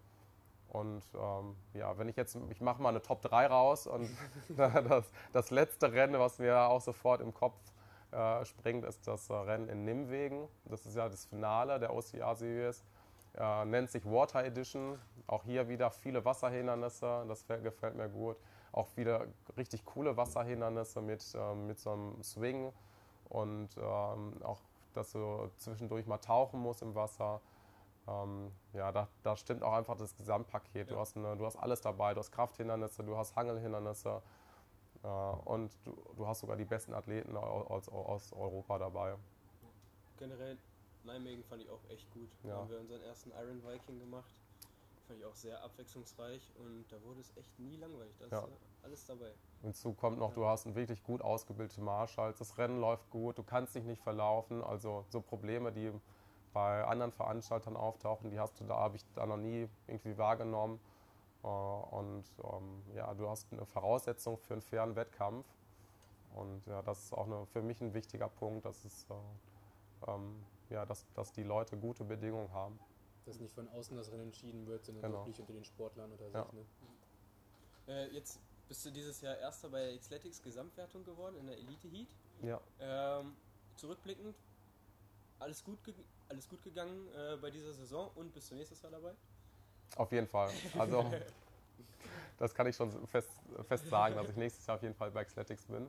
Und 0.74 1.04
ähm, 1.14 1.56
ja, 1.74 1.98
wenn 2.00 2.10
ich 2.10 2.16
jetzt, 2.16 2.36
ich 2.50 2.60
mache 2.60 2.82
mal 2.82 2.90
eine 2.90 3.02
Top 3.02 3.22
3 3.22 3.46
raus 3.46 3.88
und 3.88 4.10
das, 4.50 5.06
das 5.32 5.52
letzte 5.52 5.94
Rennen, 5.94 6.20
was 6.20 6.40
mir 6.40 6.60
auch 6.68 6.82
sofort 6.82 7.22
im 7.22 7.34
Kopf 7.34 7.56
äh, 8.12 8.44
springt, 8.44 8.84
ist 8.84 9.08
das 9.08 9.30
äh, 9.30 9.34
Rennen 9.34 9.70
in 9.70 9.86
Nimwegen. 9.86 10.48
Das 10.66 10.86
ist 10.86 10.96
ja 10.96 11.08
das 11.08 11.26
Finale 11.26 11.80
der 11.80 11.94
OCR 11.94 12.36
Series. 12.36 12.84
Äh, 13.38 13.66
nennt 13.66 13.92
sich 13.92 14.04
Water 14.06 14.44
Edition. 14.44 15.00
Auch 15.28 15.44
hier 15.44 15.70
wieder 15.70 15.92
viele 15.92 16.26
Wasserhindernisse, 16.26 17.26
das 17.28 17.46
gefällt 17.48 17.96
mir 17.96 18.10
gut. 18.10 18.36
Auch 18.72 18.90
wieder 18.98 19.28
richtig 19.56 19.86
coole 19.86 20.18
Wasserhindernisse 20.18 21.02
mit, 21.02 21.24
ähm, 21.36 21.68
mit 21.68 21.80
so 21.80 21.92
einem 21.92 22.24
Swing 22.24 22.74
und 23.30 23.70
ähm, 23.78 24.42
auch, 24.44 24.60
dass 24.94 25.12
du 25.12 25.50
zwischendurch 25.58 26.06
mal 26.08 26.18
tauchen 26.18 26.60
musst 26.60 26.82
im 26.82 26.96
Wasser. 26.96 27.42
Ähm, 28.08 28.52
ja, 28.74 28.92
da, 28.92 29.08
da, 29.24 29.38
stimmt 29.38 29.64
auch 29.64 29.74
einfach 29.74 29.96
das 29.96 30.16
Gesamtpaket. 30.16 30.90
Ja. 30.90 30.96
Du, 30.96 31.00
hast 31.00 31.16
eine, 31.16 31.38
du 31.38 31.46
hast 31.46 31.56
alles 31.56 31.82
dabei. 31.82 32.14
Du 32.14 32.20
hast 32.20 32.32
Krafthindernisse, 32.32 33.04
du 33.04 33.16
hast 33.16 33.36
Hangelhindernisse 33.36 34.22
äh, 35.04 35.08
und 35.08 35.72
du, 35.86 35.96
du, 36.18 36.28
hast 36.28 36.42
sogar 36.42 36.58
die 36.58 36.66
besten 36.66 36.94
Athleten 36.94 37.38
aus, 37.38 37.88
aus 37.88 38.34
Europa 38.34 38.78
dabei. 38.78 39.16
Generell 40.18 40.58
Nijmegen 41.06 41.44
fand 41.44 41.62
ich 41.62 41.70
auch 41.70 41.82
echt 41.90 42.12
gut. 42.12 42.30
Ja. 42.44 42.50
Da 42.50 42.58
haben 42.58 42.70
wir 42.70 42.80
unseren 42.80 43.02
ersten 43.04 43.32
Iron 43.32 43.64
Viking 43.64 44.00
gemacht. 44.00 44.34
Fand 45.08 45.20
ich 45.20 45.26
auch 45.26 45.36
sehr 45.36 45.62
abwechslungsreich 45.62 46.52
und 46.58 46.86
da 46.90 47.02
wurde 47.04 47.20
es 47.20 47.36
echt 47.36 47.60
nie 47.60 47.76
langweilig. 47.76 48.16
Da 48.20 48.26
ist 48.26 48.32
ja. 48.32 48.48
alles 48.84 49.06
dabei. 49.06 49.32
Hinzu 49.62 49.94
kommt 49.94 50.18
noch, 50.18 50.34
du 50.34 50.46
hast 50.46 50.66
einen 50.66 50.76
wirklich 50.76 51.04
gut 51.04 51.22
ausgebildeten 51.22 51.84
Marschall. 51.84 52.34
Das 52.38 52.58
Rennen 52.58 52.80
läuft 52.80 53.10
gut, 53.10 53.38
du 53.38 53.44
kannst 53.44 53.76
dich 53.76 53.84
nicht 53.84 54.02
verlaufen. 54.02 54.64
Also 54.64 55.06
so 55.10 55.20
Probleme, 55.20 55.74
die 55.74 55.92
bei 56.54 56.84
anderen 56.86 57.12
Veranstaltern 57.12 57.76
auftauchen, 57.76 58.30
die 58.30 58.40
hast 58.40 58.60
du 58.60 58.64
da, 58.66 58.76
habe 58.76 58.96
ich 58.96 59.04
da 59.16 59.26
noch 59.26 59.38
nie 59.38 59.68
irgendwie 59.88 60.18
wahrgenommen. 60.18 60.80
Äh, 61.44 61.48
und 61.48 62.24
ähm, 62.44 62.84
ja, 62.96 63.14
du 63.14 63.30
hast 63.30 63.52
eine 63.52 63.66
Voraussetzung 63.66 64.38
für 64.38 64.54
einen 64.54 64.62
fairen 64.62 64.96
Wettkampf. 64.96 65.46
Und 66.36 66.66
ja, 66.66 66.82
das 66.82 67.06
ist 67.06 67.14
auch 67.14 67.26
eine, 67.26 67.46
für 67.48 67.62
mich 67.62 67.82
ein 67.82 67.94
wichtiger 67.94 68.30
Punkt, 68.30 68.66
dass, 68.66 68.86
es, 68.86 69.06
äh, 69.10 70.12
ähm, 70.12 70.44
ja, 70.70 70.86
dass, 70.86 71.06
dass 71.14 71.32
die 71.32 71.44
Leute 71.44 71.78
gute 71.78 72.04
Bedingungen 72.04 72.52
haben. 72.54 72.80
Dass 73.26 73.40
nicht 73.40 73.54
von 73.54 73.70
außen 73.70 73.96
das 73.96 74.12
Rennen 74.12 74.24
entschieden 74.24 74.66
wird, 74.68 74.86
sondern 74.86 75.04
genau. 75.04 75.20
wirklich 75.20 75.40
unter 75.40 75.54
den 75.54 75.64
Sportlern 75.64 76.12
oder 76.12 76.30
so. 76.30 76.38
Ja. 76.38 76.48
Ne? 76.52 76.66
Äh, 77.88 78.14
jetzt 78.14 78.40
bist 78.68 78.86
du 78.86 78.92
dieses 78.92 79.22
Jahr 79.22 79.38
Erster 79.38 79.70
bei 79.70 79.86
der 79.86 79.98
Xletics 79.98 80.42
Gesamtwertung 80.42 81.04
geworden 81.04 81.38
in 81.38 81.48
der 81.48 81.58
Elite 81.58 81.88
Heat. 81.88 82.08
Ja. 82.42 82.60
Ähm, 82.80 83.36
zurückblickend, 83.76 84.36
alles 85.40 85.64
gut, 85.64 85.78
alles 86.34 86.50
gut 86.50 86.64
gegangen 86.64 87.08
äh, 87.16 87.38
bei 87.38 87.52
dieser 87.52 87.74
Saison 87.74 88.10
und 88.16 88.34
bist 88.34 88.50
du 88.50 88.56
nächstes 88.56 88.82
Jahr 88.82 88.92
dabei? 88.92 89.12
Auf 89.96 90.12
jeden 90.12 90.28
Fall. 90.28 90.50
Also, 90.78 91.06
das 92.40 92.54
kann 92.56 92.66
ich 92.68 92.76
schon 92.76 92.92
fest, 93.08 93.30
fest 93.68 93.88
sagen, 93.88 94.16
dass 94.16 94.30
ich 94.30 94.36
nächstes 94.36 94.66
Jahr 94.66 94.78
auf 94.78 94.82
jeden 94.82 94.96
Fall 94.96 95.12
bei 95.12 95.22
Athletics 95.22 95.66
bin. 95.66 95.88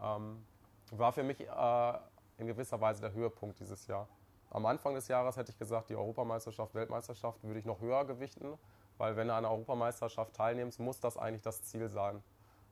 Ähm, 0.00 0.44
war 0.92 1.12
für 1.12 1.24
mich 1.24 1.40
äh, 1.40 1.98
in 2.38 2.46
gewisser 2.46 2.80
Weise 2.80 3.00
der 3.00 3.12
Höhepunkt 3.12 3.58
dieses 3.58 3.86
Jahr. 3.88 4.08
Am 4.50 4.64
Anfang 4.66 4.94
des 4.94 5.08
Jahres 5.08 5.36
hätte 5.36 5.50
ich 5.50 5.58
gesagt, 5.58 5.90
die 5.90 5.96
Europameisterschaft, 5.96 6.74
Weltmeisterschaft 6.74 7.42
würde 7.42 7.58
ich 7.58 7.64
noch 7.64 7.80
höher 7.80 8.04
gewichten, 8.04 8.58
weil 8.98 9.16
wenn 9.16 9.28
du 9.28 9.34
an 9.34 9.44
einer 9.44 9.50
Europameisterschaft 9.52 10.34
teilnimmst, 10.34 10.78
muss 10.78 11.00
das 11.00 11.16
eigentlich 11.16 11.42
das 11.42 11.62
Ziel 11.64 11.88
sein. 11.88 12.22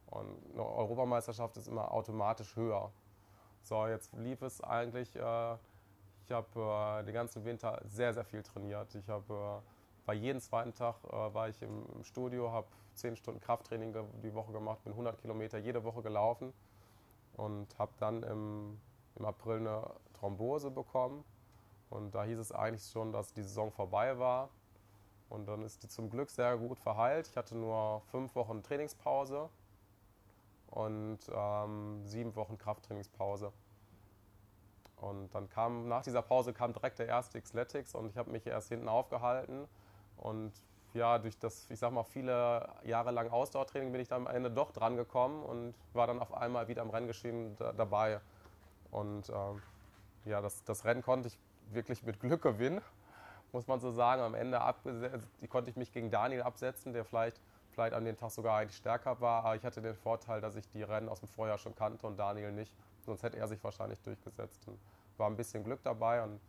Und 0.07 0.37
eine 0.53 0.65
Europameisterschaft 0.65 1.57
ist 1.57 1.67
immer 1.67 1.91
automatisch 1.93 2.55
höher. 2.55 2.93
So, 3.63 3.87
jetzt 3.87 4.13
lief 4.13 4.43
es 4.43 4.61
eigentlich 4.61 5.17
äh, 5.17 5.57
ich 6.31 6.37
habe 6.37 7.01
äh, 7.01 7.05
den 7.05 7.13
ganzen 7.13 7.45
Winter 7.45 7.81
sehr, 7.85 8.15
sehr 8.15 8.25
viel 8.25 8.45
trainiert. 8.45 8.95
Ich 8.95 9.09
habe 9.09 9.35
äh, 9.35 9.63
bei 10.07 10.15
jedem 10.15 10.41
zweiten 10.41 10.73
Tag 10.73 10.95
äh, 11.09 11.35
war 11.35 11.49
ich 11.49 11.61
im, 11.61 11.85
im 11.93 12.05
Studio, 12.05 12.53
habe 12.53 12.69
10 12.95 13.17
Stunden 13.17 13.41
Krafttraining 13.41 13.93
die 14.23 14.33
Woche 14.33 14.53
gemacht, 14.53 14.85
bin 14.85 14.93
100 14.93 15.19
Kilometer 15.21 15.59
jede 15.59 15.83
Woche 15.83 16.03
gelaufen 16.03 16.53
und 17.37 17.77
habe 17.81 17.91
dann 17.99 18.23
im, 18.23 18.81
im 19.17 19.25
April 19.25 19.59
eine 19.59 19.91
Thrombose 20.21 20.71
bekommen. 20.71 21.25
Und 21.89 22.15
da 22.15 22.23
hieß 22.23 22.39
es 22.39 22.53
eigentlich 22.53 22.89
schon, 22.89 23.11
dass 23.11 23.33
die 23.33 23.43
Saison 23.43 23.73
vorbei 23.73 24.17
war. 24.21 24.51
Und 25.31 25.47
dann 25.47 25.63
ist 25.63 25.83
die 25.83 25.89
zum 25.89 26.11
Glück 26.11 26.31
sehr 26.31 26.57
gut 26.57 26.79
verheilt. 26.79 27.27
Ich 27.27 27.37
hatte 27.37 27.57
nur 27.57 28.03
fünf 28.13 28.37
Wochen 28.37 28.63
Trainingspause 28.63 29.49
und 30.69 31.19
ähm, 31.35 32.03
sieben 32.05 32.37
Wochen 32.37 32.57
Krafttrainingspause. 32.57 33.53
Und 35.01 35.35
dann 35.35 35.49
kam, 35.49 35.89
nach 35.89 36.03
dieser 36.03 36.23
Pause 36.23 36.53
kam 36.53 36.73
direkt 36.73 36.99
der 36.99 37.07
erste 37.07 37.41
Xletics 37.41 37.95
und 37.95 38.11
ich 38.11 38.17
habe 38.17 38.31
mich 38.31 38.47
erst 38.47 38.69
hinten 38.69 38.89
aufgehalten. 38.89 39.67
Und 40.17 40.53
ja, 40.93 41.19
durch 41.19 41.39
das, 41.39 41.71
ich 41.71 41.79
sag 41.79 41.93
mal, 41.93 42.05
viele 42.05 42.69
Jahre 42.83 43.11
lang 43.11 43.31
Ausdauertraining 43.31 43.93
bin 43.93 44.01
ich 44.01 44.09
dann 44.09 44.27
am 44.27 44.35
Ende 44.35 44.51
doch 44.51 44.73
dran 44.73 44.97
gekommen 44.97 45.43
und 45.43 45.75
war 45.95 46.07
dann 46.07 46.21
auf 46.21 46.35
einmal 46.35 46.69
wieder 46.69 46.83
im 46.83 46.91
Renngeschehen 46.91 47.57
da, 47.57 47.73
dabei. 47.73 48.21
Und 48.91 49.31
ähm, 49.31 49.63
ja, 50.25 50.41
das, 50.43 50.65
das 50.65 50.85
Rennen 50.85 51.03
konnte 51.03 51.29
ich 51.29 51.39
wirklich 51.73 52.03
mit 52.03 52.21
Glück 52.21 52.43
gewinnen, 52.43 52.83
muss 53.53 53.67
man 53.69 53.81
so 53.81 53.91
sagen. 53.91 54.21
Am 54.21 54.35
Ende 54.35 54.61
konnte 55.49 55.71
ich 55.71 55.77
mich 55.77 55.93
gegen 55.93 56.11
Daniel 56.11 56.43
absetzen, 56.43 56.93
der 56.93 57.05
vielleicht 57.05 57.41
vielleicht 57.71 57.95
an 57.95 58.05
dem 58.05 58.17
Tag 58.17 58.31
sogar 58.31 58.59
eigentlich 58.59 58.77
stärker 58.77 59.21
war. 59.21 59.45
Aber 59.45 59.57
ich 59.57 59.65
hatte 59.65 59.81
den 59.81 59.95
Vorteil, 59.95 60.41
dass 60.41 60.57
ich 60.57 60.69
die 60.69 60.83
Rennen 60.83 61.09
aus 61.09 61.21
dem 61.21 61.29
Vorjahr 61.29 61.59
schon 61.59 61.75
kannte 61.75 62.07
und 62.07 62.19
Daniel 62.19 62.53
nicht. 62.53 62.75
Sonst 63.05 63.23
hätte 63.23 63.39
er 63.39 63.49
sich 63.49 63.63
wahrscheinlich 63.63 64.01
durchgesetzt. 64.01 64.67
Und 64.67 64.79
war 65.21 65.29
ein 65.29 65.37
bisschen 65.37 65.63
Glück 65.63 65.83
dabei 65.85 66.25
und 66.25 66.41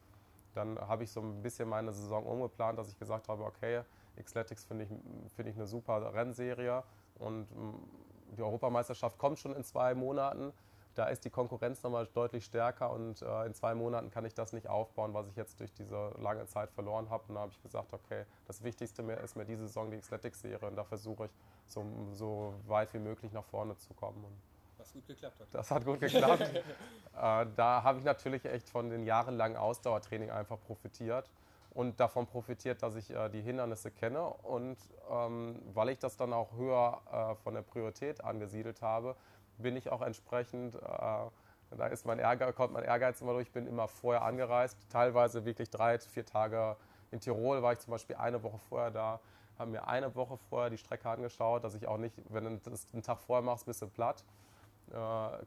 dann 0.55 0.79
habe 0.79 1.03
ich 1.03 1.11
so 1.11 1.21
ein 1.21 1.41
bisschen 1.43 1.69
meine 1.69 1.93
Saison 1.93 2.25
umgeplant, 2.25 2.79
dass 2.79 2.89
ich 2.89 2.97
gesagt 2.97 3.29
habe, 3.29 3.43
okay, 3.43 3.83
Xletics 4.21 4.65
finde 4.65 4.85
ich, 4.85 4.89
find 5.35 5.47
ich 5.47 5.55
eine 5.55 5.67
super 5.67 6.13
Rennserie 6.13 6.83
und 7.19 7.43
mm, 7.51 8.35
die 8.37 8.41
Europameisterschaft 8.41 9.17
kommt 9.17 9.39
schon 9.39 9.55
in 9.55 9.63
zwei 9.63 9.93
Monaten. 9.93 10.51
Da 10.95 11.05
ist 11.05 11.23
die 11.23 11.29
Konkurrenz 11.29 11.83
nochmal 11.83 12.05
deutlich 12.13 12.43
stärker 12.43 12.91
und 12.91 13.21
äh, 13.21 13.45
in 13.45 13.53
zwei 13.53 13.73
Monaten 13.75 14.09
kann 14.09 14.25
ich 14.25 14.33
das 14.33 14.51
nicht 14.51 14.67
aufbauen, 14.67 15.13
was 15.13 15.27
ich 15.27 15.37
jetzt 15.37 15.59
durch 15.61 15.71
diese 15.71 16.13
lange 16.19 16.45
Zeit 16.47 16.69
verloren 16.71 17.09
habe. 17.09 17.23
Und 17.29 17.35
da 17.35 17.41
habe 17.41 17.51
ich 17.51 17.61
gesagt, 17.61 17.93
okay, 17.93 18.25
das 18.45 18.61
Wichtigste 18.61 19.01
mir 19.01 19.15
ist 19.17 19.37
mir 19.37 19.45
diese 19.45 19.67
Saison 19.67 19.89
die 19.89 19.97
Xletics-Serie 19.97 20.67
und 20.67 20.75
da 20.75 20.83
versuche 20.83 21.25
ich 21.25 21.31
so, 21.65 21.85
so 22.11 22.53
weit 22.67 22.93
wie 22.93 22.99
möglich 22.99 23.31
nach 23.31 23.45
vorne 23.45 23.77
zu 23.77 23.93
kommen. 23.93 24.25
Und 24.25 24.50
Was 24.93 24.93
gut 24.93 25.07
geklappt 25.07 25.39
hat. 25.39 25.47
das 25.51 25.71
hat 25.71 25.85
gut 25.85 25.99
geklappt. 25.99 26.41
äh, 26.51 27.45
da 27.55 27.83
habe 27.83 27.99
ich 27.99 28.05
natürlich 28.05 28.43
echt 28.45 28.69
von 28.69 28.89
den 28.89 29.05
jahrelangen 29.05 29.57
Ausdauertraining 29.57 30.31
einfach 30.31 30.59
profitiert 30.61 31.29
und 31.73 31.99
davon 31.99 32.27
profitiert, 32.27 32.83
dass 32.83 32.95
ich 32.95 33.09
äh, 33.11 33.29
die 33.29 33.41
Hindernisse 33.41 33.91
kenne 33.91 34.25
und 34.25 34.77
ähm, 35.09 35.61
weil 35.73 35.89
ich 35.89 35.99
das 35.99 36.17
dann 36.17 36.33
auch 36.33 36.51
höher 36.53 37.01
äh, 37.11 37.35
von 37.35 37.53
der 37.53 37.61
Priorität 37.61 38.23
angesiedelt 38.23 38.81
habe, 38.81 39.15
bin 39.57 39.77
ich 39.77 39.89
auch 39.91 40.01
entsprechend, 40.01 40.75
äh, 40.75 40.79
da 40.79 41.87
ist 41.89 42.05
mein 42.05 42.19
Ärger, 42.19 42.51
kommt 42.51 42.73
mein 42.73 42.83
Ehrgeiz 42.83 43.21
immer 43.21 43.33
durch, 43.33 43.47
ich 43.47 43.53
bin 43.53 43.67
immer 43.67 43.87
vorher 43.87 44.23
angereist, 44.23 44.77
teilweise 44.89 45.45
wirklich 45.45 45.69
drei, 45.69 45.97
vier 45.99 46.25
Tage 46.25 46.75
in 47.11 47.19
Tirol 47.19 47.61
war 47.61 47.73
ich 47.73 47.79
zum 47.79 47.91
Beispiel 47.91 48.17
eine 48.17 48.43
Woche 48.43 48.59
vorher 48.69 48.91
da, 48.91 49.19
habe 49.57 49.71
mir 49.71 49.87
eine 49.87 50.13
Woche 50.15 50.37
vorher 50.49 50.69
die 50.69 50.77
Strecke 50.77 51.09
angeschaut, 51.09 51.63
dass 51.63 51.75
ich 51.75 51.87
auch 51.87 51.97
nicht, 51.97 52.15
wenn 52.29 52.43
du 52.45 52.69
das 52.69 52.87
einen 52.93 53.03
Tag 53.03 53.19
vorher 53.19 53.43
machst, 53.43 53.65
bist 53.65 53.81
du 53.81 53.87
platt 53.87 54.25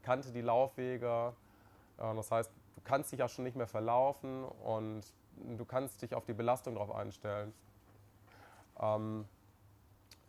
kannte 0.01 0.31
die 0.31 0.41
Laufwege. 0.41 1.33
Äh, 1.97 2.15
das 2.15 2.31
heißt, 2.31 2.51
du 2.75 2.81
kannst 2.83 3.11
dich 3.11 3.19
ja 3.19 3.27
schon 3.27 3.43
nicht 3.43 3.55
mehr 3.55 3.67
verlaufen 3.67 4.45
und 4.45 5.03
du 5.57 5.65
kannst 5.65 6.01
dich 6.01 6.15
auf 6.15 6.25
die 6.25 6.33
Belastung 6.33 6.75
darauf 6.75 6.93
einstellen. 6.93 7.53
Ähm, 8.79 9.25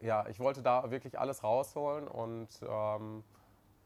ja, 0.00 0.26
ich 0.28 0.40
wollte 0.40 0.62
da 0.62 0.90
wirklich 0.90 1.18
alles 1.18 1.42
rausholen 1.42 2.06
und 2.06 2.48
ähm, 2.62 3.24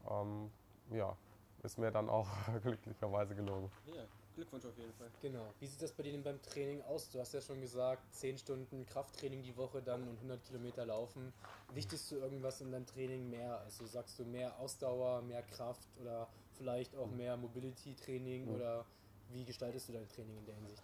ähm, 0.09 0.51
ja, 0.91 1.15
ist 1.63 1.77
mir 1.77 1.91
dann 1.91 2.09
auch 2.09 2.27
glücklicherweise 2.63 3.35
gelungen. 3.35 3.71
Ja, 3.85 4.03
Glückwunsch 4.35 4.65
auf 4.65 4.77
jeden 4.77 4.93
Fall. 4.93 5.09
Genau. 5.21 5.45
Wie 5.59 5.67
sieht 5.67 5.81
das 5.81 5.91
bei 5.91 6.03
dir 6.03 6.13
denn 6.13 6.23
beim 6.23 6.41
Training 6.41 6.81
aus? 6.83 7.09
Du 7.09 7.19
hast 7.19 7.33
ja 7.33 7.41
schon 7.41 7.59
gesagt, 7.61 8.01
10 8.15 8.37
Stunden 8.37 8.85
Krafttraining 8.85 9.43
die 9.43 9.55
Woche 9.57 9.81
dann 9.81 10.07
und 10.07 10.15
100 10.17 10.43
Kilometer 10.45 10.85
laufen. 10.85 11.33
Wichtigst 11.73 12.09
du 12.11 12.15
irgendwas 12.15 12.61
in 12.61 12.71
deinem 12.71 12.85
Training 12.85 13.29
mehr? 13.29 13.59
Also 13.61 13.85
sagst 13.85 14.17
du 14.19 14.25
mehr 14.25 14.57
Ausdauer, 14.59 15.21
mehr 15.21 15.43
Kraft 15.43 15.87
oder 15.99 16.27
vielleicht 16.57 16.95
auch 16.95 17.09
mehr 17.09 17.35
Mobility-Training 17.37 18.45
Mhm. 18.45 18.55
oder 18.55 18.85
wie 19.29 19.45
gestaltest 19.45 19.89
du 19.89 19.93
dein 19.93 20.07
Training 20.09 20.37
in 20.37 20.45
der 20.45 20.55
Hinsicht? 20.55 20.83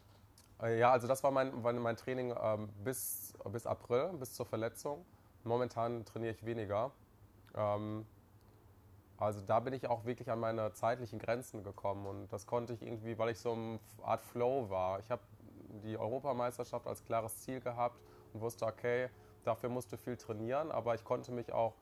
Äh, 0.62 0.80
Ja, 0.80 0.92
also 0.92 1.08
das 1.08 1.24
war 1.24 1.32
mein, 1.32 1.62
mein, 1.62 1.78
mein 1.80 1.98
Training 1.98 2.34
ähm, 2.42 2.70
bis, 2.84 3.34
bis 3.52 3.66
April, 3.66 4.14
bis 4.14 4.34
zur 4.34 4.46
Verletzung. 4.46 5.06
Momentan 5.44 6.04
trainiere 6.06 6.34
ich 6.34 6.46
weniger. 6.46 6.92
Ähm, 7.56 8.06
also 9.18 9.42
da 9.42 9.60
bin 9.60 9.74
ich 9.74 9.88
auch 9.88 10.06
wirklich 10.06 10.30
an 10.30 10.40
meine 10.40 10.74
zeitlichen 10.74 11.18
Grenzen 11.18 11.64
gekommen 11.64 12.06
und 12.06 12.32
das 12.32 12.46
konnte 12.46 12.74
ich 12.74 12.82
irgendwie, 12.84 13.18
weil 13.18 13.30
ich 13.30 13.40
so 13.40 13.54
eine 13.54 13.80
Art 14.04 14.22
Flow 14.22 14.70
war. 14.70 15.00
Ich 15.00 15.10
habe 15.10 15.22
die 15.84 15.98
Europameisterschaft 15.98 16.86
als 16.86 17.04
klares 17.04 17.40
Ziel 17.40 17.60
gehabt 17.60 18.00
und 18.34 18.42
wusste, 18.42 18.66
okay, 18.66 19.10
dafür 19.44 19.70
musst 19.70 19.92
du 19.92 19.98
viel 19.98 20.18
trainieren, 20.18 20.72
aber 20.72 20.94
ich 20.94 21.04
konnte 21.04 21.32
mich 21.32 21.52
auch 21.52 21.74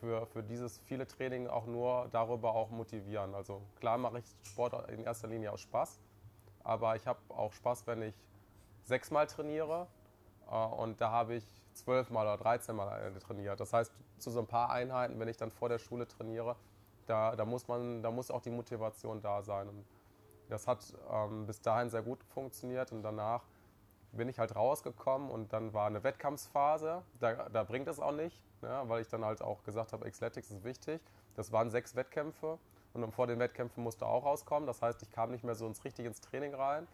für, 0.00 0.26
für 0.26 0.42
dieses 0.42 0.78
viele 0.80 1.06
Training 1.06 1.46
auch 1.46 1.66
nur 1.66 2.08
darüber 2.10 2.54
auch 2.54 2.70
motivieren. 2.70 3.34
Also 3.34 3.62
klar 3.76 3.96
mache 3.96 4.18
ich 4.18 4.24
Sport 4.42 4.90
in 4.90 5.04
erster 5.04 5.28
Linie 5.28 5.52
aus 5.52 5.62
Spaß, 5.62 6.00
aber 6.62 6.96
ich 6.96 7.06
habe 7.06 7.20
auch 7.28 7.52
Spaß, 7.52 7.86
wenn 7.86 8.02
ich 8.02 8.14
sechsmal 8.82 9.26
trainiere 9.26 9.86
äh, 10.50 10.54
und 10.54 11.00
da 11.00 11.10
habe 11.10 11.34
ich 11.34 11.46
zwölfmal 11.72 12.26
oder 12.26 12.36
13 12.36 12.76
Mal 12.76 13.00
äh, 13.00 13.18
trainiert. 13.18 13.58
Das 13.58 13.72
heißt, 13.72 13.92
zu 14.18 14.30
so 14.30 14.40
ein 14.40 14.46
paar 14.46 14.70
Einheiten, 14.70 15.18
wenn 15.18 15.28
ich 15.28 15.36
dann 15.36 15.50
vor 15.50 15.68
der 15.68 15.78
Schule 15.78 16.06
trainiere, 16.06 16.56
da, 17.06 17.36
da, 17.36 17.44
muss, 17.44 17.68
man, 17.68 18.02
da 18.02 18.10
muss 18.10 18.30
auch 18.30 18.40
die 18.40 18.50
Motivation 18.50 19.20
da 19.20 19.42
sein. 19.42 19.68
Und 19.68 19.84
das 20.48 20.66
hat 20.66 20.84
ähm, 21.10 21.46
bis 21.46 21.60
dahin 21.60 21.90
sehr 21.90 22.02
gut 22.02 22.22
funktioniert 22.24 22.92
und 22.92 23.02
danach 23.02 23.42
bin 24.12 24.28
ich 24.28 24.38
halt 24.38 24.54
rausgekommen 24.54 25.30
und 25.30 25.52
dann 25.52 25.72
war 25.72 25.86
eine 25.86 26.02
Wettkampfphase. 26.04 27.02
Da, 27.18 27.48
da 27.48 27.64
bringt 27.64 27.88
es 27.88 27.98
auch 27.98 28.12
nicht, 28.12 28.42
ja, 28.62 28.88
weil 28.88 29.02
ich 29.02 29.08
dann 29.08 29.24
halt 29.24 29.42
auch 29.42 29.64
gesagt 29.64 29.92
habe, 29.92 30.08
Xletics 30.08 30.50
ist 30.50 30.64
wichtig. 30.64 31.00
Das 31.34 31.50
waren 31.50 31.70
sechs 31.70 31.96
Wettkämpfe 31.96 32.58
und 32.92 33.10
vor 33.12 33.26
den 33.26 33.38
Wettkämpfen 33.40 33.82
musste 33.82 34.06
auch 34.06 34.24
rauskommen. 34.24 34.66
Das 34.66 34.82
heißt, 34.82 35.02
ich 35.02 35.10
kam 35.10 35.32
nicht 35.32 35.44
mehr 35.44 35.56
so 35.56 35.66
ins 35.66 35.84
richtig 35.84 36.06
ins 36.06 36.20
Training 36.20 36.54
rein. 36.54 36.86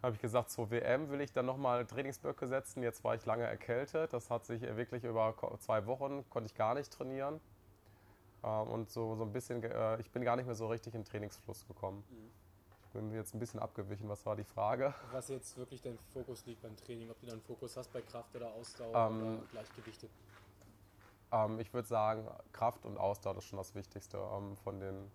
Da 0.00 0.06
habe 0.06 0.14
ich 0.14 0.22
gesagt, 0.22 0.50
zur 0.50 0.70
WM 0.70 1.10
will 1.10 1.20
ich 1.20 1.32
dann 1.32 1.44
nochmal 1.44 1.84
Trainingsblöcke 1.84 2.46
setzen. 2.46 2.82
Jetzt 2.82 3.02
war 3.04 3.14
ich 3.16 3.26
lange 3.26 3.44
erkältet. 3.44 4.12
Das 4.12 4.30
hat 4.30 4.46
sich 4.46 4.62
wirklich 4.62 5.04
über 5.04 5.34
zwei 5.58 5.86
Wochen, 5.86 6.24
konnte 6.30 6.46
ich 6.46 6.54
gar 6.54 6.74
nicht 6.74 6.92
trainieren. 6.92 7.40
Ähm, 8.44 8.68
Und 8.68 8.90
so, 8.90 9.14
so 9.16 9.24
ein 9.24 9.32
bisschen, 9.32 9.62
äh, 9.62 10.00
ich 10.00 10.10
bin 10.10 10.22
gar 10.22 10.36
nicht 10.36 10.46
mehr 10.46 10.54
so 10.54 10.68
richtig 10.68 10.94
in 10.94 11.02
den 11.02 11.06
Trainingsfluss 11.06 11.66
gekommen. 11.66 12.04
Mhm. 12.10 12.30
Ich 12.84 12.92
bin 12.92 13.12
jetzt 13.12 13.34
ein 13.34 13.38
bisschen 13.38 13.60
abgewichen. 13.60 14.08
Was 14.08 14.24
war 14.24 14.34
die 14.34 14.44
Frage? 14.44 14.94
Was 15.12 15.28
jetzt 15.28 15.56
wirklich 15.58 15.82
dein 15.82 15.98
Fokus 16.12 16.46
liegt 16.46 16.62
beim 16.62 16.74
Training, 16.76 17.10
ob 17.10 17.20
du 17.20 17.26
dann 17.26 17.34
einen 17.34 17.42
Fokus 17.42 17.76
hast 17.76 17.92
bei 17.92 18.00
Kraft 18.00 18.34
oder 18.34 18.50
Ausdauer 18.52 19.10
Ähm, 19.10 19.38
oder 19.38 19.46
Gleichgewichte. 19.50 20.08
Ähm, 21.30 21.60
ich 21.60 21.74
würde 21.74 21.86
sagen, 21.86 22.26
Kraft 22.52 22.86
und 22.86 22.96
Ausdauer 22.96 23.36
ist 23.36 23.44
schon 23.44 23.58
das 23.58 23.74
Wichtigste 23.74 24.16
ähm, 24.16 24.56
von 24.56 24.80
den 24.80 25.12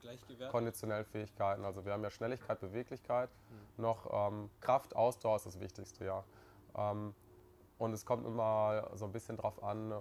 konditionellen 0.52 1.06
Fähigkeiten. 1.06 1.66
Also 1.66 1.84
wir 1.84 1.94
haben 1.94 2.04
ja 2.04 2.12
Schnelligkeit, 2.12 2.60
Beweglichkeit. 2.60 3.32
Noch 3.78 4.08
ähm, 4.12 4.52
Kraft, 4.62 4.96
Ausdauer 4.96 5.38
ist 5.38 5.48
das 5.48 5.60
Wichtigste, 5.60 6.06
ja. 6.06 6.24
Ähm, 6.76 7.16
und 7.80 7.92
es 7.92 8.06
kommt 8.06 8.28
immer 8.28 8.92
so 8.94 9.06
ein 9.06 9.12
bisschen 9.12 9.36
drauf 9.36 9.62
an, 9.64 9.92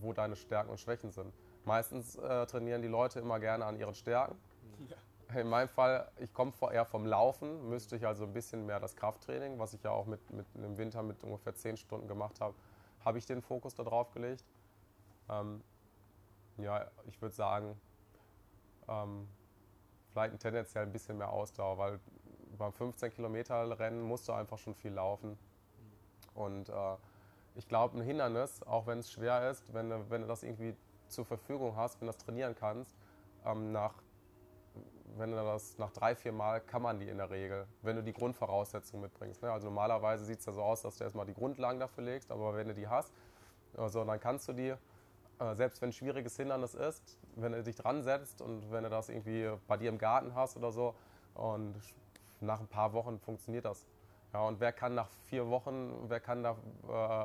wo 0.00 0.12
deine 0.14 0.34
Stärken 0.34 0.70
und 0.70 0.80
Schwächen 0.80 1.10
sind. 1.10 1.32
Meistens 1.64 2.16
äh, 2.16 2.46
trainieren 2.46 2.82
die 2.82 2.88
Leute 2.88 3.20
immer 3.20 3.38
gerne 3.38 3.64
an 3.64 3.76
ihren 3.76 3.94
Stärken. 3.94 4.36
Ja. 4.88 5.40
In 5.40 5.48
meinem 5.48 5.68
Fall, 5.68 6.10
ich 6.18 6.32
komme 6.32 6.52
eher 6.72 6.84
vom 6.84 7.06
Laufen, 7.06 7.68
müsste 7.68 7.96
ich 7.96 8.06
also 8.06 8.24
ein 8.24 8.32
bisschen 8.32 8.66
mehr 8.66 8.80
das 8.80 8.96
Krafttraining, 8.96 9.58
was 9.58 9.72
ich 9.72 9.82
ja 9.82 9.90
auch 9.90 10.06
mit, 10.06 10.30
mit 10.30 10.46
im 10.54 10.76
Winter 10.76 11.02
mit 11.02 11.22
ungefähr 11.24 11.54
10 11.54 11.76
Stunden 11.76 12.08
gemacht 12.08 12.40
habe, 12.40 12.54
habe 13.04 13.18
ich 13.18 13.26
den 13.26 13.40
Fokus 13.40 13.74
da 13.74 13.84
drauf 13.84 14.10
gelegt. 14.12 14.44
Ähm, 15.30 15.62
ja, 16.58 16.90
ich 17.06 17.20
würde 17.22 17.34
sagen, 17.34 17.80
ähm, 18.88 19.28
vielleicht 20.12 20.38
tendenziell 20.40 20.84
ein 20.84 20.92
bisschen 20.92 21.16
mehr 21.16 21.30
Ausdauer, 21.30 21.78
weil 21.78 22.00
beim 22.58 22.72
15 22.72 23.12
Kilometer 23.12 23.78
Rennen 23.78 24.02
musst 24.02 24.28
du 24.28 24.32
einfach 24.32 24.58
schon 24.58 24.74
viel 24.74 24.92
laufen. 24.92 25.38
Und 26.34 26.68
äh, 26.68 26.96
ich 27.54 27.68
glaube, 27.68 27.98
ein 27.98 28.02
Hindernis, 28.02 28.62
auch 28.62 28.86
wenn 28.86 28.98
es 28.98 29.10
schwer 29.10 29.50
ist, 29.50 29.72
wenn 29.72 30.10
wenn 30.10 30.22
du 30.22 30.28
das 30.28 30.42
irgendwie 30.42 30.74
zur 31.12 31.24
Verfügung 31.24 31.76
hast, 31.76 32.00
wenn 32.00 32.06
du 32.06 32.12
das 32.12 32.22
trainieren 32.22 32.54
kannst, 32.54 32.96
ähm, 33.44 33.72
nach, 33.72 33.94
wenn 35.16 35.30
du 35.30 35.36
das 35.36 35.78
nach 35.78 35.90
drei, 35.90 36.14
vier 36.14 36.32
Mal 36.32 36.60
kann 36.60 36.82
man 36.82 36.98
die 36.98 37.08
in 37.08 37.18
der 37.18 37.30
Regel, 37.30 37.66
wenn 37.82 37.96
du 37.96 38.02
die 38.02 38.12
Grundvoraussetzungen 38.12 39.02
mitbringst. 39.02 39.42
Ne? 39.42 39.52
Also 39.52 39.68
normalerweise 39.68 40.24
sieht 40.24 40.40
es 40.40 40.46
ja 40.46 40.52
so 40.52 40.62
aus, 40.62 40.82
dass 40.82 40.96
du 40.96 41.04
erstmal 41.04 41.26
die 41.26 41.34
Grundlagen 41.34 41.78
dafür 41.78 42.04
legst, 42.04 42.30
aber 42.30 42.56
wenn 42.56 42.68
du 42.68 42.74
die 42.74 42.88
hast, 42.88 43.12
also, 43.76 44.04
dann 44.04 44.20
kannst 44.20 44.48
du 44.48 44.52
die, 44.52 44.74
äh, 45.38 45.54
selbst 45.54 45.80
wenn 45.80 45.90
ein 45.90 45.92
schwieriges 45.92 46.36
Hindernis 46.36 46.74
ist, 46.74 47.18
wenn 47.36 47.52
du 47.52 47.62
dich 47.62 47.76
dran 47.76 48.02
setzt 48.02 48.42
und 48.42 48.70
wenn 48.70 48.84
du 48.84 48.90
das 48.90 49.08
irgendwie 49.08 49.50
bei 49.66 49.76
dir 49.76 49.88
im 49.88 49.98
Garten 49.98 50.34
hast 50.34 50.56
oder 50.56 50.70
so 50.72 50.94
und 51.34 51.74
nach 52.40 52.60
ein 52.60 52.66
paar 52.66 52.92
Wochen 52.92 53.18
funktioniert 53.18 53.64
das. 53.64 53.86
Ja, 54.32 54.46
und 54.46 54.60
wer 54.60 54.72
kann 54.72 54.94
nach 54.94 55.08
vier 55.24 55.48
Wochen, 55.50 56.08
wer 56.08 56.20
kann 56.20 56.42
da 56.42 56.56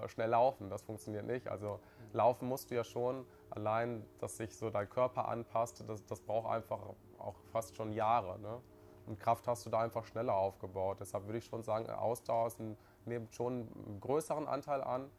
äh, 0.04 0.10
schnell 0.10 0.30
laufen? 0.30 0.70
Das 0.70 0.82
funktioniert 0.82 1.26
nicht. 1.26 1.48
Also 1.48 1.80
laufen 2.12 2.48
musst 2.48 2.70
du 2.70 2.76
ja 2.76 2.84
schon. 2.84 3.26
Allein, 3.50 4.06
dass 4.20 4.38
sich 4.38 4.56
so 4.56 4.70
dein 4.70 4.90
Körper 4.90 5.28
anpasst, 5.30 5.84
das, 5.88 6.06
das 6.06 6.20
braucht 6.20 6.48
einfach 6.48 6.80
auch 7.18 7.36
fast 7.54 7.78
schon 7.78 7.94
Jahre. 7.94 8.38
Ne? 8.40 8.62
Und 9.06 9.20
Kraft 9.20 9.48
hast 9.48 9.66
du 9.66 9.70
da 9.70 9.80
einfach 9.80 10.04
schneller 10.04 10.34
aufgebaut. 10.36 10.98
Deshalb 11.00 11.26
würde 11.26 11.38
ich 11.38 11.46
schon 11.46 11.64
sagen, 11.64 11.90
Ausdauer 11.90 12.48
ist 12.48 12.60
ein, 12.60 12.78
nimmt 13.06 13.34
schon 13.34 13.70
einen 13.86 14.00
größeren 14.02 14.46
Anteil 14.46 14.84
an. 14.84 15.10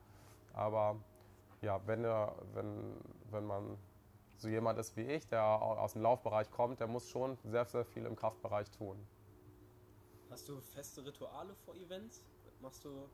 Aber 0.53 0.97
ja, 1.63 1.81
wenn, 1.87 2.03
wenn, 2.03 3.01
wenn 3.31 3.47
man 3.47 3.79
so 4.37 4.49
jemand 4.49 4.79
ist 4.79 4.95
wie 4.97 5.03
ich, 5.03 5.27
der 5.27 5.43
aus 5.43 5.95
dem 5.95 6.03
Laufbereich 6.03 6.51
kommt, 6.51 6.81
der 6.81 6.87
muss 6.87 7.09
schon 7.09 7.39
sehr, 7.45 7.65
sehr 7.65 7.85
viel 7.87 8.05
im 8.05 8.15
Kraftbereich 8.15 8.71
tun. 8.71 9.05
Hast 10.39 10.49
du 10.49 10.61
feste 10.61 11.05
Rituale 11.05 11.53
vor 11.65 11.75
Events? 11.75 12.23
Machst 12.61 12.85
du, 12.85 13.09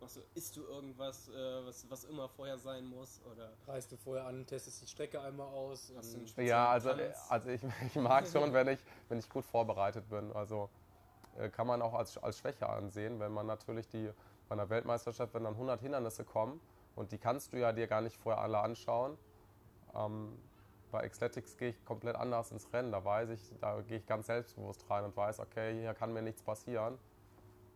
machst 0.00 0.16
du 0.16 0.20
isst 0.34 0.56
du 0.56 0.62
irgendwas, 0.62 1.28
äh, 1.28 1.66
was, 1.66 1.84
was 1.90 2.04
immer 2.04 2.30
vorher 2.30 2.56
sein 2.56 2.86
muss? 2.86 3.20
Oder 3.30 3.52
Reist 3.68 3.92
du 3.92 3.98
vorher 3.98 4.24
an, 4.24 4.46
testest 4.46 4.80
die 4.80 4.86
Strecke 4.86 5.20
einmal 5.20 5.48
aus? 5.48 5.92
Hast 5.94 6.14
du 6.14 6.16
einen 6.16 6.26
speziellen 6.26 6.48
Ja, 6.48 6.70
also, 6.70 6.88
Tanz? 6.88 7.26
also 7.28 7.50
ich, 7.50 7.60
ich 7.86 7.94
mag 7.96 8.26
schon, 8.26 8.54
wenn 8.54 8.68
ich, 8.68 8.80
wenn 9.10 9.18
ich 9.18 9.28
gut 9.28 9.44
vorbereitet 9.44 10.08
bin. 10.08 10.32
Also 10.32 10.70
äh, 11.36 11.50
kann 11.50 11.66
man 11.66 11.82
auch 11.82 11.92
als, 11.92 12.16
als 12.16 12.38
Schwäche 12.38 12.66
ansehen, 12.66 13.20
wenn 13.20 13.32
man 13.32 13.44
natürlich 13.44 13.86
die 13.88 14.10
bei 14.48 14.54
einer 14.54 14.70
Weltmeisterschaft, 14.70 15.34
wenn 15.34 15.44
dann 15.44 15.52
100 15.52 15.78
Hindernisse 15.82 16.24
kommen 16.24 16.58
Und 16.96 17.12
die 17.12 17.18
kannst 17.18 17.52
du 17.52 17.58
ja 17.58 17.74
dir 17.74 17.86
gar 17.86 18.00
nicht 18.00 18.16
vorher 18.16 18.40
alle 18.40 18.60
anschauen. 18.60 19.18
Ähm, 19.94 20.38
bei 20.92 21.08
Xletics 21.08 21.56
gehe 21.56 21.70
ich 21.70 21.84
komplett 21.84 22.14
anders 22.14 22.52
ins 22.52 22.72
Rennen. 22.72 22.92
Da 22.92 23.04
weiß 23.04 23.30
ich, 23.30 23.52
da 23.60 23.80
gehe 23.80 23.98
ich 23.98 24.06
ganz 24.06 24.26
selbstbewusst 24.26 24.88
rein 24.88 25.04
und 25.04 25.16
weiß, 25.16 25.40
okay, 25.40 25.80
hier 25.80 25.94
kann 25.94 26.12
mir 26.12 26.22
nichts 26.22 26.42
passieren. 26.42 26.98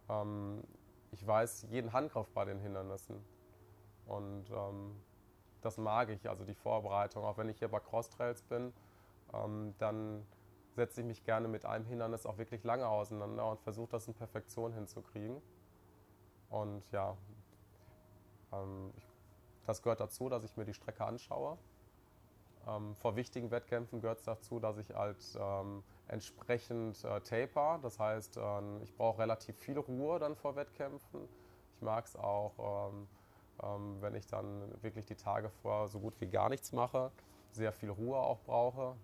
Ähm, 0.09 0.63
ich 1.11 1.27
weiß 1.27 1.67
jeden 1.71 1.93
Handgriff 1.93 2.29
bei 2.31 2.45
den 2.45 2.61
Hindernissen. 2.61 3.25
Und 4.07 4.45
ähm, 4.51 5.01
das 5.63 5.79
mag 5.79 6.11
ich, 6.11 6.29
also 6.29 6.45
die 6.45 6.55
Vorbereitung. 6.55 7.25
Auch 7.25 7.39
wenn 7.39 7.49
ich 7.49 7.59
hier 7.59 7.69
bei 7.69 7.81
Crosstrails 7.81 8.43
bin, 8.43 8.73
ähm, 9.33 9.75
dann 9.79 10.25
setze 10.75 11.01
ich 11.01 11.07
mich 11.07 11.25
gerne 11.25 11.49
mit 11.49 11.65
einem 11.65 11.87
Hindernis 11.87 12.27
auch 12.27 12.37
wirklich 12.37 12.63
lange 12.63 12.87
auseinander 12.87 13.51
und 13.51 13.61
versuche 13.61 13.89
das 13.89 14.07
in 14.07 14.15
Perfektion 14.15 14.75
hinzukriegen. 14.75 15.41
Und 16.51 16.85
ja, 16.93 17.17
ähm, 18.53 18.93
das 19.65 19.83
gehört 19.83 20.01
dazu, 20.01 20.29
dass 20.29 20.45
ich 20.45 20.57
mir 20.57 20.67
die 20.67 20.75
Strecke 20.75 21.05
anschaue. 21.05 21.57
Ähm, 22.67 22.97
vor 22.97 23.17
wichtigen 23.17 23.51
Wettkämpfen 23.51 24.01
gehört 24.01 24.19
es 24.19 24.25
dazu, 24.25 24.59
dass 24.59 24.79
ich 24.79 24.91
halt 24.95 25.19
ähm, 25.39 25.83
entsprechend 26.09 27.05
äh, 27.05 27.21
taper. 27.21 27.79
Das 27.83 27.99
heißt, 27.99 28.39
ähm, 28.39 28.81
ich 28.83 28.95
brauche 28.95 29.19
relativ 29.21 29.57
viel 29.57 29.79
Ruhe 29.79 30.19
dann 30.19 30.35
vor 30.35 30.57
Wettkämpfen. 30.57 31.29
Ich 31.77 31.83
mag 31.83 32.05
es 32.07 32.17
auch, 32.17 32.91
ähm, 32.91 33.09
ähm, 33.63 33.97
wenn 34.01 34.15
ich 34.15 34.27
dann 34.27 34.73
wirklich 34.83 35.05
die 35.07 35.15
Tage 35.15 35.49
vor 35.63 35.89
so 35.89 36.01
gut 36.01 36.21
wie 36.21 36.27
gar 36.27 36.49
nichts 36.49 36.73
mache, 36.73 37.13
sehr 37.53 37.73
viel 37.73 37.91
Ruhe 37.91 38.19
auch 38.19 38.41
brauche. 38.41 38.97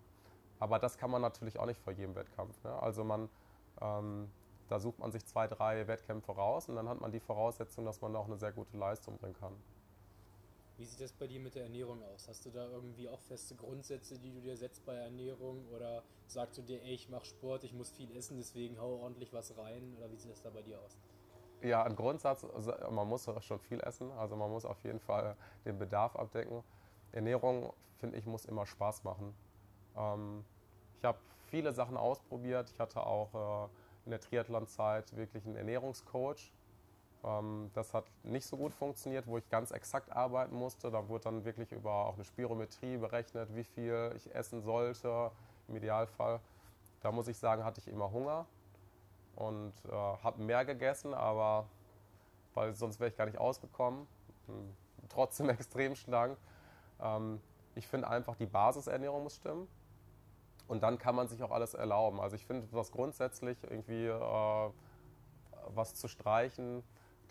Aber 0.59 0.79
das 0.79 0.97
kann 0.97 1.11
man 1.11 1.23
natürlich 1.23 1.59
auch 1.59 1.67
nicht 1.67 1.81
vor 1.81 1.93
jedem 1.93 2.15
Wettkampf. 2.15 2.63
Ne? 2.65 2.73
Also 2.83 3.05
man, 3.05 3.29
ähm, 3.81 4.31
da 4.69 4.79
sucht 4.81 4.99
man 4.99 5.13
sich 5.13 5.25
zwei, 5.27 5.47
drei 5.47 5.87
Wettkämpfe 5.87 6.33
raus 6.33 6.69
und 6.69 6.77
dann 6.77 6.89
hat 6.89 7.01
man 7.01 7.13
die 7.13 7.21
Voraussetzung, 7.21 7.85
dass 7.85 8.01
man 8.01 8.15
auch 8.17 8.27
eine 8.27 8.37
sehr 8.37 8.53
gute 8.53 8.77
Leistung 8.77 9.19
bringen 9.19 9.35
kann. 9.35 9.55
Wie 10.83 10.87
sieht 10.87 11.01
das 11.01 11.13
bei 11.13 11.29
dir 11.29 11.39
mit 11.39 11.55
der 11.55 11.63
Ernährung 11.63 12.03
aus? 12.03 12.27
Hast 12.27 12.45
du 12.45 12.51
da 12.51 12.67
irgendwie 12.67 13.09
auch 13.09 13.21
feste 13.21 13.55
Grundsätze, 13.55 14.19
die 14.19 14.33
du 14.33 14.41
dir 14.41 14.57
setzt 14.57 14.85
bei 14.85 14.97
Ernährung? 14.97 15.65
Oder 15.69 16.03
sagst 16.27 16.59
du 16.59 16.63
dir, 16.63 16.83
ey, 16.83 16.95
ich 16.95 17.09
mache 17.09 17.25
Sport, 17.25 17.63
ich 17.63 17.73
muss 17.73 17.93
viel 17.93 18.11
essen, 18.17 18.37
deswegen 18.37 18.81
hau 18.81 18.97
ordentlich 18.97 19.33
was 19.33 19.57
rein? 19.57 19.95
Oder 19.97 20.11
wie 20.11 20.17
sieht 20.17 20.33
das 20.33 20.43
da 20.43 20.51
bei 20.51 20.61
dir 20.61 20.81
aus? 20.81 20.99
Ja, 21.61 21.85
ein 21.85 21.95
Grundsatz, 21.95 22.43
also 22.43 22.73
man 22.91 23.07
muss 23.07 23.31
schon 23.43 23.61
viel 23.61 23.79
essen. 23.79 24.11
Also 24.11 24.35
man 24.35 24.51
muss 24.51 24.65
auf 24.65 24.83
jeden 24.83 24.99
Fall 24.99 25.37
den 25.65 25.79
Bedarf 25.79 26.17
abdecken. 26.17 26.65
Ernährung, 27.13 27.73
finde 28.01 28.19
ich, 28.19 28.27
muss 28.27 28.45
immer 28.45 28.67
Spaß 28.67 29.05
machen. 29.05 29.37
Ähm, 29.97 30.45
ich 30.99 31.05
habe 31.05 31.19
viele 31.47 31.73
Sachen 31.73 31.97
ausprobiert. 31.97 32.71
Ich 32.71 32.81
hatte 32.81 33.07
auch 33.07 33.69
äh, 33.69 33.69
in 34.07 34.11
der 34.11 34.21
Triathlon-Zeit 34.21 35.15
wirklich 35.15 35.47
einen 35.47 35.55
Ernährungscoach. 35.55 36.53
Ähm, 37.25 37.71
das 37.75 37.95
hat 37.95 38.05
nicht 38.25 38.47
so 38.47 38.57
gut 38.57 38.73
funktioniert, 38.73 39.27
wo 39.27 39.39
ich 39.39 39.49
ganz 39.49 39.71
exakt 39.71 40.11
arbeiten 40.13 40.55
musste. 40.55 40.91
Da 40.91 41.09
wurde 41.09 41.25
dann 41.25 41.45
wirklich 41.45 41.73
über 41.73 41.93
auch 42.07 42.15
eine 42.15 42.25
Spirometrie 42.25 42.97
berechnet, 42.97 43.55
wie 43.55 43.65
viel 43.65 44.13
ich 44.17 44.35
essen 44.35 44.63
sollte 44.63 45.31
im 45.69 45.77
Idealfall. 45.77 46.41
Da 47.01 47.13
muss 47.13 47.29
ich 47.29 47.39
sagen, 47.39 47.65
hatte 47.65 47.81
ich 47.81 47.89
immer 47.89 48.11
Hunger 48.11 48.47
und 49.37 49.73
äh, 49.89 49.93
habe 49.93 50.43
mehr 50.43 50.65
gegessen, 50.65 51.15
aber 51.15 51.67
weil 52.55 52.75
sonst 52.75 53.01
wäre 53.01 53.11
ich 53.11 53.17
gar 53.17 53.27
nicht 53.27 53.39
ausgekommen. 53.39 54.07
Hm, 54.47 54.75
trotzdem 55.09 55.49
extrem 55.51 55.95
schlank. 55.95 56.37
Ähm, 57.01 57.41
ich 57.75 57.87
finde 57.87 58.09
einfach, 58.09 58.37
die 58.37 58.47
Basisernährung 58.47 59.23
muss 59.23 59.37
stimmen. 59.37 59.69
Und 60.69 60.83
dann 60.83 60.99
kann 60.99 61.15
man 61.15 61.29
sich 61.29 61.43
auch 61.43 61.51
alles 61.51 61.75
erlauben. 61.75 62.21
Also 62.21 62.37
ich 62.37 62.47
finde, 62.47 62.67
was 62.73 62.93
grundsätzlich 62.93 63.59
irgendwie 63.63 64.07
äh, 64.07 64.71
was 65.69 65.95
zu 65.95 66.09
streichen, 66.09 66.83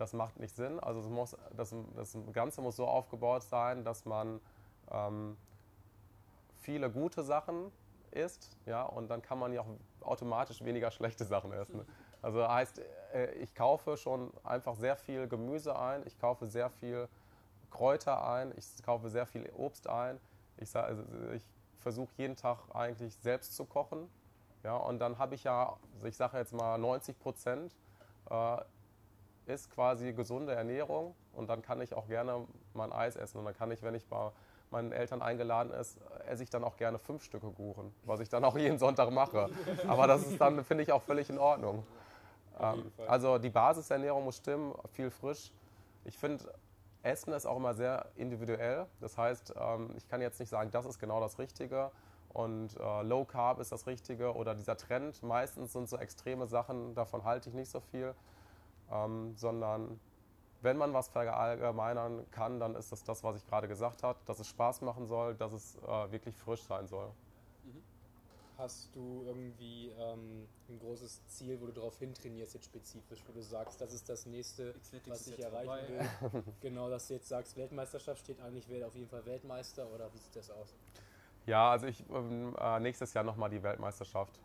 das 0.02 0.14
macht 0.14 0.40
nicht 0.40 0.56
Sinn. 0.56 0.80
Also 0.80 1.00
es 1.00 1.08
muss, 1.08 1.38
das, 1.56 1.76
das 1.96 2.18
Ganze 2.34 2.62
muss 2.62 2.76
so 2.76 2.88
aufgebaut 2.88 3.44
sein, 3.44 3.84
dass 3.84 4.04
man 4.06 4.42
ähm, 4.92 5.38
viele 6.60 6.90
gute 6.90 7.24
Sachen 7.24 7.72
isst, 8.10 8.58
ja, 8.66 8.82
und 8.84 9.10
dann 9.10 9.22
kann 9.22 9.38
man 9.38 9.54
ja 9.54 9.62
auch 9.62 9.68
automatisch 10.02 10.66
weniger 10.66 10.90
schlechte 10.90 11.24
Sachen 11.24 11.54
essen. 11.54 11.86
Also 12.24 12.48
heißt, 12.48 12.82
äh, 13.14 13.32
ich 13.36 13.54
kaufe 13.54 13.96
schon 13.96 14.32
einfach 14.44 14.76
sehr 14.76 14.96
viel 14.96 15.28
Gemüse 15.28 15.78
ein, 15.78 16.02
ich 16.08 16.20
kaufe 16.20 16.48
sehr 16.48 16.72
viel 16.72 17.08
Kräuter 17.70 18.28
ein, 18.28 18.52
ich 18.58 18.84
kaufe 18.84 19.10
sehr 19.10 19.28
viel 19.28 19.50
Obst 19.56 19.88
ein. 19.88 20.20
Ich, 20.58 20.76
also 20.76 21.04
ich 21.34 21.44
versuche 21.80 22.10
jeden 22.18 22.36
Tag 22.36 22.58
eigentlich 22.74 23.16
selbst 23.18 23.56
zu 23.56 23.66
kochen. 23.66 24.10
Ja, 24.64 24.78
und 24.78 25.00
dann 25.00 25.20
habe 25.20 25.36
ich 25.36 25.44
ja, 25.44 25.78
also 25.94 26.08
ich 26.08 26.18
sage 26.18 26.38
jetzt 26.38 26.54
mal 26.54 26.78
90 26.78 27.18
Prozent 27.20 27.76
äh, 28.30 28.58
ist 29.46 29.72
quasi 29.72 30.14
gesunde 30.14 30.54
Ernährung 30.54 31.16
und 31.34 31.50
dann 31.50 31.62
kann 31.62 31.82
ich 31.82 31.94
auch 31.94 32.08
gerne 32.08 32.46
mein 32.74 32.92
Eis 32.92 33.16
essen 33.16 33.38
und 33.40 33.46
dann 33.46 33.56
kann 33.56 33.72
ich, 33.72 33.84
wenn 33.84 33.96
ich 33.96 34.06
bei 34.08 34.32
meinen 34.72 34.92
Eltern 34.92 35.22
eingeladen 35.22 35.72
ist, 35.74 35.98
esse 36.28 36.44
ich 36.44 36.50
dann 36.50 36.64
auch 36.64 36.78
gerne 36.78 36.98
fünf 36.98 37.24
Stücke 37.24 37.52
Kuchen, 37.52 37.94
was 38.06 38.20
ich 38.22 38.30
dann 38.30 38.44
auch 38.44 38.58
jeden 38.58 38.80
Sonntag 38.80 39.12
mache. 39.12 39.50
Aber 39.88 40.08
das 40.08 40.26
ist 40.26 40.40
dann, 40.40 40.64
finde 40.64 40.84
ich, 40.84 40.92
auch 40.92 41.02
völlig 41.02 41.30
in 41.30 41.38
Ordnung. 41.38 41.84
Ähm, 42.60 42.92
also 43.08 43.38
die 43.38 43.50
Basisernährung 43.50 44.24
muss 44.24 44.38
stimmen, 44.38 44.74
viel 44.94 45.10
frisch. 45.10 45.52
Ich 46.06 46.18
finde, 46.18 46.46
Essen 47.04 47.34
ist 47.34 47.46
auch 47.46 47.58
immer 47.58 47.74
sehr 47.74 48.06
individuell. 48.16 48.86
Das 49.00 49.18
heißt, 49.18 49.54
ähm, 49.60 49.92
ich 49.98 50.08
kann 50.08 50.22
jetzt 50.22 50.40
nicht 50.40 50.50
sagen, 50.50 50.72
das 50.72 50.86
ist 50.86 51.00
genau 51.00 51.20
das 51.20 51.40
Richtige 51.40 51.92
und 52.30 52.78
äh, 52.80 53.04
Low 53.04 53.26
Carb 53.26 53.60
ist 53.60 53.72
das 53.72 53.88
Richtige 53.88 54.34
oder 54.34 54.56
dieser 54.56 54.78
Trend. 54.78 55.22
Meistens 55.24 55.74
sind 55.74 55.90
so 55.90 55.98
extreme 55.98 56.48
Sachen, 56.48 56.96
davon 56.96 57.24
halte 57.24 57.50
ich 57.50 57.56
nicht 57.56 57.70
so 57.70 57.80
viel, 57.80 58.14
ähm, 58.92 59.36
sondern 59.36 60.00
wenn 60.62 60.78
man 60.78 60.94
was 60.94 61.10
verallgemeinern 61.10 62.30
kann, 62.32 62.60
dann 62.60 62.76
ist 62.76 62.92
das 62.92 63.04
das, 63.04 63.24
was 63.24 63.36
ich 63.38 63.48
gerade 63.48 63.68
gesagt 63.68 64.04
habe, 64.04 64.20
dass 64.26 64.40
es 64.40 64.48
Spaß 64.48 64.82
machen 64.82 65.08
soll, 65.08 65.36
dass 65.36 65.54
es 65.54 65.76
äh, 65.78 66.12
wirklich 66.12 66.36
frisch 66.38 66.64
sein 66.64 66.88
soll. 66.88 67.12
Hast 68.58 68.96
du 68.96 69.24
irgendwie 69.26 69.90
ähm, 69.98 70.48
ein 70.70 70.78
großes 70.78 71.26
Ziel, 71.30 71.60
wo 71.60 71.66
du 71.66 71.72
darauf 71.72 71.98
hintrainierst, 71.98 72.54
jetzt 72.54 72.66
spezifisch, 72.66 73.24
wo 73.28 73.34
du 73.34 73.42
sagst, 73.42 73.82
das 73.82 73.92
ist 73.92 74.08
das 74.08 74.28
nächste, 74.28 74.76
was 75.08 75.26
ich 75.26 75.40
erreichen 75.40 75.66
vorbei. 75.66 76.32
will? 76.32 76.44
genau, 76.62 76.88
dass 76.88 77.08
du 77.08 77.16
jetzt 77.16 77.28
sagst, 77.28 77.58
Weltmeisterschaft 77.58 78.22
steht 78.22 78.40
an, 78.40 78.56
ich 78.56 78.70
werde 78.70 78.86
auf 78.86 78.94
jeden 78.94 79.10
Fall 79.10 79.26
Weltmeister 79.26 79.88
oder 79.88 80.14
wie 80.14 80.18
sieht 80.20 80.36
das 80.36 80.52
aus? 80.52 80.76
Ja, 81.48 81.72
also 81.72 81.88
ich 81.88 82.08
ähm, 82.12 82.56
äh, 82.60 82.80
nächstes 82.80 83.16
Jahr 83.16 83.24
nochmal 83.24 83.50
die 83.50 83.64
Weltmeisterschaft. 83.64 84.40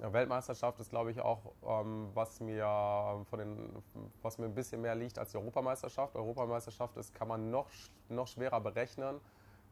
Weltmeisterschaft 0.00 0.80
ist, 0.80 0.90
glaube 0.90 1.10
ich, 1.10 1.20
auch 1.20 1.52
ähm, 1.66 2.10
was 2.14 2.40
mir 2.40 3.24
von 3.30 3.38
den, 3.38 3.82
was 4.22 4.38
mir 4.38 4.46
ein 4.46 4.54
bisschen 4.54 4.80
mehr 4.80 4.94
liegt 4.94 5.18
als 5.18 5.30
die 5.30 5.38
Europameisterschaft. 5.38 6.16
Europameisterschaft 6.16 6.96
ist, 6.96 7.14
kann 7.14 7.28
man 7.28 7.50
noch, 7.50 7.68
noch 8.08 8.26
schwerer 8.26 8.60
berechnen. 8.60 9.20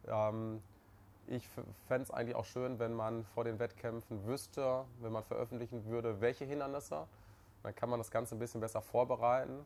Ähm, 0.07 0.63
ich 1.27 1.49
fände 1.87 2.03
es 2.03 2.11
eigentlich 2.11 2.37
auch 2.37 2.45
schön, 2.45 2.79
wenn 2.79 2.93
man 2.93 3.25
vor 3.25 3.45
den 3.45 3.59
Wettkämpfen 3.59 4.27
wüsste, 4.27 4.85
wenn 5.01 5.13
man 5.13 5.23
veröffentlichen 5.23 5.85
würde, 5.87 6.21
welche 6.21 6.45
Hindernisse. 6.45 7.07
Dann 7.63 7.75
kann 7.75 7.89
man 7.89 7.99
das 7.99 8.11
Ganze 8.11 8.35
ein 8.35 8.39
bisschen 8.39 8.61
besser 8.61 8.83
vorbereiten. 8.83 9.65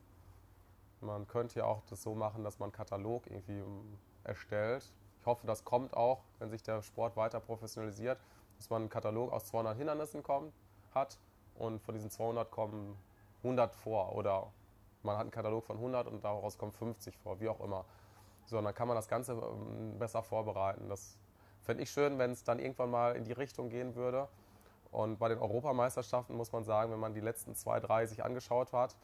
Man 1.01 1.27
könnte 1.27 1.61
ja 1.61 1.65
auch 1.65 1.83
das 1.89 2.03
so 2.03 2.15
machen, 2.15 2.45
dass 2.45 2.59
man 2.59 2.69
einen 2.69 2.73
Katalog 2.73 3.27
irgendwie 3.27 3.59
ähm, 3.59 3.99
erstellt. 4.25 4.93
Ich 5.21 5.27
hoffe, 5.27 5.47
das 5.47 5.65
kommt 5.65 5.97
auch, 5.97 6.23
wenn 6.39 6.51
sich 6.51 6.63
der 6.63 6.83
Sport 6.83 7.17
weiter 7.17 7.41
professionalisiert, 7.41 8.19
dass 8.57 8.71
man 8.71 8.83
einen 8.83 8.91
Katalog 8.91 9.33
aus 9.33 9.47
200 9.47 9.77
Hindernissen 9.77 10.23
kommt, 10.23 10.53
hat 10.95 11.19
und 11.57 11.81
von 11.83 11.95
diesen 11.95 12.11
200 12.11 12.51
kommen 12.51 12.97
100 13.43 13.75
vor 13.75 14.15
oder 14.15 14.53
man 15.03 15.17
hat 15.17 15.23
einen 15.23 15.31
Katalog 15.31 15.65
von 15.65 15.77
100 15.77 16.07
und 16.09 16.25
daraus 16.25 16.59
kommen 16.59 16.73
50 16.73 17.17
vor, 17.19 17.41
wie 17.41 17.49
auch 17.49 17.61
immer. 17.61 17.85
So, 18.47 18.59
und 18.59 18.65
dann 18.65 18.75
kann 18.75 18.89
man 18.89 18.97
das 18.97 19.09
Ganze 19.09 19.33
ähm, 19.33 19.99
besser 19.99 20.23
vorbereiten. 20.23 20.89
Das 20.89 21.17
fände 21.63 21.83
ich 21.83 21.91
schön, 21.91 22.19
wenn 22.19 22.33
es 22.33 22.45
dann 22.45 22.59
irgendwann 22.59 22.91
mal 22.91 23.17
in 23.17 23.25
die 23.25 23.33
Richtung 23.33 23.69
gehen 23.69 23.95
würde. 23.95 24.29
Und 24.93 25.19
bei 25.19 25.29
den 25.29 25.39
Europameisterschaften 25.39 26.37
muss 26.37 26.53
man 26.53 26.65
sagen, 26.65 26.93
wenn 26.93 27.01
man 27.01 27.13
die 27.13 27.21
letzten 27.21 27.55
zwei, 27.55 27.81
drei 27.81 28.07
sich 28.07 28.25
angeschaut 28.25 28.73
hat, 28.73 28.97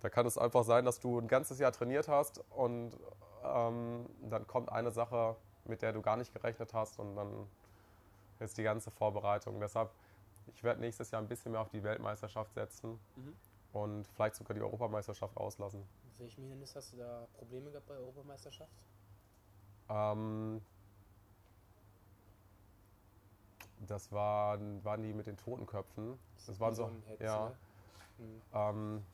da 0.00 0.08
kann 0.08 0.26
es 0.26 0.38
einfach 0.38 0.64
sein, 0.64 0.84
dass 0.84 1.00
du 1.00 1.18
ein 1.18 1.26
ganzes 1.26 1.58
Jahr 1.58 1.72
trainiert 1.72 2.08
hast 2.08 2.44
und 2.50 2.96
ähm, 3.44 4.06
dann 4.22 4.46
kommt 4.46 4.70
eine 4.70 4.90
Sache, 4.90 5.36
mit 5.64 5.82
der 5.82 5.92
du 5.92 6.02
gar 6.02 6.16
nicht 6.16 6.32
gerechnet 6.32 6.74
hast 6.74 6.98
und 6.98 7.16
dann 7.16 7.48
ist 8.40 8.56
die 8.58 8.62
ganze 8.62 8.90
Vorbereitung. 8.90 9.60
Deshalb, 9.60 9.90
ich 10.54 10.62
werde 10.62 10.80
nächstes 10.80 11.10
Jahr 11.10 11.20
ein 11.22 11.28
bisschen 11.28 11.52
mehr 11.52 11.60
auf 11.60 11.70
die 11.70 11.82
Weltmeisterschaft 11.82 12.52
setzen 12.54 12.98
Mhm. 13.16 13.34
und 13.72 14.06
vielleicht 14.08 14.36
sogar 14.36 14.54
die 14.54 14.62
Europameisterschaft 14.62 15.36
auslassen. 15.36 15.80
Mit 16.04 16.20
welchem 16.20 16.42
Hindernis 16.42 16.74
hast 16.76 16.92
du 16.92 16.96
da 16.98 17.26
Probleme 17.38 17.70
gehabt 17.70 17.86
bei 17.86 17.94
der 17.94 18.02
Europameisterschaft? 18.02 18.72
Ähm, 19.88 20.60
das 23.86 24.10
waren, 24.12 24.82
waren 24.84 25.02
die 25.02 25.12
mit 25.12 25.26
den 25.26 25.36
Totenköpfen. 25.36 26.18
Das 26.46 26.58
waren 26.60 26.74
so, 26.74 26.90
ja. 27.20 27.48
ne? 27.48 27.56
Hm. 28.18 28.42
Ähm, 28.54 29.06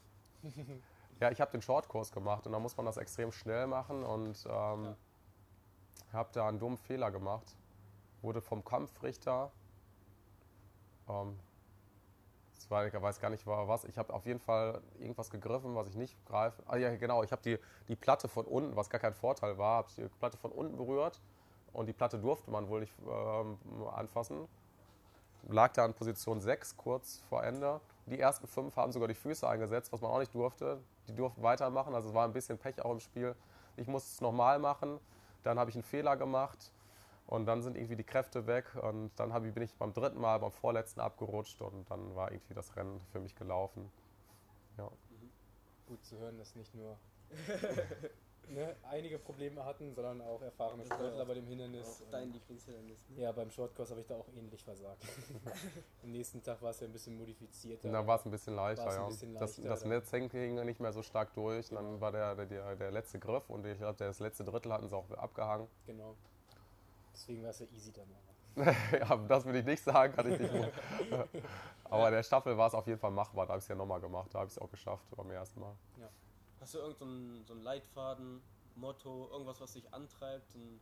ja, 1.21 1.31
ich 1.31 1.41
habe 1.41 1.51
den 1.53 1.63
Shortkurs 1.63 2.13
gemacht 2.13 2.47
und 2.47 2.53
da 2.53 2.59
muss 2.59 2.77
man 2.77 2.87
das 2.87 2.97
extrem 2.97 3.33
schnell 3.33 3.67
machen 3.67 4.05
und 4.05 4.45
ähm, 4.47 4.85
Ja. 4.85 4.97
habe 6.13 6.29
da 6.33 6.49
einen 6.49 6.59
dummen 6.59 6.79
Fehler 6.79 7.11
gemacht. 7.11 7.57
Wurde 8.23 8.41
vom 8.41 8.65
Kampfrichter, 8.65 9.51
ähm, 11.09 11.39
das 12.55 12.71
weiß, 12.71 13.21
gar 13.21 13.31
nicht 13.31 13.47
was. 13.47 13.85
Ich 13.85 13.99
habe 13.99 14.13
auf 14.15 14.25
jeden 14.25 14.39
Fall 14.39 14.81
irgendwas 14.99 15.31
gegriffen, 15.31 15.75
was 15.75 15.89
ich 15.89 15.97
nicht 15.97 16.17
greife. 16.27 16.63
Ah 16.67 16.77
ja, 16.77 16.95
genau. 16.95 17.23
Ich 17.23 17.33
habe 17.33 17.43
die, 17.43 17.59
die 17.89 17.97
Platte 17.97 18.29
von 18.29 18.47
unten, 18.47 18.77
was 18.77 18.89
gar 18.89 19.01
kein 19.01 19.15
Vorteil 19.15 19.59
war, 19.59 19.79
habe 19.79 19.89
die 19.97 20.07
Platte 20.21 20.37
von 20.39 20.53
unten 20.53 20.77
berührt 20.77 21.21
und 21.73 21.87
die 21.87 21.93
Platte 21.93 22.19
durfte 22.19 22.51
man 22.51 22.69
wohl 22.69 22.81
nicht 22.81 22.93
ähm, 23.01 23.59
anfassen. 23.93 24.47
Lag 25.49 25.73
da 25.73 25.85
in 25.85 25.93
Position 25.95 26.41
6 26.41 26.77
kurz 26.77 27.21
vor 27.29 27.43
Ende. 27.43 27.81
Die 28.07 28.21
ersten 28.21 28.47
fünf 28.47 28.77
haben 28.77 28.93
sogar 28.93 29.09
die 29.09 29.15
Füße 29.15 29.49
eingesetzt, 29.49 29.93
was 29.93 30.01
man 30.01 30.13
auch 30.13 30.21
nicht 30.21 30.35
durfte. 30.35 30.81
Die 31.09 31.15
durften 31.15 31.43
weitermachen, 31.43 31.95
also 31.95 32.11
es 32.11 32.15
war 32.15 32.25
ein 32.25 32.33
bisschen 32.33 32.59
Pech 32.59 32.81
auch 32.85 32.93
im 32.93 33.01
Spiel. 33.01 33.35
Ich 33.77 33.89
musste 33.89 34.09
es 34.09 34.21
nochmal 34.21 34.61
machen, 34.61 35.01
dann 35.43 35.59
habe 35.59 35.71
ich 35.71 35.77
einen 35.77 35.83
Fehler 35.83 36.17
gemacht 36.17 36.73
und 37.27 37.47
dann 37.47 37.63
sind 37.63 37.77
irgendwie 37.77 37.97
die 37.97 38.05
Kräfte 38.05 38.47
weg 38.47 38.75
und 38.83 39.11
dann 39.17 39.31
ich, 39.45 39.55
bin 39.55 39.63
ich 39.63 39.75
beim 39.75 39.93
dritten 39.93 40.21
Mal, 40.21 40.39
beim 40.39 40.53
vorletzten 40.53 41.01
abgerutscht 41.01 41.61
und 41.63 41.91
dann 41.91 42.15
war 42.15 42.33
irgendwie 42.33 42.55
das 42.55 42.77
Rennen 42.77 43.01
für 43.11 43.21
mich 43.21 43.35
gelaufen. 43.35 43.91
Ja. 44.79 44.91
Gut 45.87 46.05
zu 46.05 46.19
hören, 46.19 46.39
dass 46.39 46.55
nicht 46.57 46.75
nur 46.75 46.99
ne, 48.49 48.77
einige 48.83 49.19
Probleme 49.19 49.65
hatten, 49.65 49.95
sondern 49.95 50.21
auch 50.21 50.43
erfahrene 50.43 50.85
Sportler 50.85 51.25
bei 51.25 51.35
dem 51.35 51.47
Hindernis. 51.47 52.03
Dein 52.11 52.33
Lieblingshindernis. 52.33 53.09
Ne? 53.09 53.23
Ja, 53.23 53.33
beim 53.33 53.51
Shortcourse 53.51 53.91
habe 53.91 54.01
ich 54.01 54.07
da 54.07 54.17
auch 54.17 54.29
ähnlich 54.37 54.63
versagt. 54.63 55.03
Am 56.03 56.11
nächsten 56.11 56.43
Tag 56.43 56.61
war 56.63 56.71
es 56.71 56.81
ja 56.81 56.87
ein 56.87 56.93
bisschen 56.93 57.17
modifizierter. 57.17 57.91
Da 57.91 58.07
war 58.07 58.19
es 58.19 58.25
ein 58.25 58.31
bisschen 58.31 58.55
leichter, 58.55 58.93
ja. 58.93 59.07
Bisschen 59.07 59.33
leichter, 59.33 59.63
das, 59.63 59.81
das 59.81 59.85
Netz 59.85 60.11
hing 60.11 60.65
nicht 60.65 60.81
mehr 60.81 60.93
so 60.93 61.03
stark 61.03 61.35
durch. 61.35 61.69
Genau. 61.69 61.83
Dann 61.83 62.01
war 62.01 62.13
der, 62.13 62.47
der, 62.47 62.77
der 62.77 62.91
letzte 62.91 63.19
Griff 63.19 63.49
und 63.49 63.67
ich 63.67 63.79
glaube, 63.79 63.97
das 63.99 64.21
letzte 64.21 64.45
Drittel 64.45 64.73
hatten 64.73 64.89
sie 64.89 64.97
auch 64.97 65.11
abgehangen. 65.13 65.69
Genau. 65.87 66.17
Deswegen 67.13 67.43
war 67.43 67.51
es 67.51 67.59
ja 67.61 67.67
easy 67.75 67.93
dann. 67.93 68.07
ja, 68.93 69.17
das 69.29 69.45
will 69.47 69.57
ich 69.57 69.65
nicht 69.65 69.83
sagen, 69.83 70.15
kann 70.15 70.31
ich 70.31 70.39
nicht. 70.39 70.53
Aber 71.85 72.11
der 72.11 72.23
Staffel 72.23 72.57
war 72.57 72.69
es 72.69 72.75
auf 72.75 72.87
jeden 72.87 72.99
Fall 72.99 73.11
machbar. 73.11 73.47
Da 73.47 73.53
habe 73.53 73.59
ich 73.59 73.65
es 73.65 73.69
ja 73.69 73.75
nochmal 73.75 74.01
gemacht. 74.01 74.29
Da 74.33 74.41
habe 74.41 74.49
ich 74.49 74.53
es 74.53 74.59
auch 74.59 74.71
geschafft 74.71 75.05
beim 75.17 75.31
ersten 75.31 75.61
Mal. 75.61 75.75
Ja. 75.99 76.09
Hast 76.61 76.75
du 76.75 76.79
irgendeinen 76.79 77.45
so, 77.45 77.55
einen 77.55 77.63
Leitfaden, 77.63 78.43
Motto, 78.77 79.29
irgendwas, 79.31 79.61
was 79.61 79.73
dich 79.73 79.93
antreibt, 79.93 80.55
ein 80.55 80.81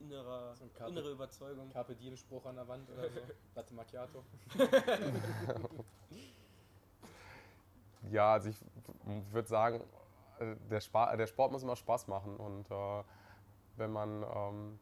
innerer, 0.00 0.56
so 0.56 0.64
ein 0.64 0.72
Carpe, 0.72 0.90
innere 0.92 1.10
Überzeugung? 1.10 1.70
Carpe 1.70 1.94
Diem 1.94 2.16
Spruch 2.16 2.46
an 2.46 2.56
der 2.56 2.66
Wand 2.66 2.88
oder 2.90 3.08
so? 3.10 3.20
Latte 3.54 3.74
Macchiato? 3.74 4.24
ja, 8.10 8.32
also 8.32 8.48
ich 8.48 8.56
würde 9.30 9.48
sagen, 9.48 9.82
äh, 10.38 10.56
der, 10.70 10.80
Spa 10.80 11.14
der, 11.16 11.26
Sport 11.26 11.52
muss 11.52 11.62
immer 11.62 11.76
Spaß 11.76 12.08
machen 12.08 12.36
und 12.36 12.70
äh, 12.70 13.04
wenn 13.76 13.92
man 13.92 14.24
ähm, 14.34 14.80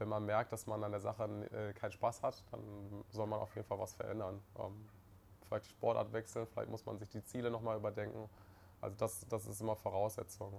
wenn 0.00 0.08
man 0.08 0.24
merkt, 0.24 0.52
dass 0.52 0.66
man 0.66 0.82
an 0.82 0.92
der 0.92 1.00
Sache 1.00 1.24
äh, 1.52 1.72
keinen 1.74 1.92
Spaß 1.92 2.22
hat, 2.22 2.42
dann 2.50 3.04
soll 3.10 3.26
man 3.26 3.38
auf 3.38 3.54
jeden 3.54 3.66
Fall 3.66 3.78
was 3.78 3.94
verändern. 3.94 4.42
Ähm, 4.58 4.88
vielleicht 5.46 5.66
die 5.66 5.70
Sportart 5.70 6.12
wechseln, 6.12 6.46
vielleicht 6.46 6.70
muss 6.70 6.86
man 6.86 6.98
sich 6.98 7.08
die 7.10 7.22
Ziele 7.22 7.50
nochmal 7.50 7.76
überdenken. 7.76 8.28
Also 8.80 8.96
das, 8.96 9.26
das 9.28 9.46
ist 9.46 9.60
immer 9.60 9.76
Voraussetzung. 9.76 10.52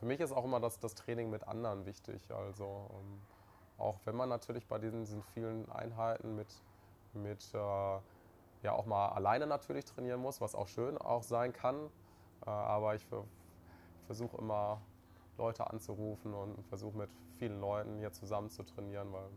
Für 0.00 0.06
mich 0.06 0.20
ist 0.20 0.32
auch 0.32 0.44
immer 0.44 0.60
das, 0.60 0.80
das 0.80 0.94
Training 0.94 1.30
mit 1.30 1.46
anderen 1.46 1.86
wichtig. 1.86 2.30
Also 2.32 2.90
ähm, 2.90 3.22
auch 3.78 4.00
wenn 4.04 4.16
man 4.16 4.28
natürlich 4.28 4.66
bei 4.66 4.78
diesen, 4.78 5.04
diesen 5.04 5.22
vielen 5.22 5.70
Einheiten 5.70 6.34
mit, 6.34 6.48
mit 7.14 7.54
äh, 7.54 7.58
ja 7.58 8.72
auch 8.72 8.86
mal 8.86 9.10
alleine 9.10 9.46
natürlich 9.46 9.84
trainieren 9.84 10.20
muss, 10.20 10.40
was 10.40 10.56
auch 10.56 10.66
schön 10.66 10.98
auch 10.98 11.22
sein 11.22 11.52
kann. 11.52 11.76
Äh, 12.44 12.50
aber 12.50 12.96
ich 12.96 13.06
versuche 14.06 14.36
immer 14.36 14.80
Leute 15.38 15.70
anzurufen 15.70 16.34
und 16.34 16.62
versuche 16.66 16.96
mit 16.96 17.10
vielen 17.38 17.60
Leuten 17.60 17.96
hier 17.98 18.12
zusammen 18.12 18.50
zu 18.50 18.64
trainieren, 18.64 19.12
weil 19.12 19.28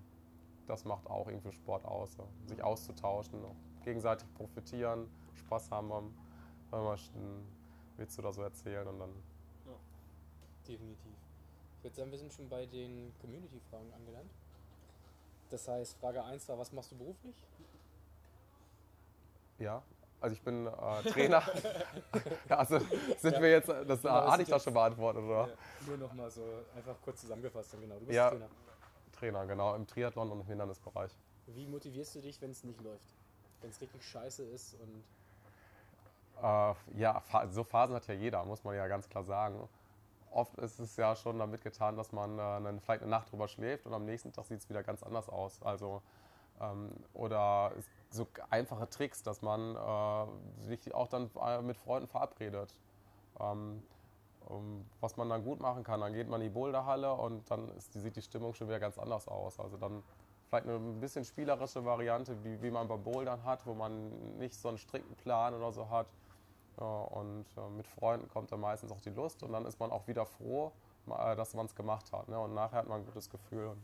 das 0.68 0.84
macht 0.84 1.08
auch 1.08 1.28
irgendwie 1.28 1.52
Sport 1.52 1.86
aus. 1.86 2.14
So. 2.14 2.28
Sich 2.48 2.64
auszutauschen, 2.64 3.40
gegenseitig 3.84 4.28
profitieren, 4.34 5.08
Spaß 5.36 5.72
haben, 5.72 5.90
wenn 5.90 6.84
man 6.84 7.00
einen 7.16 7.48
Witz 7.98 8.18
oder 8.20 8.34
so 8.34 8.42
erzählen 8.42 8.88
und 8.88 9.00
dann. 9.00 9.12
Ja, 9.66 9.74
definitiv. 10.68 11.14
Ich 11.78 11.84
würde 11.84 11.96
sagen, 11.96 12.12
wir 12.12 12.18
sind 12.20 12.34
schon 12.34 12.50
bei 12.50 12.66
den 12.66 13.14
Community-Fragen 13.20 13.94
angelangt. 13.94 14.32
Das 15.50 15.68
heißt, 15.68 15.98
Frage 15.98 16.24
1 16.24 16.48
war, 16.50 16.58
was 16.58 16.72
machst 16.72 16.92
du 16.92 16.98
beruflich? 16.98 17.36
Ja, 19.60 19.84
also 20.22 20.36
ich 20.36 20.42
bin 20.44 20.68
äh, 20.68 21.10
Trainer. 21.10 21.44
ja, 22.50 22.58
also 22.58 22.80
sind 23.18 23.34
ja. 23.34 23.42
wir 23.42 23.50
jetzt, 23.50 23.70
das 23.70 24.02
genau, 24.02 24.32
hatte 24.32 24.44
ich 24.44 24.50
doch 24.50 24.62
schon 24.62 24.74
beantwortet, 24.74 25.24
oder? 25.24 25.48
Ja. 25.48 25.54
Nur 25.88 25.98
nochmal 25.98 26.30
so 26.30 26.44
einfach 26.76 26.96
kurz 27.04 27.22
zusammengefasst, 27.22 27.76
genau. 27.82 27.96
Du 27.96 28.06
bist 28.06 28.16
ja, 28.16 28.30
Trainer. 28.30 28.50
Trainer, 29.12 29.46
genau, 29.48 29.76
im 29.76 29.88
Triathlon 29.88 30.32
und 30.32 30.42
im 30.42 30.46
Hindernisbereich. 30.46 31.12
Wie 31.48 31.66
motivierst 31.66 32.16
du 32.16 32.22
dich, 32.22 32.40
wenn 32.42 32.52
es 32.52 32.64
nicht 32.64 32.80
läuft? 32.82 33.16
Wenn 33.62 33.72
es 33.72 33.82
richtig 33.82 34.04
scheiße 34.08 34.44
ist 34.44 34.76
und. 34.76 35.04
Äh, 36.44 36.74
ja, 37.00 37.22
so 37.50 37.64
Phasen 37.64 37.96
hat 37.96 38.08
ja 38.08 38.14
jeder, 38.14 38.46
muss 38.46 38.64
man 38.64 38.76
ja 38.76 38.88
ganz 38.88 39.10
klar 39.10 39.24
sagen. 39.24 39.68
Oft 40.30 40.56
ist 40.60 40.80
es 40.80 40.96
ja 40.98 41.16
schon 41.16 41.40
damit 41.40 41.64
getan, 41.64 41.98
dass 41.98 42.12
man 42.12 42.40
äh, 42.40 42.80
vielleicht 42.80 43.02
eine 43.02 43.12
Nacht 43.12 43.32
drüber 43.32 43.48
schläft 43.48 43.86
und 43.86 43.94
am 43.94 44.06
nächsten 44.06 44.32
Tag 44.32 44.46
sieht 44.46 44.60
es 44.60 44.70
wieder 44.70 44.84
ganz 44.84 45.04
anders 45.04 45.30
aus. 45.30 45.62
Also, 45.64 46.02
ähm, 46.62 46.92
oder 47.14 47.74
es 47.78 47.86
so 48.12 48.28
einfache 48.50 48.90
Tricks, 48.90 49.24
dass 49.24 49.42
man 49.42 49.76
äh, 49.76 50.66
sich 50.68 50.94
auch 50.94 51.08
dann 51.08 51.30
äh, 51.42 51.62
mit 51.62 51.78
Freunden 51.78 52.08
verabredet. 52.08 52.74
Ähm, 53.40 53.82
um, 54.48 54.86
was 55.00 55.18
man 55.18 55.30
dann 55.30 55.44
gut 55.44 55.60
machen 55.60 55.84
kann, 55.84 56.02
dann 56.02 56.14
geht 56.14 56.28
man 56.28 56.42
in 56.42 56.48
die 56.48 56.54
Boulderhalle 56.54 57.14
und 57.14 57.50
dann 57.50 57.70
ist, 57.78 57.94
sieht 57.94 58.16
die 58.16 58.22
Stimmung 58.22 58.54
schon 58.54 58.68
wieder 58.68 58.80
ganz 58.80 58.98
anders 58.98 59.28
aus. 59.28 59.60
Also 59.60 59.78
dann 59.78 60.04
vielleicht 60.50 60.68
eine 60.68 60.76
ein 60.76 61.00
bisschen 61.00 61.24
spielerische 61.24 61.86
Variante, 61.86 62.44
wie, 62.44 62.62
wie 62.62 62.72
man 62.72 62.88
beim 62.88 63.04
Bouldern 63.04 63.44
hat, 63.46 63.66
wo 63.66 63.74
man 63.74 64.38
nicht 64.38 64.56
so 64.56 64.68
einen 64.68 64.78
strikten 64.78 65.16
Plan 65.16 65.54
oder 65.54 65.72
so 65.72 65.90
hat. 65.90 66.08
Äh, 66.78 66.84
und 66.84 67.46
äh, 67.58 67.70
mit 67.70 67.88
Freunden 67.88 68.28
kommt 68.28 68.52
dann 68.52 68.60
meistens 68.60 68.92
auch 68.92 69.02
die 69.02 69.12
Lust 69.12 69.44
und 69.44 69.54
dann 69.54 69.66
ist 69.66 69.80
man 69.80 69.92
auch 69.92 70.08
wieder 70.08 70.26
froh, 70.26 70.72
äh, 71.08 71.36
dass 71.36 71.54
man 71.54 71.66
es 71.66 71.76
gemacht 71.76 72.12
hat. 72.12 72.28
Ne? 72.28 72.38
Und 72.38 72.54
nachher 72.54 72.80
hat 72.80 72.88
man 72.88 73.02
ein 73.02 73.06
gutes 73.06 73.30
Gefühl 73.30 73.68
und 73.68 73.82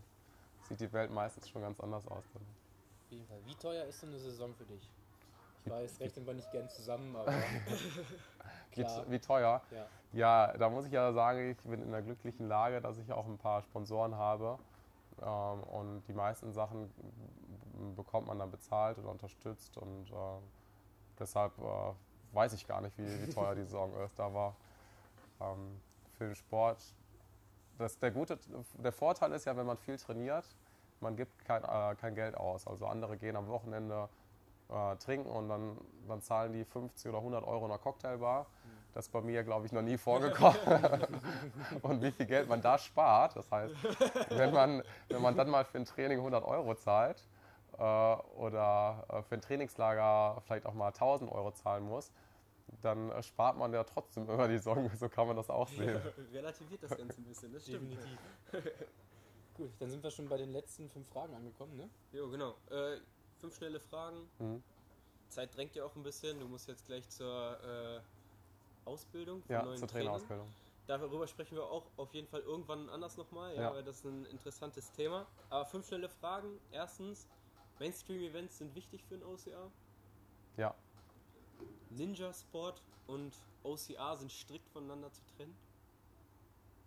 sieht 0.68 0.82
die 0.82 0.92
Welt 0.92 1.12
meistens 1.12 1.48
schon 1.48 1.62
ganz 1.62 1.80
anders 1.80 2.06
aus. 2.08 2.24
Dann. 2.34 2.67
Auf 3.08 3.12
jeden 3.14 3.26
Fall. 3.26 3.40
Wie 3.46 3.56
teuer 3.56 3.86
ist 3.86 4.02
so 4.02 4.08
eine 4.08 4.20
Saison 4.20 4.54
für 4.54 4.66
dich? 4.66 4.92
Ich 5.64 5.72
weiß, 5.72 6.02
rechnen 6.02 6.28
wir 6.28 6.34
nicht 6.34 6.52
gern 6.52 6.70
zusammen, 6.70 7.16
aber. 7.16 7.32
Wie, 8.76 8.86
wie 9.08 9.20
teuer? 9.20 9.62
Ja. 9.72 9.88
ja, 10.12 10.58
da 10.58 10.70
muss 10.70 10.86
ich 10.86 10.92
ja 10.92 11.12
sagen, 11.12 11.50
ich 11.50 11.58
bin 11.64 11.82
in 11.82 11.92
der 11.92 12.04
glücklichen 12.04 12.48
Lage, 12.48 12.80
dass 12.80 13.00
ich 13.00 13.12
auch 13.12 13.26
ein 13.26 13.40
paar 13.40 13.64
Sponsoren 13.64 14.14
habe. 14.14 14.60
Ähm, 15.20 15.64
und 15.64 16.04
die 16.08 16.14
meisten 16.14 16.54
Sachen 16.54 16.94
bekommt 17.96 18.28
man 18.28 18.38
dann 18.38 18.52
bezahlt 18.52 19.00
oder 19.00 19.10
unterstützt. 19.10 19.78
Und 19.78 20.12
äh, 20.12 20.14
deshalb 21.18 21.58
äh, 21.58 21.94
weiß 22.34 22.54
ich 22.54 22.68
gar 22.68 22.82
nicht, 22.82 22.96
wie, 23.00 23.24
wie 23.24 23.30
teuer 23.32 23.56
die 23.56 23.64
Saison 23.64 23.96
ist. 24.06 24.20
Da 24.20 24.32
war 24.32 24.56
ähm, 25.42 25.82
für 26.18 26.26
den 26.26 26.36
Sport. 26.36 26.78
Das, 27.80 27.98
der, 27.98 28.12
gute, 28.12 28.38
der 28.76 28.92
Vorteil 28.92 29.32
ist 29.32 29.46
ja, 29.46 29.58
wenn 29.58 29.66
man 29.66 29.78
viel 29.78 29.98
trainiert, 29.98 30.46
man 31.02 31.16
gibt 31.16 31.46
kein, 31.46 31.64
äh, 31.64 31.96
kein 31.96 32.16
Geld 32.16 32.36
aus. 32.36 32.68
Also 32.68 32.86
andere 32.86 33.18
gehen 33.18 33.36
am 33.36 33.48
Wochenende 33.48 34.10
äh, 34.70 34.96
trinken 34.98 35.30
und 35.30 35.50
dann, 35.50 35.78
dann 36.08 36.22
zahlen 36.22 36.54
die 36.54 36.66
50 36.66 37.10
oder 37.10 37.20
100 37.20 37.44
Euro 37.46 37.66
in 37.66 37.72
einer 37.72 37.80
Cocktailbar. 37.80 38.48
Das 38.94 39.06
ist 39.06 39.12
bei 39.12 39.22
mir, 39.22 39.44
glaube 39.44 39.66
ich, 39.66 39.72
noch 39.72 39.84
nie 39.84 39.98
vorgekommen. 39.98 40.58
und 41.84 42.02
wie 42.02 42.12
viel 42.12 42.26
Geld 42.26 42.50
man 42.50 42.62
da 42.62 42.78
spart. 42.80 43.36
Das 43.36 43.52
heißt, 43.52 43.76
wenn 44.30 44.52
man, 44.52 44.82
wenn 45.10 45.22
man 45.22 45.36
dann 45.36 45.50
mal 45.50 45.66
für 45.66 45.78
ein 45.78 45.86
Training 45.86 46.18
100 46.18 46.44
Euro 46.44 46.74
zahlt 46.74 47.24
äh, 47.78 47.82
oder 47.84 49.06
äh, 49.10 49.22
für 49.22 49.36
ein 49.36 49.42
Trainingslager 49.42 50.42
vielleicht 50.46 50.66
auch 50.66 50.74
mal 50.74 50.88
1000 50.88 51.32
Euro 51.32 51.52
zahlen 51.52 51.84
muss, 51.84 52.12
dann 52.82 53.12
spart 53.24 53.58
man 53.58 53.72
ja 53.74 53.84
trotzdem 53.84 54.30
immer 54.30 54.48
die 54.48 54.58
Sorgen. 54.58 54.90
So 54.98 55.10
kann 55.10 55.28
man 55.28 55.36
das 55.36 55.50
auch 55.50 55.68
sehen. 55.68 56.02
Ja, 56.04 56.24
relativiert 56.34 56.84
das 56.84 56.98
Ganze 56.98 57.22
ein 57.22 57.26
bisschen, 57.26 57.54
das 57.54 57.64
stimmt. 57.64 57.94
Definitiv. 57.94 58.88
Gut, 59.58 59.72
dann 59.80 59.90
sind 59.90 60.04
wir 60.04 60.12
schon 60.12 60.30
bei 60.30 60.38
den 60.38 60.52
letzten 60.52 60.90
fünf 60.90 61.08
Fragen 61.10 61.34
angekommen, 61.34 61.76
ne? 61.76 61.90
Jo, 62.12 62.30
genau. 62.30 62.56
Äh, 62.70 63.00
fünf 63.42 63.56
schnelle 63.56 63.80
Fragen. 63.80 64.30
Mhm. 64.40 64.64
Zeit 65.30 65.56
drängt 65.56 65.76
ja 65.76 65.84
auch 65.84 65.96
ein 65.96 66.04
bisschen. 66.04 66.40
Du 66.40 66.48
musst 66.48 66.68
jetzt 66.68 66.86
gleich 66.86 67.10
zur 67.10 67.60
äh, 67.64 68.00
Ausbildung. 68.88 69.44
Ja, 69.50 69.76
zur 69.76 69.88
Trainerausbildung. 69.88 70.48
Darüber 70.86 71.28
sprechen 71.28 71.56
wir 71.58 71.66
auch 71.66 71.84
auf 71.98 72.14
jeden 72.14 72.28
Fall 72.28 72.42
irgendwann 72.42 72.88
anders 72.90 73.18
nochmal, 73.18 73.54
ja, 73.56 73.64
ja. 73.64 73.74
weil 73.74 73.84
das 73.84 73.98
ist 73.98 74.06
ein 74.06 74.26
interessantes 74.28 74.90
Thema. 74.92 75.28
Aber 75.50 75.66
fünf 75.66 75.86
schnelle 75.88 76.08
Fragen. 76.08 76.60
Erstens, 76.72 77.28
Mainstream-Events 77.80 78.60
sind 78.60 78.74
wichtig 78.74 79.04
für 79.04 79.16
ein 79.16 79.24
OCR? 79.24 79.70
Ja. 80.56 80.74
Ninja 81.90 82.32
Sport 82.34 82.82
und 83.08 83.34
OCR 83.64 84.16
sind 84.16 84.32
strikt 84.32 84.70
voneinander 84.70 85.12
zu 85.12 85.22
trennen? 85.36 85.56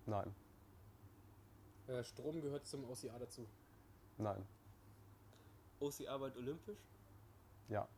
Nein. 0.07 0.35
Äh, 1.91 2.05
Strom 2.05 2.41
gehört 2.41 2.67
zum 2.67 2.89
OCA 2.89 3.19
dazu. 3.19 3.47
Nein. 4.17 4.47
OCA 5.81 6.19
bald 6.19 6.37
olympisch? 6.37 6.79
Ja. 7.69 7.89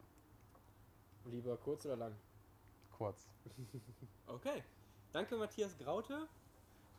Lieber 1.24 1.56
kurz 1.58 1.84
oder 1.84 1.96
lang? 1.96 2.16
Kurz. 2.96 3.28
okay. 4.26 4.62
Danke 5.12 5.36
Matthias 5.36 5.76
Graute. 5.76 6.26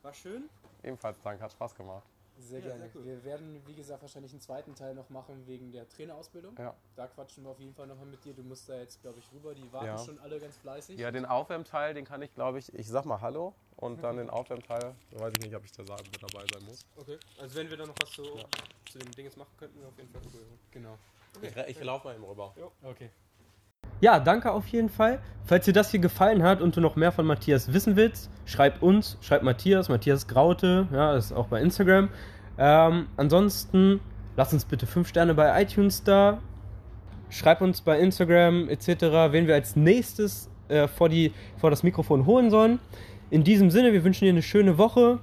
War 0.04 0.14
schön. 0.14 0.50
Ebenfalls 0.84 1.20
danke, 1.22 1.44
hat 1.44 1.52
Spaß 1.52 1.74
gemacht. 1.74 2.08
Sehr 2.44 2.60
Ja, 2.60 2.68
gerne. 2.68 2.90
sehr 2.90 2.96
cool. 2.96 3.06
Wir 3.06 3.24
werden, 3.24 3.62
wie 3.66 3.74
gesagt, 3.74 4.02
wahrscheinlich 4.02 4.32
einen 4.34 4.42
zweiten 4.42 4.76
Teil 4.76 4.94
noch 4.96 5.10
machen 5.10 5.48
wegen 5.48 5.72
der 5.72 5.88
Trainerausbildung. 5.88 6.56
Ja. 6.58 6.76
Da 6.96 7.08
quatschen 7.08 7.44
wir 7.44 7.52
auf 7.52 7.60
jeden 7.60 7.74
Fall 7.74 7.88
nochmal 7.88 8.06
mit 8.08 8.24
dir. 8.26 8.34
Du 8.34 8.44
musst 8.44 8.68
da 8.68 8.76
jetzt, 8.78 9.02
glaube 9.02 9.20
ich, 9.20 9.32
rüber. 9.32 9.54
Die 9.56 9.72
warten 9.72 9.86
Ja. 9.88 9.98
schon 9.98 10.20
alle 10.20 10.40
ganz 10.40 10.58
fleißig. 10.58 11.00
Ja, 11.00 11.12
den 11.12 11.26
Aufwärmteil, 11.26 11.94
den 11.94 12.04
kann 12.06 12.22
ich, 12.22 12.34
glaube 12.34 12.60
ich, 12.60 12.74
ich 12.74 12.88
sag 12.88 13.06
mal 13.06 13.22
Hallo 13.22 13.54
und 13.78 14.04
dann 14.04 14.18
den 14.18 14.30
Aufwärmteil, 14.30 14.94
weiß 15.12 15.34
ich 15.38 15.44
nicht, 15.46 15.56
ob 15.56 15.64
ich 15.64 15.72
da 15.72 15.86
sa- 15.86 15.96
mit 15.98 16.22
dabei 16.22 16.46
sein 16.54 16.64
muss. 16.66 16.86
Okay. 16.98 17.18
Also 17.40 17.56
wenn 17.56 17.70
wir 17.70 17.78
dann 17.78 17.88
noch 17.88 17.96
was 18.02 18.12
so 18.14 18.24
zu 18.92 19.00
dem 19.00 19.12
Ding 19.12 19.26
jetzt 19.26 19.38
machen 19.38 19.54
könnten, 19.58 19.80
wäre 19.80 19.88
auf 19.90 19.98
jeden 19.98 20.12
Fall 20.12 20.22
cool. 20.34 20.42
Genau. 20.72 20.98
Ich, 21.42 21.56
re- 21.56 21.66
ich 21.70 21.82
laufe 21.84 22.08
mal 22.08 22.16
eben 22.16 22.24
rüber. 22.26 22.54
Okay. 22.84 23.10
Ja, 24.04 24.20
danke 24.20 24.52
auf 24.52 24.68
jeden 24.68 24.90
Fall. 24.90 25.20
Falls 25.46 25.64
dir 25.64 25.72
das 25.72 25.92
hier 25.92 26.02
gefallen 26.02 26.44
hat 26.44 26.62
und 26.62 26.76
du 26.76 26.82
noch 26.82 26.98
mehr 26.98 27.14
von 27.14 27.26
Matthias 27.26 27.72
wissen 27.72 27.96
willst, 27.96 28.30
schreib 28.44 28.84
uns, 28.84 29.18
schreib 29.22 29.44
Matthias, 29.44 29.88
Matthias 29.88 30.28
Graute, 30.28 30.90
ja, 30.92 31.16
ist 31.16 31.32
auch 31.32 31.48
bei 31.48 31.62
Instagram. 31.62 32.10
Ähm, 32.58 33.08
ansonsten 33.16 34.02
lass 34.36 34.52
uns 34.52 34.66
bitte 34.66 34.88
5 34.88 35.08
Sterne 35.08 35.34
bei 35.34 35.62
iTunes 35.62 36.04
da. 36.04 36.40
Schreib 37.30 37.62
uns 37.62 37.80
bei 37.80 37.98
Instagram 37.98 38.68
etc., 38.68 39.32
wen 39.32 39.48
wir 39.48 39.54
als 39.54 39.78
nächstes 39.78 40.50
äh, 40.68 40.90
vor, 40.90 41.08
die, 41.08 41.32
vor 41.56 41.70
das 41.70 41.82
Mikrofon 41.82 42.26
holen 42.26 42.50
sollen. 42.52 42.80
In 43.30 43.46
diesem 43.46 43.72
Sinne, 43.72 43.94
wir 43.94 44.04
wünschen 44.04 44.26
dir 44.26 44.34
eine 44.34 44.42
schöne 44.42 44.78
Woche. 44.78 45.20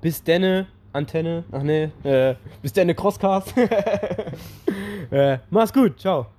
Bis 0.00 0.24
denne, 0.24 0.66
Antenne, 0.94 1.44
ach 1.52 1.62
nee, 1.62 1.90
äh, 2.04 2.36
bis 2.62 2.72
denne 2.72 2.94
Crosscast. 2.94 3.52
äh, 5.10 5.36
mach's 5.50 5.74
gut, 5.74 6.00
ciao. 6.00 6.33